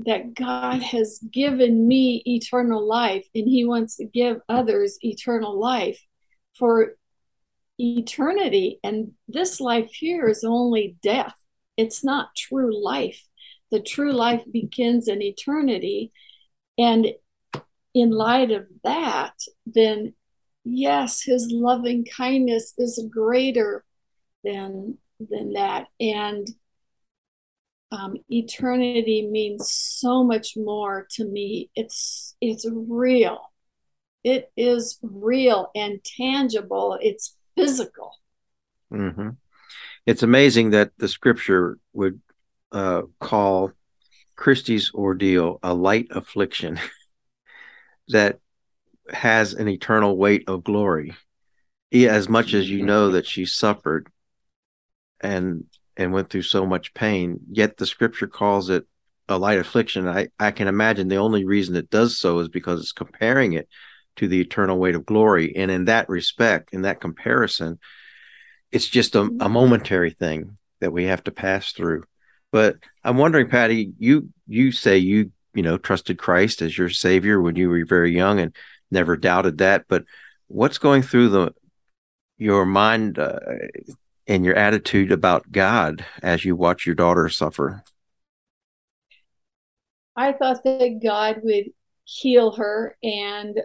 that 0.00 0.34
God 0.34 0.82
has 0.82 1.20
given 1.30 1.86
me 1.86 2.20
eternal 2.26 2.86
life 2.86 3.26
and 3.34 3.48
he 3.48 3.64
wants 3.64 3.96
to 3.96 4.04
give 4.04 4.40
others 4.48 4.98
eternal 5.02 5.58
life 5.58 6.04
for 6.58 6.96
eternity 7.78 8.80
and 8.82 9.12
this 9.28 9.60
life 9.60 9.92
here 9.92 10.28
is 10.28 10.44
only 10.44 10.96
death 11.02 11.34
it's 11.76 12.04
not 12.04 12.34
true 12.36 12.82
life 12.82 13.26
the 13.70 13.80
true 13.80 14.12
life 14.12 14.42
begins 14.50 15.08
in 15.08 15.22
eternity 15.22 16.12
and 16.78 17.08
in 17.94 18.10
light 18.10 18.50
of 18.50 18.66
that 18.82 19.34
then 19.66 20.14
yes 20.64 21.22
his 21.22 21.48
loving 21.50 22.04
kindness 22.04 22.74
is 22.78 23.04
greater 23.10 23.84
than 24.42 24.98
than 25.18 25.52
that 25.52 25.86
and 26.00 26.48
um, 27.92 28.16
eternity 28.28 29.28
means 29.30 29.70
so 29.72 30.24
much 30.24 30.56
more 30.56 31.06
to 31.10 31.24
me 31.24 31.70
it's 31.74 32.34
it's 32.40 32.66
real 32.70 33.40
It 34.24 34.50
is 34.56 34.98
real 35.02 35.70
and 35.74 36.02
tangible. 36.02 36.98
It's 37.00 37.36
physical. 37.56 38.12
Mm-hmm. 38.90 39.30
It's 40.06 40.22
amazing 40.22 40.70
that 40.70 40.92
the 40.98 41.08
scripture 41.08 41.78
would 41.92 42.20
uh, 42.72 43.02
call 43.20 43.72
Christy's 44.36 44.92
ordeal 44.94 45.58
a 45.62 45.72
light 45.74 46.08
affliction 46.10 46.78
that 48.08 48.38
has 49.10 49.54
an 49.54 49.68
eternal 49.68 50.16
weight 50.16 50.48
of 50.48 50.64
glory. 50.64 51.14
As 51.92 52.28
much 52.28 52.54
as 52.54 52.68
you 52.68 52.84
know 52.84 53.10
that 53.10 53.26
she 53.26 53.46
suffered 53.46 54.08
and 55.20 55.64
and 55.96 56.12
went 56.12 56.28
through 56.28 56.42
so 56.42 56.66
much 56.66 56.92
pain, 56.92 57.38
yet 57.52 57.76
the 57.76 57.86
scripture 57.86 58.26
calls 58.26 58.68
it 58.68 58.84
a 59.28 59.38
light 59.38 59.58
affliction. 59.58 60.08
I, 60.08 60.28
I 60.40 60.50
can 60.50 60.66
imagine 60.66 61.06
the 61.06 61.16
only 61.16 61.44
reason 61.44 61.76
it 61.76 61.88
does 61.88 62.18
so 62.18 62.40
is 62.40 62.48
because 62.48 62.80
it's 62.80 62.92
comparing 62.92 63.52
it 63.52 63.68
to 64.16 64.28
the 64.28 64.40
eternal 64.40 64.78
weight 64.78 64.96
of 64.96 65.06
glory. 65.06 65.54
And 65.56 65.70
in 65.70 65.84
that 65.86 66.08
respect, 66.08 66.72
in 66.72 66.82
that 66.82 67.00
comparison, 67.00 67.78
it's 68.74 68.88
just 68.88 69.14
a, 69.14 69.30
a 69.40 69.48
momentary 69.48 70.10
thing 70.10 70.58
that 70.80 70.92
we 70.92 71.04
have 71.04 71.22
to 71.24 71.30
pass 71.30 71.70
through. 71.72 72.02
But 72.50 72.76
I'm 73.04 73.16
wondering, 73.16 73.48
Patty, 73.48 73.92
you 73.98 74.30
you 74.48 74.72
say 74.72 74.98
you 74.98 75.30
you 75.54 75.62
know 75.62 75.78
trusted 75.78 76.18
Christ 76.18 76.60
as 76.60 76.76
your 76.76 76.90
Savior 76.90 77.40
when 77.40 77.54
you 77.54 77.70
were 77.70 77.84
very 77.84 78.12
young 78.14 78.40
and 78.40 78.54
never 78.90 79.16
doubted 79.16 79.58
that. 79.58 79.84
But 79.88 80.04
what's 80.48 80.78
going 80.78 81.02
through 81.02 81.28
the 81.28 81.54
your 82.36 82.66
mind 82.66 83.18
uh, 83.20 83.38
and 84.26 84.44
your 84.44 84.56
attitude 84.56 85.12
about 85.12 85.52
God 85.52 86.04
as 86.20 86.44
you 86.44 86.56
watch 86.56 86.84
your 86.84 86.96
daughter 86.96 87.28
suffer? 87.28 87.84
I 90.16 90.32
thought 90.32 90.64
that 90.64 91.00
God 91.02 91.40
would 91.44 91.66
heal 92.04 92.52
her 92.52 92.96
and 93.02 93.60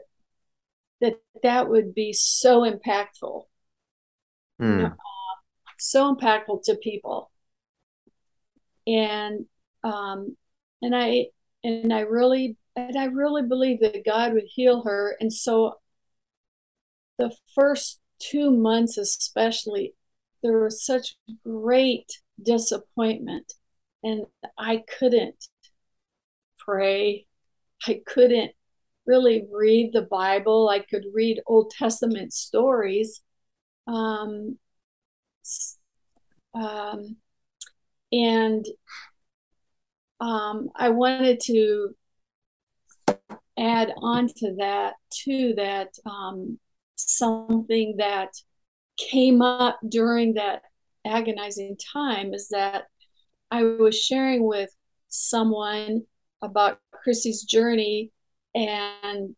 that 1.02 1.16
that 1.42 1.68
would 1.68 1.96
be 1.96 2.14
so 2.14 2.62
impactful. 2.62 3.46
Mm. 4.60 4.92
Uh, 4.92 4.96
so 5.78 6.16
impactful 6.16 6.64
to 6.64 6.76
people. 6.76 7.32
And 8.88 9.46
um 9.84 10.36
and 10.82 10.96
I 10.96 11.28
and 11.64 11.94
I 11.94 12.02
really 12.02 12.58
and 12.76 12.98
I 12.98 13.06
really 13.06 13.44
believe 13.44 13.80
that 13.82 14.06
God 14.06 14.34
would 14.34 14.48
heal 14.48 14.84
her. 14.84 15.16
And 15.20 15.32
so 15.32 15.76
the 17.18 17.36
first 17.56 18.00
two 18.20 18.52
months 18.52 18.98
especially, 18.98 19.94
there 20.44 20.60
was 20.60 20.86
such 20.86 21.16
great 21.44 22.12
disappointment. 22.42 23.54
And 24.04 24.26
I 24.58 24.84
couldn't 25.00 25.48
pray. 26.58 27.28
I 27.88 28.02
couldn't 28.06 28.52
really 29.06 29.46
read 29.52 29.92
the 29.92 30.04
Bible. 30.04 30.70
I 30.70 30.80
could 30.80 31.06
read 31.14 31.42
Old 31.48 31.72
Testament 31.72 32.34
stories. 32.34 33.22
Um, 33.88 34.58
um, 36.54 37.16
and 38.12 38.66
um, 40.20 40.70
I 40.76 40.90
wanted 40.90 41.40
to 41.46 41.96
add 43.58 43.92
on 43.98 44.28
to 44.38 44.56
that, 44.58 44.96
too, 45.12 45.54
that 45.58 45.90
um, 46.06 46.60
something 46.96 47.96
that 47.98 48.30
came 48.98 49.42
up 49.42 49.80
during 49.88 50.34
that 50.34 50.64
agonizing 51.06 51.78
time 51.94 52.34
is 52.34 52.50
that 52.50 52.86
I 53.52 53.64
was 53.64 53.98
sharing 53.98 54.46
with 54.46 54.70
someone 55.08 56.04
about 56.42 56.80
Chrissy's 56.92 57.44
journey 57.44 58.12
and 58.54 59.36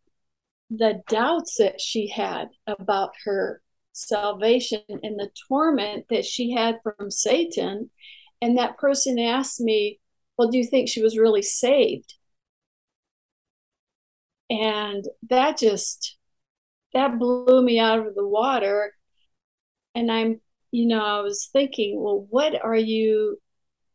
the 0.70 1.02
doubts 1.08 1.58
that 1.58 1.80
she 1.80 2.08
had 2.08 2.48
about 2.68 3.12
her 3.26 3.62
salvation 4.08 4.82
and 4.90 5.20
the 5.20 5.30
torment 5.48 6.06
that 6.10 6.26
she 6.26 6.52
had 6.52 6.80
from 6.84 7.12
Satan. 7.12 7.90
And 8.42 8.58
that 8.58 8.78
person 8.78 9.20
asked 9.20 9.60
me, 9.60 10.00
Well, 10.38 10.50
do 10.50 10.58
you 10.58 10.66
think 10.66 10.90
she 10.90 11.02
was 11.02 11.18
really 11.18 11.42
saved? 11.42 12.16
And 14.50 15.06
that 15.30 15.58
just 15.58 16.18
that 16.94 17.18
blew 17.18 17.62
me 17.62 17.80
out 17.80 18.06
of 18.06 18.16
the 18.16 18.28
water. 18.28 18.94
And 19.96 20.12
I'm, 20.12 20.42
you 20.72 20.88
know, 20.88 21.04
I 21.04 21.22
was 21.22 21.50
thinking, 21.52 22.02
well, 22.02 22.26
what 22.30 22.62
are 22.62 22.76
you 22.76 23.40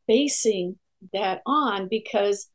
basing 0.06 0.78
that 1.12 1.42
on? 1.46 1.88
Because 1.88 2.48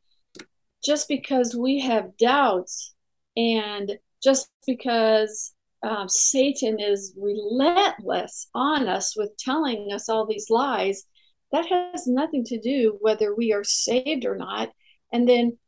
just 0.84 1.08
because 1.08 1.54
we 1.54 1.80
have 1.80 2.16
doubts 2.16 2.94
and 3.36 3.98
just 4.22 4.50
because 4.66 5.54
um, 5.82 6.08
Satan 6.08 6.78
is 6.78 7.14
relentless 7.20 8.48
on 8.54 8.88
us 8.88 9.16
with 9.16 9.36
telling 9.36 9.92
us 9.92 10.08
all 10.08 10.26
these 10.26 10.50
lies, 10.50 11.04
that 11.50 11.66
has 11.66 12.06
nothing 12.06 12.44
to 12.44 12.60
do 12.60 12.98
whether 13.00 13.34
we 13.34 13.52
are 13.52 13.64
saved 13.64 14.24
or 14.24 14.36
not. 14.36 14.70
And 15.12 15.28
then 15.28 15.58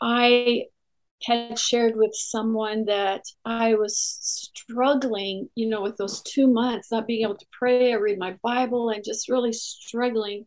I 0.00 0.66
had 1.24 1.58
shared 1.58 1.96
with 1.96 2.12
someone 2.14 2.84
that 2.84 3.24
I 3.44 3.74
was 3.74 3.98
struggling, 3.98 5.48
you 5.56 5.68
know, 5.68 5.82
with 5.82 5.96
those 5.96 6.22
two 6.22 6.46
months, 6.46 6.92
not 6.92 7.06
being 7.06 7.22
able 7.22 7.36
to 7.36 7.46
pray 7.50 7.92
or 7.92 8.02
read 8.02 8.18
my 8.18 8.36
Bible, 8.42 8.90
and 8.90 9.02
just 9.04 9.28
really 9.28 9.52
struggling 9.52 10.46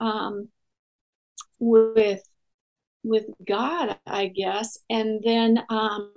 um, 0.00 0.48
with 1.60 2.22
with 3.04 3.26
God, 3.46 3.98
I 4.06 4.26
guess. 4.26 4.78
And 4.90 5.22
then 5.24 5.62
um, 5.68 6.12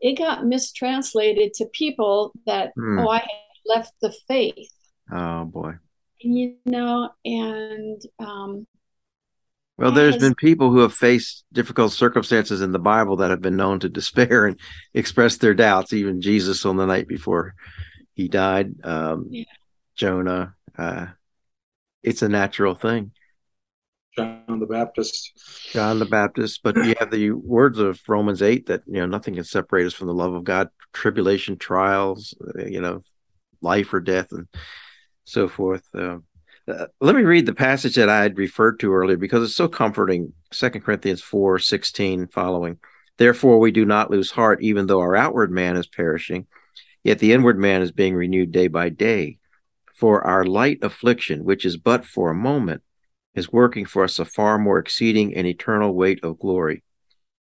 it 0.00 0.18
got 0.18 0.44
mistranslated 0.44 1.54
to 1.54 1.66
people 1.72 2.32
that, 2.46 2.72
mm. 2.78 3.04
oh, 3.04 3.10
I 3.10 3.26
left 3.66 3.92
the 4.00 4.14
faith. 4.28 4.72
Oh, 5.12 5.44
boy. 5.44 5.74
You 6.20 6.56
know, 6.64 7.10
and. 7.24 8.00
Um, 8.18 8.66
well, 9.78 9.92
there's 9.92 10.14
has, 10.14 10.22
been 10.22 10.34
people 10.34 10.70
who 10.70 10.78
have 10.78 10.94
faced 10.94 11.44
difficult 11.52 11.92
circumstances 11.92 12.62
in 12.62 12.72
the 12.72 12.78
Bible 12.78 13.16
that 13.16 13.30
have 13.30 13.42
been 13.42 13.56
known 13.56 13.78
to 13.80 13.90
despair 13.90 14.46
and 14.46 14.58
express 14.94 15.36
their 15.36 15.54
doubts. 15.54 15.92
Even 15.92 16.22
Jesus 16.22 16.64
on 16.64 16.76
the 16.76 16.86
night 16.86 17.06
before 17.06 17.54
he 18.14 18.28
died, 18.28 18.74
um, 18.84 19.26
yeah. 19.30 19.44
Jonah. 19.94 20.54
Uh, 20.76 21.06
it's 22.02 22.22
a 22.22 22.28
natural 22.28 22.74
thing. 22.74 23.10
John 24.16 24.60
the 24.60 24.66
Baptist. 24.66 25.32
John 25.72 25.98
the 25.98 26.06
Baptist, 26.06 26.60
but 26.62 26.76
you 26.76 26.94
have 26.98 27.10
the 27.10 27.32
words 27.32 27.78
of 27.78 28.00
Romans 28.08 28.42
8 28.42 28.66
that, 28.66 28.82
you 28.86 28.94
know, 28.94 29.06
nothing 29.06 29.34
can 29.34 29.44
separate 29.44 29.86
us 29.86 29.92
from 29.92 30.06
the 30.06 30.14
love 30.14 30.34
of 30.34 30.44
God, 30.44 30.68
tribulation, 30.92 31.58
trials, 31.58 32.34
uh, 32.58 32.64
you 32.64 32.80
know, 32.80 33.02
life 33.60 33.92
or 33.92 34.00
death, 34.00 34.32
and 34.32 34.46
so 35.24 35.48
forth. 35.48 35.84
Uh, 35.94 36.18
uh, 36.68 36.86
let 37.00 37.14
me 37.14 37.22
read 37.22 37.46
the 37.46 37.54
passage 37.54 37.94
that 37.94 38.08
I 38.08 38.22
had 38.22 38.38
referred 38.38 38.80
to 38.80 38.92
earlier 38.92 39.16
because 39.16 39.44
it's 39.44 39.56
so 39.56 39.68
comforting. 39.68 40.32
Second 40.52 40.80
Corinthians 40.82 41.22
4 41.22 41.58
16 41.58 42.28
following. 42.28 42.78
Therefore, 43.18 43.58
we 43.58 43.70
do 43.70 43.84
not 43.84 44.10
lose 44.10 44.30
heart, 44.30 44.62
even 44.62 44.86
though 44.86 45.00
our 45.00 45.16
outward 45.16 45.50
man 45.50 45.76
is 45.76 45.86
perishing, 45.86 46.46
yet 47.02 47.18
the 47.18 47.32
inward 47.32 47.58
man 47.58 47.82
is 47.82 47.92
being 47.92 48.14
renewed 48.14 48.52
day 48.52 48.68
by 48.68 48.88
day. 48.88 49.38
For 49.94 50.26
our 50.26 50.44
light 50.44 50.80
affliction, 50.82 51.44
which 51.44 51.64
is 51.64 51.78
but 51.78 52.04
for 52.04 52.30
a 52.30 52.34
moment, 52.34 52.82
is 53.36 53.52
working 53.52 53.84
for 53.84 54.02
us 54.02 54.18
a 54.18 54.24
far 54.24 54.58
more 54.58 54.78
exceeding 54.78 55.36
and 55.36 55.46
eternal 55.46 55.94
weight 55.94 56.18
of 56.24 56.38
glory. 56.38 56.82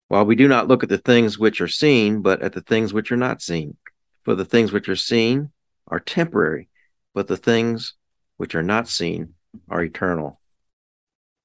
While 0.10 0.26
we 0.26 0.36
do 0.36 0.48
not 0.48 0.68
look 0.68 0.84
at 0.84 0.90
the 0.90 1.00
things 1.00 1.40
which 1.40 1.62
are 1.62 1.68
seen, 1.68 2.22
but 2.22 2.42
at 2.42 2.54
the 2.54 2.62
things 2.62 2.94
which 2.94 3.12
are 3.12 3.18
not 3.18 3.42
seen. 3.42 3.78
For 4.24 4.36
the 4.36 4.46
things 4.46 4.72
which 4.72 4.90
are 4.90 4.96
seen 4.96 5.52
are 5.88 6.00
temporary, 6.00 6.70
but 7.14 7.28
the 7.28 7.38
things 7.38 7.94
which 8.38 8.54
are 8.54 8.64
not 8.64 8.88
seen 8.88 9.34
are 9.70 9.84
eternal. 9.84 10.42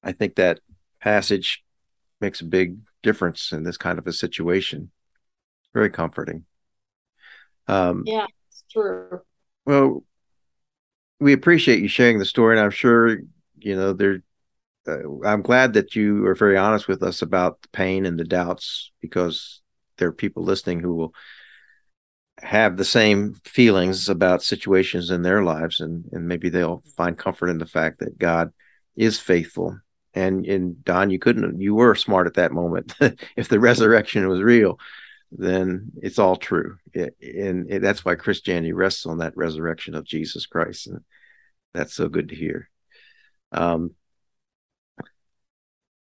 I 0.03 0.11
think 0.11 0.35
that 0.35 0.59
passage 0.99 1.63
makes 2.19 2.41
a 2.41 2.45
big 2.45 2.77
difference 3.01 3.51
in 3.51 3.63
this 3.63 3.77
kind 3.77 3.97
of 3.97 4.05
a 4.05 4.13
situation. 4.13 4.91
Very 5.73 5.89
comforting. 5.89 6.45
Um, 7.67 8.03
yeah, 8.05 8.25
it's 8.49 8.63
true. 8.71 9.21
Well, 9.65 10.03
we 11.19 11.33
appreciate 11.33 11.79
you 11.79 11.87
sharing 11.87 12.19
the 12.19 12.25
story, 12.25 12.57
and 12.57 12.65
I'm 12.65 12.71
sure 12.71 13.19
you 13.59 13.75
know 13.75 13.93
there 13.93 14.21
uh, 14.87 15.25
I'm 15.25 15.41
glad 15.41 15.73
that 15.73 15.95
you 15.95 16.25
are 16.25 16.35
very 16.35 16.57
honest 16.57 16.87
with 16.87 17.03
us 17.03 17.21
about 17.21 17.61
the 17.61 17.67
pain 17.69 18.05
and 18.05 18.19
the 18.19 18.23
doubts 18.23 18.91
because 19.01 19.61
there 19.97 20.07
are 20.07 20.13
people 20.13 20.43
listening 20.43 20.79
who 20.79 20.95
will 20.95 21.13
have 22.39 22.77
the 22.77 22.85
same 22.85 23.35
feelings 23.45 24.09
about 24.09 24.41
situations 24.41 25.11
in 25.11 25.21
their 25.21 25.43
lives 25.43 25.79
and 25.79 26.05
and 26.11 26.27
maybe 26.27 26.49
they'll 26.49 26.83
find 26.97 27.17
comfort 27.17 27.49
in 27.49 27.59
the 27.59 27.67
fact 27.67 27.99
that 27.99 28.17
God 28.17 28.51
is 28.95 29.19
faithful. 29.19 29.79
And 30.13 30.45
and 30.45 30.83
Don 30.83 31.11
you 31.11 31.19
couldn't 31.19 31.61
you 31.61 31.75
were 31.75 31.95
smart 31.95 32.27
at 32.27 32.33
that 32.35 32.51
moment. 32.51 32.93
If 33.35 33.47
the 33.47 33.59
resurrection 33.59 34.27
was 34.27 34.41
real 34.41 34.79
then 35.33 35.91
it's 36.01 36.19
all 36.19 36.35
true. 36.35 36.77
It, 36.93 37.15
and 37.21 37.71
it, 37.71 37.81
that's 37.81 38.03
why 38.03 38.15
Christianity 38.15 38.73
rests 38.73 39.05
on 39.05 39.19
that 39.19 39.37
resurrection 39.37 39.95
of 39.95 40.03
Jesus 40.03 40.45
Christ 40.45 40.87
and 40.87 41.01
that's 41.73 41.93
so 41.93 42.09
good 42.09 42.29
to 42.29 42.35
hear. 42.35 42.69
Um, 43.53 43.91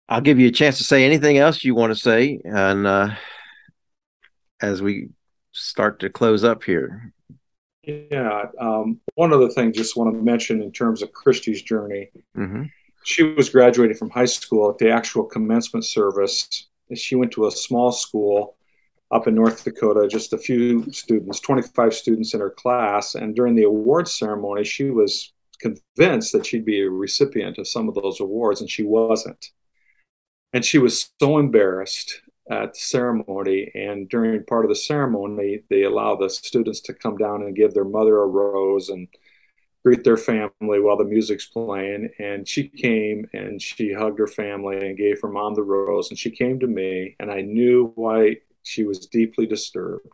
I'll 0.09 0.21
give 0.21 0.39
you 0.39 0.47
a 0.47 0.51
chance 0.51 0.77
to 0.77 0.83
say 0.83 1.05
anything 1.05 1.37
else 1.37 1.63
you 1.63 1.75
want 1.75 1.93
to 1.93 1.99
say, 1.99 2.41
and 2.43 2.85
uh, 2.85 3.09
as 4.61 4.81
we 4.81 5.09
start 5.51 5.99
to 5.99 6.09
close 6.09 6.43
up 6.43 6.63
here. 6.63 7.13
Yeah. 7.83 8.45
Um, 8.59 8.99
one 9.15 9.33
other 9.33 9.49
thing, 9.49 9.73
just 9.73 9.97
want 9.97 10.13
to 10.15 10.21
mention 10.21 10.61
in 10.61 10.71
terms 10.71 11.01
of 11.01 11.11
Christy's 11.11 11.61
journey. 11.61 12.09
Mm-hmm. 12.35 12.63
She 13.03 13.23
was 13.23 13.49
graduating 13.49 13.97
from 13.97 14.09
high 14.09 14.25
school 14.25 14.69
at 14.69 14.77
the 14.77 14.89
actual 14.89 15.25
commencement 15.25 15.85
service. 15.85 16.67
She 16.95 17.15
went 17.15 17.31
to 17.33 17.47
a 17.47 17.51
small 17.51 17.91
school 17.91 18.55
up 19.11 19.27
in 19.27 19.35
North 19.35 19.63
Dakota, 19.63 20.07
just 20.07 20.33
a 20.33 20.37
few 20.37 20.91
students, 20.91 21.39
25 21.41 21.93
students 21.93 22.33
in 22.33 22.39
her 22.39 22.49
class. 22.49 23.15
And 23.15 23.35
during 23.35 23.55
the 23.55 23.63
award 23.63 24.07
ceremony, 24.07 24.63
she 24.63 24.89
was 24.89 25.33
convinced 25.59 26.31
that 26.33 26.45
she'd 26.45 26.65
be 26.65 26.81
a 26.81 26.89
recipient 26.89 27.57
of 27.57 27.67
some 27.67 27.87
of 27.87 27.95
those 27.95 28.19
awards, 28.19 28.61
and 28.61 28.69
she 28.69 28.83
wasn't. 28.83 29.51
And 30.53 30.63
she 30.63 30.77
was 30.77 31.09
so 31.19 31.39
embarrassed 31.39 32.21
at 32.49 32.73
the 32.73 32.79
ceremony. 32.79 33.71
And 33.73 34.07
during 34.07 34.45
part 34.45 34.65
of 34.65 34.69
the 34.69 34.75
ceremony, 34.75 35.63
they 35.69 35.83
allow 35.83 36.15
the 36.15 36.29
students 36.29 36.79
to 36.81 36.93
come 36.93 37.17
down 37.17 37.41
and 37.41 37.55
give 37.55 37.73
their 37.73 37.83
mother 37.83 38.21
a 38.21 38.27
rose 38.27 38.89
and 38.89 39.07
greet 39.83 40.03
their 40.03 40.17
family 40.17 40.79
while 40.79 40.97
the 40.97 41.03
music's 41.03 41.47
playing. 41.47 42.09
And 42.19 42.47
she 42.47 42.67
came 42.67 43.27
and 43.33 43.61
she 43.61 43.93
hugged 43.93 44.19
her 44.19 44.27
family 44.27 44.77
and 44.77 44.97
gave 44.97 45.21
her 45.21 45.27
mom 45.29 45.55
the 45.55 45.63
rose. 45.63 46.09
And 46.09 46.19
she 46.19 46.29
came 46.29 46.59
to 46.59 46.67
me, 46.67 47.15
and 47.19 47.31
I 47.31 47.41
knew 47.41 47.91
why 47.95 48.37
she 48.61 48.83
was 48.83 49.07
deeply 49.07 49.45
disturbed. 49.45 50.07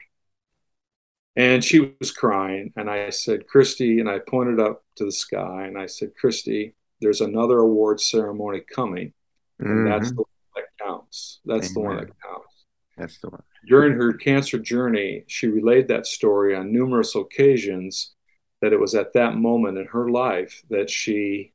And 1.36 1.64
she 1.64 1.96
was 2.00 2.12
crying. 2.12 2.74
And 2.76 2.90
I 2.90 3.10
said, 3.12 3.48
Christy, 3.48 4.00
and 4.00 4.10
I 4.10 4.20
pointed 4.20 4.60
up 4.60 4.84
to 4.96 5.06
the 5.06 5.12
sky 5.12 5.66
and 5.68 5.78
I 5.78 5.86
said, 5.86 6.16
Christy, 6.16 6.76
there's 7.02 7.22
another 7.22 7.60
award 7.60 8.02
ceremony 8.02 8.62
coming. 8.62 9.14
And 9.60 9.68
mm-hmm. 9.68 9.90
that's 9.90 10.12
the 10.12 10.18
one 10.18 10.26
that 10.56 10.86
counts. 10.86 11.40
That's 11.46 11.68
Amen. 11.68 11.74
the 11.74 11.80
one 11.80 11.98
that 11.98 12.22
counts. 12.22 12.66
That's 12.98 13.20
the 13.20 13.30
one. 13.30 13.44
During 13.68 13.94
her 13.94 14.14
cancer 14.14 14.58
journey, 14.60 15.24
she 15.28 15.48
relayed 15.48 15.88
that 15.90 16.06
story 16.06 16.56
on 16.56 16.72
numerous 16.72 17.16
occasions 17.16 18.14
that 18.62 18.74
it 18.74 18.80
was 18.80 18.96
at 18.96 19.14
that 19.14 19.36
moment 19.36 19.78
in 19.78 19.86
her 19.88 20.10
life 20.10 20.64
that 20.70 20.90
she 20.90 21.54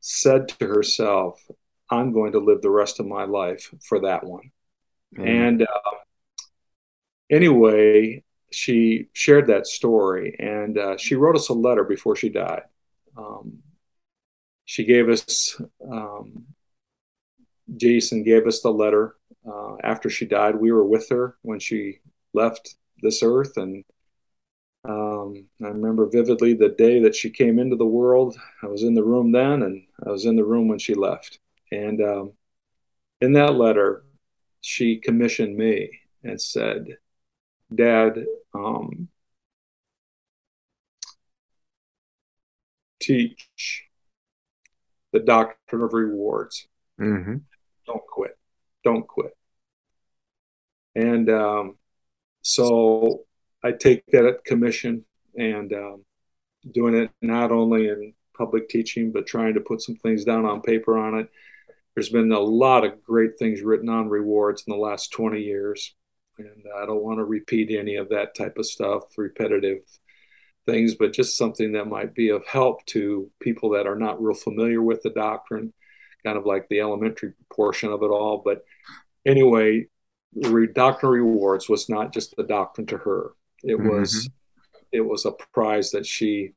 said 0.00 0.48
to 0.48 0.66
herself, 0.66 1.42
I'm 1.90 2.12
going 2.12 2.32
to 2.32 2.38
live 2.38 2.62
the 2.62 2.70
rest 2.70 3.00
of 3.00 3.06
my 3.06 3.24
life 3.24 3.72
for 3.82 4.00
that 4.00 4.24
one. 4.24 4.50
And 5.16 5.62
uh, 5.62 5.96
anyway, 7.30 8.22
she 8.52 9.08
shared 9.12 9.48
that 9.48 9.66
story 9.66 10.36
and 10.38 10.78
uh, 10.78 10.96
she 10.96 11.16
wrote 11.16 11.36
us 11.36 11.48
a 11.48 11.54
letter 11.54 11.84
before 11.84 12.16
she 12.16 12.28
died. 12.28 12.62
Um, 13.16 13.58
she 14.64 14.84
gave 14.84 15.08
us 15.08 15.60
um, 15.90 16.46
Jason 17.76 18.22
gave 18.22 18.46
us 18.46 18.60
the 18.60 18.70
letter 18.70 19.16
uh, 19.46 19.76
after 19.82 20.10
she 20.10 20.26
died. 20.26 20.56
We 20.56 20.72
were 20.72 20.84
with 20.84 21.08
her 21.10 21.36
when 21.42 21.58
she 21.58 22.00
left 22.32 22.76
this 23.02 23.22
earth, 23.22 23.56
and 23.56 23.84
um, 24.84 25.46
I 25.62 25.68
remember 25.68 26.06
vividly 26.06 26.54
the 26.54 26.70
day 26.70 27.00
that 27.02 27.14
she 27.14 27.30
came 27.30 27.58
into 27.58 27.76
the 27.76 27.86
world. 27.86 28.36
I 28.62 28.66
was 28.66 28.82
in 28.82 28.94
the 28.94 29.04
room 29.04 29.32
then, 29.32 29.62
and 29.62 29.86
I 30.06 30.10
was 30.10 30.26
in 30.26 30.36
the 30.36 30.44
room 30.44 30.68
when 30.68 30.78
she 30.78 30.94
left. 30.94 31.38
And 31.70 32.02
um, 32.02 32.32
in 33.20 33.32
that 33.34 33.54
letter, 33.54 34.04
she 34.60 34.96
commissioned 34.96 35.56
me 35.56 35.90
and 36.22 36.40
said, 36.40 36.98
"Dad, 37.74 38.24
um, 38.54 39.08
teach 43.00 43.48
the 45.12 45.20
doctrine 45.20 45.82
of 45.82 45.92
rewards." 45.92 46.66
Mm-hmm 47.00 47.36
don't 47.90 48.06
quit, 48.06 48.38
don't 48.84 49.06
quit. 49.06 49.36
And 50.94 51.30
um, 51.30 51.76
so 52.42 53.24
I 53.62 53.72
take 53.72 54.04
that 54.12 54.24
at 54.24 54.44
commission 54.44 55.04
and 55.36 55.72
um, 55.72 56.04
doing 56.72 56.94
it 56.94 57.10
not 57.20 57.52
only 57.52 57.88
in 57.88 58.14
public 58.36 58.68
teaching, 58.68 59.12
but 59.12 59.26
trying 59.26 59.54
to 59.54 59.60
put 59.60 59.82
some 59.82 59.96
things 59.96 60.24
down 60.24 60.44
on 60.44 60.62
paper 60.62 60.98
on 60.98 61.18
it. 61.18 61.28
There's 61.94 62.08
been 62.08 62.32
a 62.32 62.40
lot 62.40 62.84
of 62.84 63.02
great 63.02 63.38
things 63.38 63.62
written 63.62 63.88
on 63.88 64.08
rewards 64.08 64.64
in 64.66 64.72
the 64.72 64.80
last 64.80 65.12
20 65.12 65.40
years. 65.40 65.94
And 66.38 66.64
I 66.80 66.86
don't 66.86 67.02
want 67.02 67.18
to 67.18 67.24
repeat 67.24 67.76
any 67.76 67.96
of 67.96 68.08
that 68.10 68.34
type 68.34 68.56
of 68.56 68.66
stuff, 68.66 69.02
repetitive 69.18 69.80
things, 70.64 70.94
but 70.94 71.12
just 71.12 71.36
something 71.36 71.72
that 71.72 71.86
might 71.86 72.14
be 72.14 72.30
of 72.30 72.46
help 72.46 72.84
to 72.86 73.30
people 73.40 73.70
that 73.70 73.86
are 73.86 73.98
not 73.98 74.22
real 74.22 74.34
familiar 74.34 74.80
with 74.80 75.02
the 75.02 75.10
doctrine 75.10 75.72
kind 76.24 76.38
of 76.38 76.46
like 76.46 76.68
the 76.68 76.80
elementary 76.80 77.32
portion 77.52 77.90
of 77.90 78.02
it 78.02 78.06
all. 78.06 78.42
But 78.44 78.64
anyway, 79.26 79.86
doctrine 80.72 81.12
rewards 81.12 81.68
was 81.68 81.88
not 81.88 82.12
just 82.12 82.36
the 82.36 82.44
doctrine 82.44 82.86
to 82.88 82.98
her. 82.98 83.32
It 83.62 83.78
mm-hmm. 83.78 83.88
was 83.88 84.28
it 84.92 85.02
was 85.02 85.24
a 85.24 85.32
prize 85.52 85.90
that 85.92 86.06
she 86.06 86.52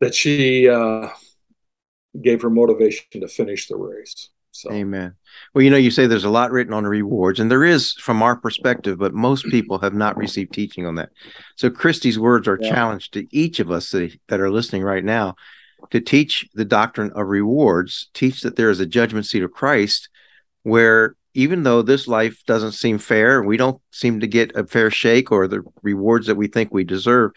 that 0.00 0.14
she 0.14 0.68
uh, 0.68 1.08
gave 2.20 2.42
her 2.42 2.50
motivation 2.50 3.04
to 3.20 3.28
finish 3.28 3.68
the 3.68 3.76
race. 3.76 4.30
So. 4.52 4.72
Amen. 4.72 5.14
Well, 5.54 5.62
you 5.62 5.70
know, 5.70 5.76
you 5.76 5.92
say 5.92 6.06
there's 6.06 6.24
a 6.24 6.30
lot 6.30 6.50
written 6.50 6.72
on 6.72 6.84
rewards, 6.84 7.38
and 7.38 7.50
there 7.50 7.64
is 7.64 7.92
from 7.92 8.20
our 8.20 8.34
perspective, 8.34 8.98
but 8.98 9.14
most 9.14 9.46
people 9.46 9.78
have 9.78 9.94
not 9.94 10.16
received 10.16 10.52
teaching 10.52 10.86
on 10.86 10.96
that. 10.96 11.10
So, 11.56 11.70
Christy's 11.70 12.18
words 12.18 12.48
are 12.48 12.58
yeah. 12.60 12.70
challenge 12.70 13.12
to 13.12 13.26
each 13.30 13.60
of 13.60 13.70
us 13.70 13.90
that 13.90 14.40
are 14.40 14.50
listening 14.50 14.82
right 14.82 15.04
now 15.04 15.36
to 15.90 16.00
teach 16.00 16.48
the 16.54 16.64
doctrine 16.64 17.10
of 17.12 17.28
rewards, 17.28 18.10
teach 18.14 18.42
that 18.42 18.56
there 18.56 18.70
is 18.70 18.80
a 18.80 18.86
judgment 18.86 19.26
seat 19.26 19.42
of 19.42 19.52
Christ 19.52 20.08
where 20.62 21.16
even 21.34 21.62
though 21.62 21.82
this 21.82 22.08
life 22.08 22.42
doesn't 22.46 22.72
seem 22.72 22.98
fair, 22.98 23.42
we 23.42 23.56
don't 23.56 23.80
seem 23.92 24.20
to 24.20 24.26
get 24.26 24.56
a 24.56 24.66
fair 24.66 24.90
shake 24.90 25.30
or 25.30 25.46
the 25.46 25.62
rewards 25.82 26.26
that 26.26 26.34
we 26.34 26.48
think 26.48 26.72
we 26.72 26.84
deserve, 26.84 27.32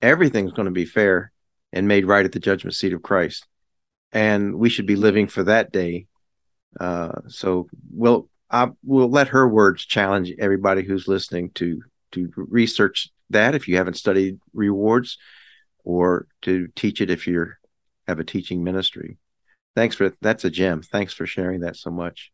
everything's 0.00 0.52
going 0.52 0.66
to 0.66 0.72
be 0.72 0.84
fair 0.84 1.32
and 1.72 1.88
made 1.88 2.06
right 2.06 2.24
at 2.24 2.32
the 2.32 2.38
judgment 2.38 2.74
seat 2.74 2.92
of 2.92 3.02
Christ. 3.02 3.46
And 4.12 4.54
we 4.54 4.68
should 4.68 4.86
be 4.86 4.96
living 4.96 5.26
for 5.26 5.42
that 5.44 5.72
day. 5.72 6.06
Uh, 6.78 7.20
so 7.28 7.68
we'll 7.90 8.28
I, 8.50 8.70
we'll 8.82 9.10
let 9.10 9.28
her 9.28 9.46
words 9.46 9.84
challenge 9.84 10.32
everybody 10.38 10.82
who's 10.82 11.08
listening 11.08 11.50
to 11.56 11.82
to 12.12 12.32
research 12.36 13.10
that 13.30 13.54
if 13.54 13.68
you 13.68 13.76
haven't 13.76 13.94
studied 13.94 14.38
rewards 14.54 15.18
or 15.88 16.26
to 16.42 16.68
teach 16.76 17.00
it 17.00 17.10
if 17.10 17.26
you 17.26 17.46
have 18.06 18.20
a 18.20 18.24
teaching 18.24 18.62
ministry. 18.62 19.16
Thanks 19.74 19.96
for 19.96 20.14
that's 20.20 20.44
a 20.44 20.50
gem. 20.50 20.82
Thanks 20.82 21.14
for 21.14 21.26
sharing 21.26 21.60
that 21.60 21.76
so 21.76 21.90
much. 21.90 22.30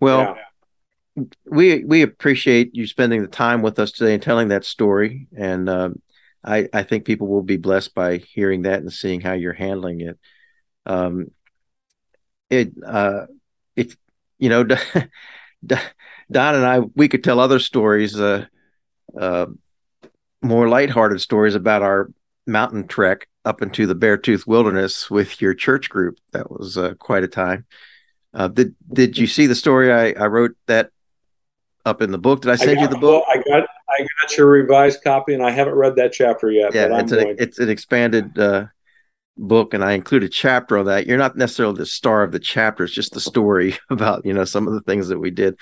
Well, 0.00 0.36
yeah. 1.16 1.24
we 1.44 1.84
we 1.84 2.00
appreciate 2.00 2.74
you 2.74 2.86
spending 2.86 3.20
the 3.20 3.28
time 3.28 3.60
with 3.60 3.78
us 3.78 3.92
today 3.92 4.14
and 4.14 4.22
telling 4.22 4.48
that 4.48 4.64
story. 4.64 5.28
And 5.36 5.68
uh, 5.68 5.90
I 6.42 6.68
I 6.72 6.82
think 6.82 7.04
people 7.04 7.28
will 7.28 7.42
be 7.42 7.58
blessed 7.58 7.94
by 7.94 8.16
hearing 8.16 8.62
that 8.62 8.80
and 8.80 8.92
seeing 8.92 9.20
how 9.20 9.34
you're 9.34 9.52
handling 9.52 10.00
it. 10.00 10.18
Um, 10.86 11.26
it 12.48 12.72
uh, 12.84 13.26
if 13.76 13.96
you 14.38 14.48
know. 14.48 14.66
Don 16.30 16.54
and 16.54 16.64
I, 16.64 16.78
we 16.80 17.08
could 17.08 17.22
tell 17.22 17.38
other 17.38 17.60
stories, 17.60 18.18
uh, 18.18 18.46
uh, 19.16 19.46
more 20.42 20.68
lighthearted 20.68 21.20
stories 21.20 21.54
about 21.54 21.82
our 21.82 22.10
mountain 22.46 22.86
trek 22.86 23.28
up 23.44 23.62
into 23.62 23.86
the 23.86 23.94
Beartooth 23.94 24.46
Wilderness 24.46 25.10
with 25.10 25.40
your 25.40 25.54
church 25.54 25.88
group. 25.88 26.18
That 26.32 26.50
was 26.50 26.76
uh, 26.78 26.94
quite 26.98 27.24
a 27.24 27.28
time. 27.28 27.66
Uh, 28.34 28.48
did 28.48 28.74
Did 28.92 29.18
you 29.18 29.26
see 29.26 29.46
the 29.46 29.54
story 29.54 29.92
I, 29.92 30.12
I 30.12 30.26
wrote 30.26 30.56
that 30.66 30.90
up 31.84 32.02
in 32.02 32.10
the 32.10 32.18
book? 32.18 32.42
Did 32.42 32.52
I 32.52 32.56
send 32.56 32.70
I 32.70 32.74
got, 32.74 32.80
you 32.82 32.88
the 32.88 32.98
book? 32.98 33.24
Well, 33.26 33.26
I 33.30 33.36
got 33.36 33.68
I 33.88 34.06
got 34.22 34.36
your 34.36 34.46
revised 34.46 35.02
copy, 35.02 35.34
and 35.34 35.42
I 35.42 35.50
haven't 35.50 35.74
read 35.74 35.96
that 35.96 36.12
chapter 36.12 36.50
yet. 36.50 36.74
Yeah, 36.74 36.98
it's 36.98 37.12
an, 37.12 37.36
it's 37.38 37.58
an 37.58 37.68
expanded 37.68 38.38
uh, 38.38 38.66
book, 39.36 39.74
and 39.74 39.84
I 39.84 39.92
include 39.92 40.22
a 40.22 40.28
chapter 40.28 40.78
on 40.78 40.86
that. 40.86 41.06
You're 41.06 41.18
not 41.18 41.36
necessarily 41.36 41.76
the 41.76 41.86
star 41.86 42.22
of 42.22 42.32
the 42.32 42.38
chapter; 42.38 42.84
it's 42.84 42.94
just 42.94 43.12
the 43.12 43.20
story 43.20 43.76
about 43.90 44.24
you 44.24 44.32
know 44.32 44.44
some 44.44 44.66
of 44.66 44.74
the 44.74 44.82
things 44.82 45.08
that 45.08 45.18
we 45.18 45.30
did. 45.30 45.58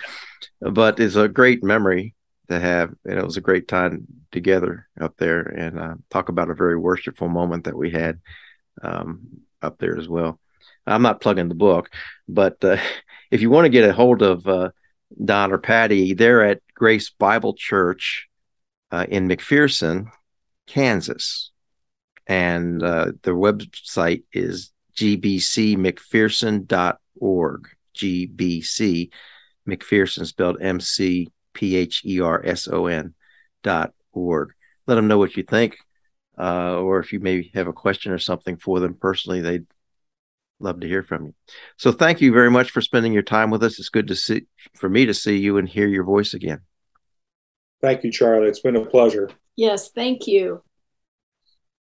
But 0.60 1.00
it's 1.00 1.16
a 1.16 1.28
great 1.28 1.64
memory 1.64 2.14
to 2.50 2.60
have, 2.60 2.94
and 3.04 3.18
it 3.18 3.24
was 3.24 3.36
a 3.36 3.42
great 3.42 3.66
time 3.66 4.06
together 4.30 4.86
up 5.00 5.16
there. 5.16 5.40
And 5.40 5.80
uh, 5.80 5.94
talk 6.10 6.28
about 6.28 6.50
a 6.50 6.54
very 6.54 6.76
worshipful 6.76 7.28
moment 7.28 7.64
that 7.64 7.76
we 7.76 7.90
had 7.90 8.20
um, 8.82 9.40
up 9.62 9.78
there 9.78 9.96
as 9.98 10.08
well. 10.08 10.38
I'm 10.86 11.02
not 11.02 11.20
plugging 11.20 11.48
the 11.48 11.54
book, 11.54 11.90
but 12.28 12.64
uh, 12.64 12.78
if 13.30 13.40
you 13.40 13.50
want 13.50 13.66
to 13.66 13.70
get 13.70 13.88
a 13.88 13.92
hold 13.92 14.22
of 14.22 14.44
uh, 14.46 14.70
Don 15.24 15.52
or 15.52 15.58
Patty, 15.58 16.14
they're 16.14 16.44
at 16.44 16.60
Grace 16.74 17.10
Bible 17.10 17.54
Church 17.54 18.28
uh, 18.90 19.06
in 19.08 19.28
McPherson, 19.28 20.06
Kansas, 20.66 21.52
and 22.26 22.82
uh, 22.82 23.12
their 23.22 23.34
website 23.34 24.24
is 24.32 24.72
gbcmcpherson.org. 24.96 27.68
GBC 27.96 29.10
McPherson 29.68 30.26
spelled 30.26 30.62
M 30.62 30.80
C 30.80 31.28
P 31.52 31.76
H 31.76 32.02
E 32.04 32.20
R 32.20 32.44
S 32.44 32.68
O 32.68 32.86
N 32.86 33.14
dot 33.62 33.92
org. 34.12 34.52
Let 34.86 34.96
them 34.96 35.08
know 35.08 35.18
what 35.18 35.36
you 35.36 35.42
think, 35.42 35.76
uh, 36.38 36.76
or 36.76 36.98
if 36.98 37.12
you 37.12 37.20
maybe 37.20 37.50
have 37.54 37.68
a 37.68 37.72
question 37.72 38.12
or 38.12 38.18
something 38.18 38.56
for 38.56 38.80
them 38.80 38.94
personally, 38.94 39.40
they'd 39.40 39.66
Love 40.62 40.80
to 40.80 40.86
hear 40.86 41.02
from 41.02 41.26
you. 41.26 41.34
So 41.78 41.90
thank 41.90 42.20
you 42.20 42.32
very 42.32 42.50
much 42.50 42.70
for 42.70 42.82
spending 42.82 43.14
your 43.14 43.22
time 43.22 43.50
with 43.50 43.62
us. 43.62 43.78
It's 43.78 43.88
good 43.88 44.08
to 44.08 44.14
see 44.14 44.46
for 44.74 44.90
me 44.90 45.06
to 45.06 45.14
see 45.14 45.38
you 45.38 45.56
and 45.56 45.66
hear 45.66 45.88
your 45.88 46.04
voice 46.04 46.34
again. 46.34 46.60
Thank 47.80 48.04
you, 48.04 48.12
Charlie. 48.12 48.48
It's 48.48 48.60
been 48.60 48.76
a 48.76 48.84
pleasure. 48.84 49.30
Yes, 49.56 49.90
thank 49.90 50.26
you. 50.26 50.62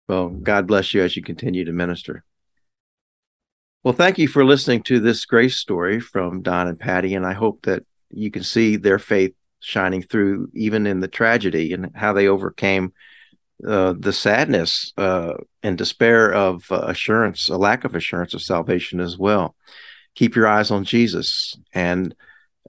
Well, 0.07 0.29
God 0.29 0.67
bless 0.67 0.93
you 0.93 1.03
as 1.03 1.17
you 1.17 1.21
continue 1.21 1.65
to 1.65 1.73
minister. 1.73 2.23
Well, 3.83 3.93
thank 3.93 4.17
you 4.17 4.29
for 4.29 4.45
listening 4.45 4.83
to 4.83 5.01
this 5.01 5.25
grace 5.25 5.57
story 5.57 5.99
from 5.99 6.41
Don 6.41 6.69
and 6.69 6.79
Patty, 6.79 7.13
and 7.13 7.25
I 7.25 7.33
hope 7.33 7.63
that 7.63 7.83
you 8.09 8.31
can 8.31 8.43
see 8.43 8.77
their 8.77 8.99
faith 8.99 9.33
shining 9.61 10.01
through 10.01 10.49
even 10.53 10.85
in 10.85 10.99
the 10.99 11.07
tragedy 11.07 11.73
and 11.73 11.91
how 11.95 12.13
they 12.13 12.27
overcame 12.27 12.93
uh, 13.65 13.93
the 13.97 14.11
sadness 14.11 14.91
uh, 14.97 15.33
and 15.61 15.77
despair 15.77 16.33
of 16.33 16.69
uh, 16.71 16.81
assurance, 16.87 17.47
a 17.47 17.57
lack 17.57 17.83
of 17.83 17.95
assurance 17.95 18.33
of 18.33 18.41
salvation 18.41 18.99
as 18.99 19.17
well. 19.17 19.55
Keep 20.15 20.35
your 20.35 20.47
eyes 20.47 20.71
on 20.71 20.83
Jesus. 20.83 21.55
And 21.73 22.15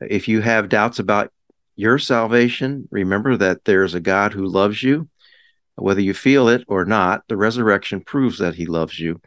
if 0.01 0.29
you 0.29 0.43
have 0.43 0.69
doubts 0.69 0.99
about 0.99 1.33
your 1.77 1.99
salvation, 1.99 2.89
remember 2.91 3.37
that 3.39 3.65
there's 3.65 3.95
a 3.95 4.01
God 4.01 4.33
who 4.33 4.47
loves 4.47 4.83
you. 4.83 5.09
Whether 5.77 6.03
you 6.03 6.13
feel 6.13 6.49
it 6.49 6.65
or 6.69 6.85
not, 6.85 7.23
the 7.29 7.37
resurrection 7.37 8.03
proves 8.03 8.39
that 8.39 8.55
he 8.55 8.67
loves 8.67 9.01
you 9.01 9.21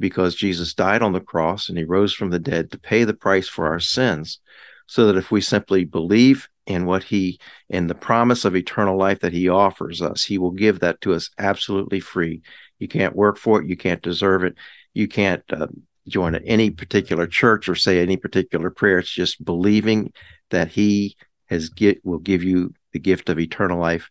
because 0.00 0.34
Jesus 0.34 0.74
died 0.74 1.00
on 1.02 1.12
the 1.12 1.20
cross 1.20 1.68
and 1.68 1.78
he 1.78 1.84
rose 1.84 2.12
from 2.12 2.30
the 2.30 2.40
dead 2.40 2.72
to 2.72 2.78
pay 2.78 3.04
the 3.04 3.14
price 3.14 3.48
for 3.48 3.68
our 3.68 3.78
sins. 3.78 4.40
So 4.88 5.06
that 5.06 5.16
if 5.16 5.30
we 5.30 5.40
simply 5.40 5.84
believe 5.84 6.48
in 6.66 6.86
what 6.86 7.02
he 7.02 7.40
and 7.70 7.90
the 7.90 7.94
promise 7.94 8.44
of 8.44 8.54
eternal 8.54 8.96
life 8.96 9.20
that 9.20 9.32
he 9.32 9.48
offers 9.48 10.00
us. 10.00 10.24
He 10.24 10.38
will 10.38 10.50
give 10.50 10.80
that 10.80 11.00
to 11.02 11.14
us 11.14 11.30
absolutely 11.38 12.00
free. 12.00 12.42
You 12.78 12.88
can't 12.88 13.16
work 13.16 13.38
for 13.38 13.60
it. 13.60 13.68
You 13.68 13.76
can't 13.76 14.02
deserve 14.02 14.44
it. 14.44 14.54
You 14.94 15.08
can't 15.08 15.42
uh, 15.52 15.68
join 16.08 16.34
any 16.36 16.70
particular 16.70 17.26
church 17.26 17.68
or 17.68 17.74
say 17.74 18.00
any 18.00 18.16
particular 18.16 18.70
prayer. 18.70 18.98
It's 18.98 19.10
just 19.10 19.44
believing 19.44 20.12
that 20.50 20.68
he 20.68 21.16
has 21.46 21.68
get 21.68 22.04
will 22.04 22.18
give 22.18 22.42
you 22.42 22.74
the 22.92 22.98
gift 22.98 23.28
of 23.28 23.38
eternal 23.38 23.78
life 23.78 24.10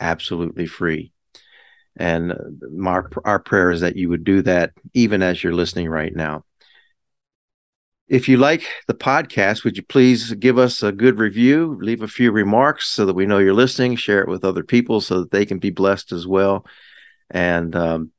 absolutely 0.00 0.66
free. 0.66 1.12
And 1.96 2.32
uh, 2.32 2.36
our, 2.84 3.10
our 3.24 3.38
prayer 3.38 3.70
is 3.70 3.82
that 3.82 3.96
you 3.96 4.08
would 4.08 4.24
do 4.24 4.42
that 4.42 4.72
even 4.94 5.22
as 5.22 5.42
you're 5.42 5.54
listening 5.54 5.88
right 5.88 6.14
now 6.14 6.44
if 8.12 8.28
you 8.28 8.36
like 8.36 8.62
the 8.88 8.94
podcast, 8.94 9.64
would 9.64 9.78
you 9.78 9.82
please 9.82 10.34
give 10.34 10.58
us 10.58 10.82
a 10.82 10.92
good 10.92 11.18
review, 11.18 11.78
leave 11.80 12.02
a 12.02 12.06
few 12.08 12.30
remarks 12.30 12.90
so 12.90 13.06
that 13.06 13.14
we 13.14 13.24
know 13.24 13.38
you're 13.38 13.54
listening, 13.54 13.96
share 13.96 14.20
it 14.20 14.28
with 14.28 14.44
other 14.44 14.62
people 14.62 15.00
so 15.00 15.20
that 15.20 15.30
they 15.30 15.46
can 15.46 15.58
be 15.58 15.70
blessed 15.70 16.12
as 16.12 16.26
well, 16.26 16.66
and 17.30 17.74
um, 17.74 18.12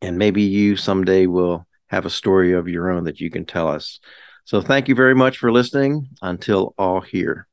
and 0.00 0.16
maybe 0.16 0.42
you 0.42 0.76
someday 0.76 1.26
will 1.26 1.66
have 1.88 2.06
a 2.06 2.10
story 2.10 2.52
of 2.52 2.68
your 2.68 2.88
own 2.88 3.02
that 3.04 3.18
you 3.18 3.30
can 3.30 3.44
tell 3.44 3.66
us. 3.66 3.98
So 4.44 4.60
thank 4.60 4.86
you 4.88 4.94
very 4.94 5.14
much 5.14 5.38
for 5.38 5.50
listening. 5.50 6.10
Until 6.22 6.72
all 6.78 7.00
here. 7.00 7.48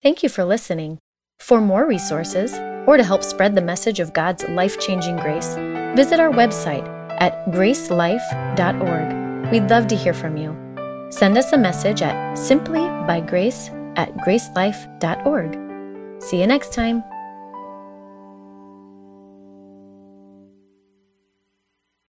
Thank 0.00 0.22
you 0.22 0.28
for 0.28 0.44
listening. 0.44 0.98
For 1.40 1.60
more 1.60 1.88
resources 1.88 2.54
or 2.86 2.96
to 2.96 3.02
help 3.02 3.24
spread 3.24 3.56
the 3.56 3.62
message 3.62 3.98
of 3.98 4.14
God's 4.14 4.48
life 4.50 4.78
changing 4.78 5.16
grace, 5.16 5.56
visit 5.96 6.20
our 6.20 6.30
website 6.30 6.86
at 7.20 7.46
gracelife.org. 7.46 9.27
We'd 9.50 9.70
love 9.70 9.86
to 9.88 9.96
hear 9.96 10.12
from 10.12 10.36
you. 10.36 10.54
Send 11.10 11.38
us 11.38 11.52
a 11.52 11.58
message 11.58 12.02
at 12.02 12.36
simplybygrace 12.36 13.70
at 13.96 14.14
gracelife.org. 14.18 16.22
See 16.22 16.40
you 16.40 16.46
next 16.46 16.74
time. 16.74 17.02